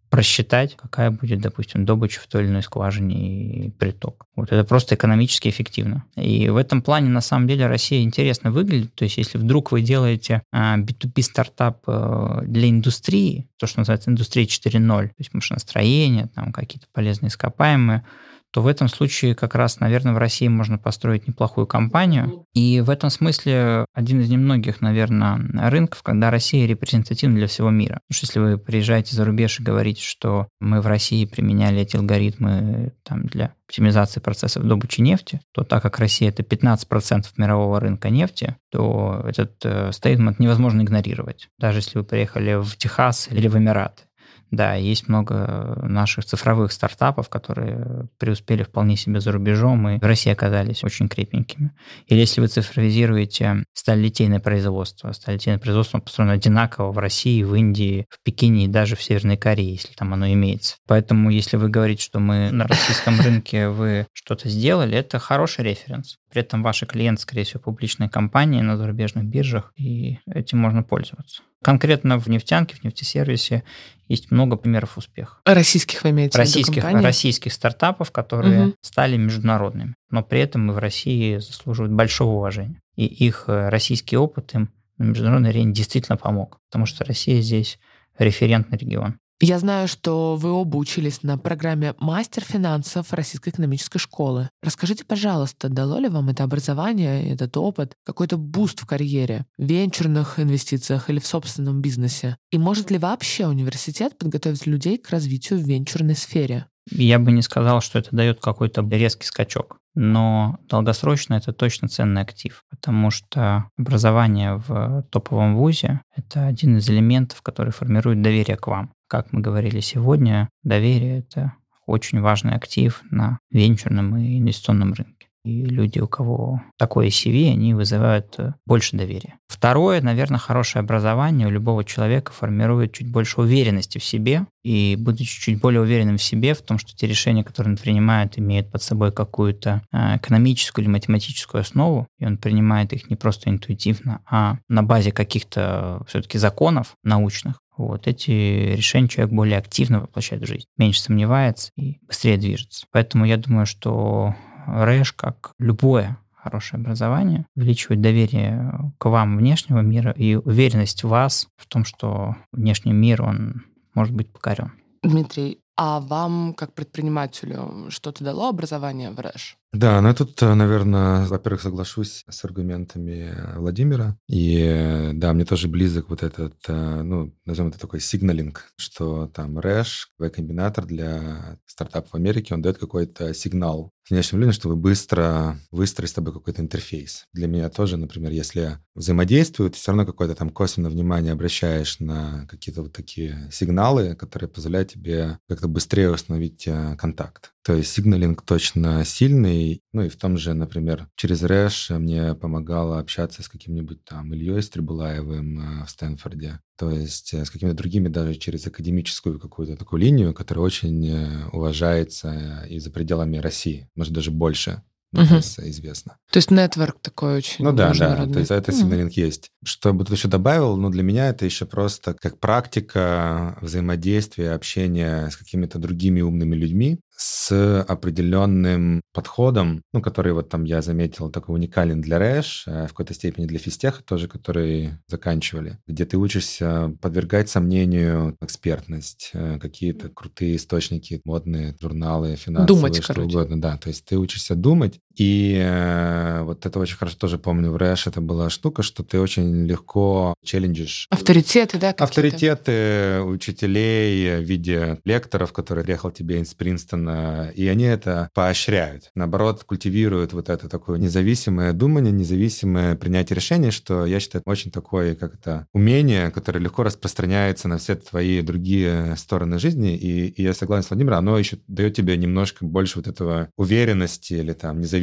просчитать, 0.10 0.76
какая 0.76 1.12
будет, 1.12 1.40
допустим, 1.40 1.86
добыча 1.86 2.20
в 2.20 2.28
той 2.28 2.44
или 2.44 2.50
иной 2.50 2.64
скважине 2.64 3.68
и 3.68 3.70
приток. 3.70 4.26
Вот 4.36 4.52
это 4.52 4.64
просто 4.64 4.96
экономически 4.96 5.50
эффективно. 5.50 6.06
И 6.16 6.50
в 6.50 6.58
этом 6.58 6.82
плане, 6.82 7.10
на 7.10 7.22
самом 7.22 7.48
деле, 7.48 7.68
Россия 7.68 8.02
интересно 8.02 8.52
выглядит. 8.52 8.94
То 8.96 9.04
есть, 9.04 9.18
если 9.18 9.38
вдруг 9.38 9.72
вы 9.72 9.82
делаете 9.82 10.42
B2B 10.54 11.12
а, 11.20 11.22
стартап 11.22 11.84
э, 11.88 12.42
для 12.44 12.70
индустрии, 12.70 13.48
то, 13.58 13.68
что 13.68 13.80
называется 13.80 14.10
индустрия 14.10 14.46
4.0, 14.46 15.08
то 15.08 15.14
есть 15.18 15.34
машиностроение, 15.34 16.28
там 16.34 16.52
какие-то 16.52 16.88
полезные 16.92 17.30
ископаемые, 17.30 18.04
то 18.52 18.62
в 18.62 18.68
этом 18.68 18.88
случае 18.88 19.36
как 19.36 19.56
раз, 19.56 19.80
наверное, 19.80 20.14
в 20.14 20.18
России 20.18 20.48
можно 20.48 20.78
построить 20.78 21.28
неплохую 21.28 21.68
компанию. 21.68 22.46
И 22.54 22.82
в 22.82 22.90
этом 22.90 23.10
смысле 23.10 23.86
один 23.94 24.22
из 24.22 24.30
немногих, 24.30 24.82
наверное, 24.82 25.70
рынков, 25.70 26.02
когда 26.04 26.32
Россия 26.32 26.68
репрезентативна 26.68 27.36
для 27.36 27.48
всего 27.48 27.70
мира. 27.70 28.00
Потому 28.08 28.18
что 28.18 28.26
если 28.26 28.40
вы 28.40 28.58
приезжаете 28.58 29.16
за 29.16 29.26
рубеж 29.26 29.60
и 29.60 29.64
говорите, 29.64 30.02
что 30.02 30.48
мы 30.60 30.82
в 30.82 30.88
России 30.88 31.26
применяли 31.26 31.82
эти 31.82 31.96
алгоритмы 31.96 32.94
там, 33.04 33.26
для 33.26 33.54
оптимизации 33.68 34.20
процессов 34.20 34.64
добычи 34.64 35.02
нефти, 35.02 35.42
то 35.54 35.64
так 35.64 35.84
как 35.84 36.00
Россия 36.00 36.30
это 36.30 36.42
15% 36.42 37.26
мирового 37.38 37.80
рынка 37.80 38.10
нефти, 38.10 38.56
то 38.72 39.24
этот 39.28 39.64
э, 39.64 39.92
стейтмент 39.92 40.40
невозможно 40.40 40.82
игнорировать. 40.82 41.50
Даже 41.60 41.80
если 41.80 42.00
вы 42.00 42.04
приехали 42.04 42.56
в 42.56 42.76
Техас 42.78 43.30
или 43.32 43.48
в 43.48 43.58
Эмираты. 43.58 44.04
Да, 44.52 44.74
есть 44.74 45.08
много 45.08 45.80
наших 45.84 46.26
цифровых 46.26 46.72
стартапов, 46.72 47.30
которые 47.30 48.08
преуспели 48.18 48.64
вполне 48.64 48.96
себе 48.98 49.20
за 49.20 49.32
рубежом 49.32 49.88
и 49.90 50.00
в 50.00 50.04
России 50.04 50.32
оказались 50.32 50.84
очень 50.84 51.08
крепенькими. 51.08 51.72
Или 52.08 52.20
если 52.20 52.42
вы 52.42 52.48
цифровизируете 52.48 53.64
сталелитейное 53.74 54.40
производство, 54.40 55.12
сталелитейное 55.12 55.60
производство 55.60 56.00
построено 56.00 56.34
одинаково 56.34 56.92
в 56.92 56.98
России, 56.98 57.44
в 57.44 57.54
Индии, 57.54 58.06
в 58.10 58.24
Пекине 58.24 58.66
и 58.66 58.68
даже 58.68 58.96
в 58.96 59.04
Северной 59.04 59.38
Корее, 59.38 59.74
если 59.74 59.94
там 59.94 60.14
оно 60.14 60.28
имеется. 60.32 60.78
Поэтому 60.88 61.30
если 61.30 61.58
вы 61.58 61.70
говорите, 61.70 62.04
что 62.04 62.20
мы 62.20 62.50
на 62.52 62.68
российском 62.68 63.20
рынке 63.20 63.70
вы 63.70 64.08
что-то 64.14 64.50
сделали, 64.50 64.98
это 64.98 65.20
хороший 65.20 65.66
референс. 65.66 66.18
При 66.30 66.42
этом 66.42 66.62
ваши 66.62 66.86
клиенты, 66.86 67.22
скорее 67.22 67.44
всего, 67.44 67.60
публичные 67.60 68.10
компании 68.10 68.62
на 68.62 68.78
зарубежных 68.78 69.26
биржах, 69.26 69.74
и 69.76 70.20
этим 70.28 70.60
можно 70.60 70.84
пользоваться. 70.84 71.42
Конкретно 71.64 72.18
в 72.18 72.28
нефтянке, 72.28 72.76
в 72.76 72.84
нефтесервисе 72.84 73.64
есть 74.08 74.32
много 74.32 74.56
примеров 74.56 74.98
успеха. 74.98 75.38
Российских 75.46 76.04
вы 76.04 76.12
имеете 76.12 76.38
российских, 76.38 76.84
в 76.84 76.88
виду 76.88 77.02
Российских 77.04 77.52
стартапов, 77.52 78.12
которые 78.12 78.68
угу. 78.68 78.76
стали 78.82 79.18
международными. 79.18 79.96
Но 80.10 80.24
при 80.24 80.40
этом 80.40 80.68
мы 80.68 80.74
в 80.74 80.78
России 80.78 81.38
заслуживают 81.38 81.94
большого 81.94 82.36
уважения. 82.36 82.80
И 82.96 83.06
их 83.06 83.46
э, 83.48 83.70
российский 83.70 84.16
опыт 84.16 84.54
им 84.54 84.70
на 84.98 85.06
международной 85.06 85.50
арене 85.50 85.74
действительно 85.74 86.18
помог. 86.18 86.60
Потому 86.70 86.86
что 86.86 87.04
Россия 87.04 87.42
здесь 87.42 87.78
референтный 88.18 88.78
регион. 88.78 89.18
Я 89.42 89.58
знаю, 89.58 89.88
что 89.88 90.36
вы 90.36 90.52
оба 90.52 90.76
учились 90.76 91.24
на 91.24 91.38
программе 91.38 91.96
«Мастер 92.00 92.44
финансов» 92.44 93.14
Российской 93.14 93.50
экономической 93.50 93.98
школы. 93.98 94.50
Расскажите, 94.62 95.06
пожалуйста, 95.06 95.70
дало 95.70 95.98
ли 96.00 96.10
вам 96.10 96.28
это 96.28 96.44
образование, 96.44 97.32
этот 97.32 97.56
опыт, 97.56 97.94
какой-то 98.06 98.36
буст 98.36 98.82
в 98.82 98.86
карьере, 98.86 99.46
в 99.58 99.64
венчурных 99.64 100.42
инвестициях 100.42 101.10
или 101.10 101.20
в 101.20 101.26
собственном 101.26 101.82
бизнесе? 101.82 102.36
И 102.52 102.58
может 102.58 102.92
ли 102.92 102.98
вообще 102.98 103.48
университет 103.48 104.18
подготовить 104.18 104.68
людей 104.68 104.98
к 104.98 105.10
развитию 105.10 105.60
в 105.60 105.64
венчурной 105.64 106.16
сфере? 106.16 106.66
Я 106.92 107.18
бы 107.18 107.32
не 107.32 107.42
сказал, 107.42 107.80
что 107.80 107.98
это 107.98 108.10
дает 108.12 108.42
какой-то 108.42 108.82
резкий 108.92 109.26
скачок 109.26 109.78
но 109.96 110.58
долгосрочно 110.70 111.34
это 111.34 111.52
точно 111.52 111.90
ценный 111.90 112.22
актив, 112.22 112.64
потому 112.70 113.12
что 113.12 113.66
образование 113.78 114.56
в 114.56 115.04
топовом 115.12 115.58
вузе– 115.58 116.02
это 116.16 116.46
один 116.46 116.78
из 116.78 116.90
элементов, 116.90 117.42
который 117.42 117.74
формирует 117.74 118.22
доверие 118.22 118.56
к 118.56 118.68
вам. 118.68 118.94
Как 119.10 119.34
мы 119.34 119.42
говорили 119.42 119.80
сегодня, 119.80 120.50
доверие– 120.62 121.18
это 121.32 121.54
очень 121.88 122.22
важный 122.22 122.54
актив 122.54 123.02
на 123.10 123.40
венчурном 123.50 124.16
и 124.16 124.38
инвестиционном 124.38 124.94
рынке. 124.94 125.30
И 125.44 125.66
люди, 125.66 125.98
у 126.00 126.08
кого 126.08 126.62
такое 126.78 127.08
CV, 127.08 127.52
они 127.52 127.74
вызывают 127.74 128.36
э, 128.38 128.54
больше 128.68 128.98
доверия. 128.98 129.40
Второе, 129.48 130.00
наверное, 130.02 130.38
хорошее 130.38 130.82
образование 130.82 131.48
у 131.48 131.50
любого 131.50 131.84
человека 131.84 132.32
формирует 132.32 132.94
чуть 132.94 133.10
больше 133.10 133.42
уверенности 133.42 133.98
в 133.98 134.04
себе. 134.04 134.46
И 134.64 134.96
будучи 135.00 135.42
чуть 135.42 135.60
более 135.60 135.82
уверенным 135.82 136.18
в 136.18 136.24
себе, 136.24 136.54
в 136.54 136.62
том, 136.62 136.78
что 136.78 136.96
те 136.96 137.08
решения, 137.08 137.44
которые 137.44 137.72
он 137.72 137.78
принимает, 137.78 138.38
имеют 138.38 138.70
под 138.70 138.84
собой 138.84 139.12
какую-то 139.12 139.82
э, 139.92 140.18
экономическую 140.18 140.84
или 140.84 140.92
математическую 140.92 141.62
основу, 141.62 142.06
и 142.20 142.26
он 142.26 142.38
принимает 142.38 142.94
их 142.94 143.10
не 143.10 143.16
просто 143.16 143.50
интуитивно, 143.50 144.22
а 144.30 144.58
на 144.68 144.84
базе 144.84 145.12
каких-то 145.12 146.04
все-таки 146.08 146.38
законов 146.38 146.96
научных, 147.04 147.62
вот 147.88 148.08
эти 148.08 148.32
решения 148.76 149.08
человек 149.08 149.34
более 149.34 149.58
активно 149.58 150.02
воплощает 150.02 150.44
в 150.44 150.48
жизнь, 150.48 150.66
меньше 150.78 151.02
сомневается 151.02 151.72
и 151.76 152.00
быстрее 152.08 152.38
движется. 152.38 152.86
Поэтому 152.92 153.26
я 153.26 153.38
думаю, 153.38 153.66
что 153.66 154.36
РЭШ, 154.68 155.14
как 155.14 155.54
любое 155.60 156.18
хорошее 156.36 156.80
образование, 156.82 157.46
увеличивает 157.56 158.02
доверие 158.02 158.94
к 158.98 159.10
вам 159.10 159.38
внешнего 159.38 159.80
мира 159.80 160.12
и 160.12 160.36
уверенность 160.36 161.04
в 161.04 161.10
вас 161.10 161.48
в 161.58 161.68
том, 161.68 161.86
что 161.86 162.36
внешний 162.52 162.94
мир, 162.94 163.22
он 163.22 163.64
может 163.94 164.14
быть 164.14 164.32
покорен. 164.32 164.72
Дмитрий, 165.04 165.60
а 165.76 166.00
вам, 166.00 166.54
как 166.54 166.74
предпринимателю, 166.74 167.86
что-то 167.90 168.24
дало 168.24 168.50
образование 168.50 169.12
в 169.12 169.20
РЭШ? 169.20 169.58
Да, 169.72 170.02
ну 170.02 170.16
тут, 170.16 170.42
э, 170.42 170.56
наверное, 170.56 171.28
во-первых, 171.28 171.62
соглашусь 171.62 172.24
с 172.28 172.44
аргументами 172.44 173.36
Владимира. 173.56 174.18
И 174.28 175.12
да, 175.14 175.32
мне 175.34 175.46
тоже 175.46 175.68
близок 175.68 176.10
вот 176.10 176.24
этот, 176.24 176.56
э, 176.68 177.02
ну, 177.04 177.36
назовем 177.46 177.70
это 177.70 177.80
такой 177.80 178.00
сигналинг, 178.00 178.66
что 178.78 179.28
там 179.28 179.60
Рэш, 179.60 180.12
V-комбинатор 180.18 180.88
для 180.88 181.60
стартапов 181.68 182.12
в 182.12 182.16
Америке, 182.16 182.56
он 182.56 182.64
дает 182.64 182.80
какой-то 182.80 183.32
сигнал 183.36 183.92
внешним 184.10 184.40
людям, 184.40 184.54
чтобы 184.54 184.76
быстро 184.76 185.56
выстроить 185.70 186.10
с 186.10 186.14
тобой 186.14 186.34
какой-то 186.34 186.64
интерфейс. 186.64 187.26
Для 187.34 187.46
меня 187.46 187.70
тоже, 187.70 187.98
например, 187.98 188.32
если 188.32 188.80
взаимодействуют, 188.96 189.76
все 189.76 189.92
равно 189.92 190.06
какое-то 190.08 190.34
там 190.34 190.50
косвенное 190.50 190.90
внимание 190.90 191.32
обращаешь 191.32 192.00
на 192.00 192.48
какие-то 192.50 192.82
вот 192.82 192.94
такие 192.94 193.48
сигналы, 193.52 194.16
которые 194.16 194.50
позволяют 194.50 194.90
тебе 194.90 195.38
как-то 195.48 195.68
быстрее 195.68 196.10
установить 196.10 196.68
э, 196.68 196.96
контакт. 196.98 197.54
То 197.70 197.76
есть 197.76 197.94
сигналинг 197.94 198.42
точно 198.42 199.06
сильный. 199.06 199.84
Ну 199.94 200.02
и 200.02 200.10
в 200.10 200.16
том 200.16 200.40
же, 200.40 200.56
например, 200.56 201.08
через 201.16 201.44
Рэш 201.44 201.92
мне 201.92 202.34
помогало 202.34 202.98
общаться 202.98 203.44
с 203.44 203.48
каким-нибудь 203.48 204.04
там 204.06 204.34
Ильей 204.34 204.64
Стрибулаевым 204.64 205.82
э, 205.82 205.86
в 205.86 205.90
Стэнфорде. 205.92 206.62
То 206.80 206.90
есть 206.90 207.32
э, 207.36 207.46
с 207.46 207.52
какими-то 207.52 207.78
другими 207.78 208.08
даже 208.08 208.34
через 208.34 208.66
академическую 208.66 209.40
какую-то 209.40 209.78
такую 209.78 210.02
линию, 210.02 210.34
которая 210.34 210.66
очень 210.66 211.46
уважается 211.54 212.66
и 212.68 212.80
за 212.80 212.90
пределами 212.90 213.38
России, 213.38 213.88
может 213.94 214.14
даже 214.14 214.32
больше 214.32 214.82
мне 215.12 215.24
угу. 215.24 215.30
кажется, 215.30 215.68
известно. 215.70 216.18
То 216.32 216.38
есть 216.38 216.52
нетворк 216.52 217.00
такой 217.02 217.38
очень 217.38 217.66
Ну 217.66 217.72
да, 217.72 217.92
да, 217.94 218.28
то 218.28 218.40
есть 218.40 218.52
это 218.52 218.72
сигналинг 218.72 219.12
угу. 219.12 219.22
есть. 219.22 219.50
Что 219.64 219.92
бы 219.92 220.06
тут 220.06 220.16
еще 220.16 220.28
добавил, 220.28 220.78
ну 220.78 220.90
для 220.92 221.02
меня 221.02 221.30
это 221.30 221.46
еще 221.46 221.66
просто 221.66 222.14
как 222.14 222.40
практика 222.40 223.58
взаимодействия, 223.62 224.52
общения 224.52 225.30
с 225.30 225.38
какими-то 225.38 225.80
другими 225.80 226.22
умными 226.22 226.56
людьми, 226.56 227.00
с 227.22 227.84
определенным 227.84 229.02
подходом, 229.14 229.84
ну, 229.92 230.02
который 230.02 230.32
вот 230.32 230.48
там 230.48 230.64
я 230.64 230.82
заметил, 230.82 231.30
такой 231.30 231.56
уникален 231.56 232.00
для 232.00 232.18
Рэш, 232.18 232.64
э, 232.66 232.86
в 232.86 232.90
какой-то 232.90 233.14
степени 233.14 233.46
для 233.46 233.60
физтеха 233.60 234.02
тоже, 234.02 234.30
которые 234.30 235.02
заканчивали, 235.08 235.80
где 235.86 236.06
ты 236.06 236.18
учишься 236.18 236.96
подвергать 237.02 237.50
сомнению 237.50 238.38
экспертность, 238.42 239.32
э, 239.34 239.60
какие-то 239.60 240.08
крутые 240.08 240.56
источники, 240.56 241.20
модные 241.26 241.76
журналы, 241.82 242.38
финансовые, 242.38 242.68
думать, 242.68 243.04
что 243.04 243.14
короче. 243.14 243.38
угодно. 243.38 243.62
Да, 243.62 243.78
то 243.78 243.90
есть 243.90 244.06
ты 244.06 244.18
учишься 244.18 244.56
думать, 244.56 245.02
и 245.16 245.60
э, 245.62 246.42
вот 246.44 246.66
это 246.66 246.80
очень 246.80 246.98
хорошо 246.98 247.18
тоже 247.18 247.38
помню 247.38 247.72
в 247.72 247.78
Рэш, 247.78 248.08
это 248.08 248.22
была 248.22 248.50
штука, 248.50 248.84
что 248.84 249.04
ты 249.04 249.20
очень 249.20 249.66
легко 249.66 250.34
челленджишь. 250.44 251.08
Авторитеты, 251.10 251.78
да? 251.78 251.90
Авторитеты 251.90 253.22
учителей 253.24 254.38
в 254.38 254.44
виде 254.44 255.00
лекторов, 255.06 255.54
которые 255.54 255.84
приехал 255.84 256.12
тебе 256.12 256.42
из 256.42 256.54
Принстона 256.54 257.52
и 257.56 257.68
они 257.68 257.84
это 257.86 258.30
поощряют. 258.34 259.12
Наоборот, 259.16 259.64
культивируют 259.64 260.34
вот 260.34 260.50
это 260.50 260.70
такое 260.70 260.98
независимое 260.98 261.74
думание, 261.74 262.12
независимое 262.12 262.96
принятие 262.96 263.36
решений, 263.36 263.72
что 263.72 264.06
я 264.06 264.20
считаю 264.20 264.44
очень 264.46 264.72
такое, 264.72 265.16
как 265.16 265.36
это, 265.36 265.68
умение, 265.74 266.32
которое 266.32 266.60
легко 266.60 266.84
распространяется 266.84 267.68
на 267.68 267.78
все 267.78 267.96
твои 267.96 268.42
другие 268.42 269.16
стороны 269.18 269.60
жизни. 269.60 269.96
И, 269.96 270.28
и 270.28 270.44
я 270.44 270.54
согласен 270.54 270.88
с 270.88 270.90
Владимиром, 270.90 271.20
оно 271.20 271.38
еще 271.38 271.58
дает 271.68 271.96
тебе 271.96 272.18
немножко 272.18 272.66
больше 272.66 273.00
вот 273.00 273.08
этого 273.08 273.50
уверенности 273.58 274.34
или 274.34 274.54
там 274.54 274.80
независимости, 274.80 274.99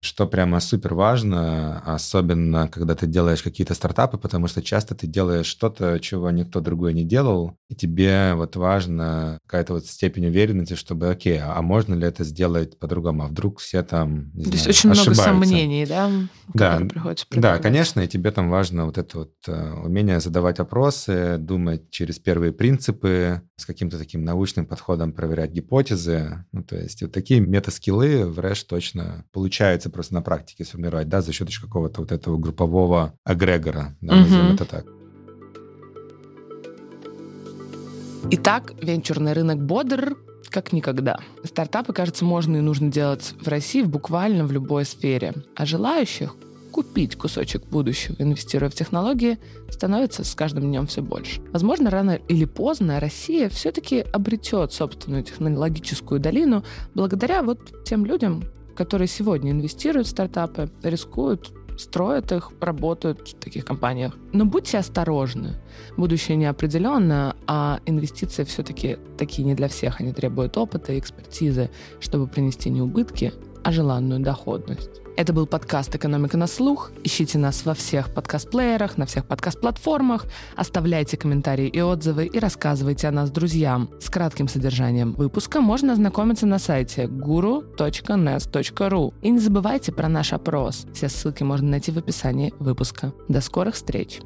что 0.00 0.26
прямо 0.26 0.60
супер 0.60 0.94
важно, 0.94 1.80
особенно 1.86 2.68
когда 2.68 2.94
ты 2.94 3.06
делаешь 3.06 3.42
какие-то 3.42 3.74
стартапы, 3.74 4.18
потому 4.18 4.48
что 4.48 4.62
часто 4.62 4.94
ты 4.94 5.06
делаешь 5.06 5.46
что-то, 5.46 6.00
чего 6.00 6.30
никто 6.30 6.60
другой 6.60 6.92
не 6.92 7.04
делал, 7.04 7.56
и 7.68 7.74
тебе 7.74 8.34
вот 8.34 8.56
важно 8.56 9.38
какая-то 9.46 9.74
вот 9.74 9.86
степень 9.86 10.26
уверенности, 10.26 10.74
что 10.74 10.88
чтобы, 10.88 11.10
окей, 11.10 11.38
а 11.38 11.60
можно 11.60 11.92
ли 11.92 12.06
это 12.06 12.24
сделать 12.24 12.78
по-другому? 12.78 13.24
А 13.24 13.26
вдруг 13.26 13.58
все 13.58 13.82
там, 13.82 14.30
не 14.32 14.44
То 14.44 14.50
знаю, 14.52 14.56
есть 14.56 14.68
очень 14.68 14.90
ошибаются? 14.90 15.32
много 15.32 15.44
сомнений, 15.44 15.84
да? 15.84 16.10
Да, 16.54 16.80
да, 17.32 17.58
конечно, 17.58 18.00
и 18.00 18.08
тебе 18.08 18.30
там 18.30 18.48
важно 18.48 18.86
вот 18.86 18.96
это 18.96 19.18
вот 19.18 19.34
э, 19.46 19.72
умение 19.84 20.20
задавать 20.20 20.60
вопросы, 20.60 21.36
думать 21.38 21.90
через 21.90 22.18
первые 22.18 22.52
принципы, 22.52 23.42
с 23.56 23.66
каким-то 23.66 23.98
таким 23.98 24.24
научным 24.24 24.64
подходом 24.64 25.12
проверять 25.12 25.50
гипотезы. 25.50 26.46
Ну, 26.52 26.62
то 26.62 26.76
есть 26.76 27.02
вот 27.02 27.12
такие 27.12 27.40
метаскиллы 27.40 28.24
в 28.24 28.38
Рэш 28.38 28.64
точно 28.64 28.87
получается 29.32 29.90
просто 29.90 30.14
на 30.14 30.22
практике 30.22 30.64
сформировать, 30.64 31.08
да, 31.08 31.20
за 31.20 31.32
счет 31.32 31.48
какого-то 31.60 32.00
вот 32.00 32.12
этого 32.12 32.38
группового 32.38 33.14
агрегора, 33.24 33.96
да, 34.00 34.14
угу. 34.14 34.22
назовем 34.22 34.54
это 34.54 34.64
так. 34.64 34.86
Итак, 38.30 38.74
венчурный 38.82 39.32
рынок 39.32 39.64
бодр, 39.64 40.16
как 40.50 40.72
никогда. 40.72 41.18
Стартапы, 41.44 41.92
кажется, 41.92 42.24
можно 42.24 42.56
и 42.56 42.60
нужно 42.60 42.90
делать 42.90 43.34
в 43.40 43.48
России 43.48 43.82
буквально 43.82 44.44
в 44.44 44.52
любой 44.52 44.84
сфере. 44.84 45.34
А 45.56 45.64
желающих 45.64 46.34
купить 46.70 47.16
кусочек 47.16 47.64
будущего, 47.66 48.14
инвестируя 48.18 48.70
в 48.70 48.74
технологии, 48.74 49.38
становится 49.70 50.24
с 50.24 50.34
каждым 50.34 50.64
днем 50.64 50.86
все 50.86 51.02
больше. 51.02 51.40
Возможно, 51.52 51.90
рано 51.90 52.12
или 52.28 52.44
поздно 52.44 53.00
Россия 53.00 53.48
все-таки 53.48 54.00
обретет 54.12 54.72
собственную 54.72 55.24
технологическую 55.24 56.20
долину 56.20 56.64
благодаря 56.94 57.42
вот 57.42 57.84
тем 57.84 58.04
людям, 58.04 58.44
которые 58.78 59.08
сегодня 59.08 59.50
инвестируют 59.50 60.06
в 60.06 60.10
стартапы, 60.10 60.70
рискуют 60.84 61.52
строят 61.76 62.32
их, 62.32 62.52
работают 62.60 63.28
в 63.28 63.34
таких 63.34 63.64
компаниях. 63.64 64.16
Но 64.32 64.44
будьте 64.44 64.78
осторожны. 64.78 65.54
Будущее 65.96 66.36
неопределенно, 66.36 67.36
а 67.46 67.80
инвестиции 67.86 68.44
все-таки 68.44 68.98
такие 69.16 69.44
не 69.44 69.54
для 69.54 69.68
всех. 69.68 70.00
Они 70.00 70.12
требуют 70.12 70.56
опыта 70.56 70.92
и 70.92 70.98
экспертизы, 70.98 71.70
чтобы 72.00 72.26
принести 72.26 72.70
не 72.70 72.82
убытки, 72.82 73.32
а 73.68 73.72
желанную 73.72 74.20
доходность. 74.20 75.02
Это 75.18 75.34
был 75.34 75.46
подкаст 75.46 75.94
«Экономика 75.94 76.38
на 76.38 76.46
слух». 76.46 76.90
Ищите 77.04 77.36
нас 77.36 77.66
во 77.66 77.74
всех 77.74 78.14
подкаст-плеерах, 78.14 78.96
на 78.96 79.04
всех 79.04 79.26
подкаст-платформах. 79.26 80.24
Оставляйте 80.56 81.18
комментарии 81.18 81.68
и 81.68 81.82
отзывы 81.82 82.24
и 82.24 82.38
рассказывайте 82.38 83.08
о 83.08 83.10
нас 83.10 83.30
друзьям. 83.30 83.90
С 84.00 84.08
кратким 84.08 84.48
содержанием 84.48 85.12
выпуска 85.12 85.60
можно 85.60 85.92
ознакомиться 85.92 86.46
на 86.46 86.58
сайте 86.58 87.02
guru.nes.ru. 87.04 87.74
И 89.20 89.28
не 89.28 89.38
забывайте 89.38 89.92
про 89.92 90.08
наш 90.08 90.32
опрос. 90.32 90.86
Все 90.94 91.10
ссылки 91.10 91.42
можно 91.42 91.68
найти 91.68 91.92
в 91.92 91.98
описании 91.98 92.54
выпуска. 92.58 93.12
До 93.28 93.42
скорых 93.42 93.74
встреч! 93.74 94.20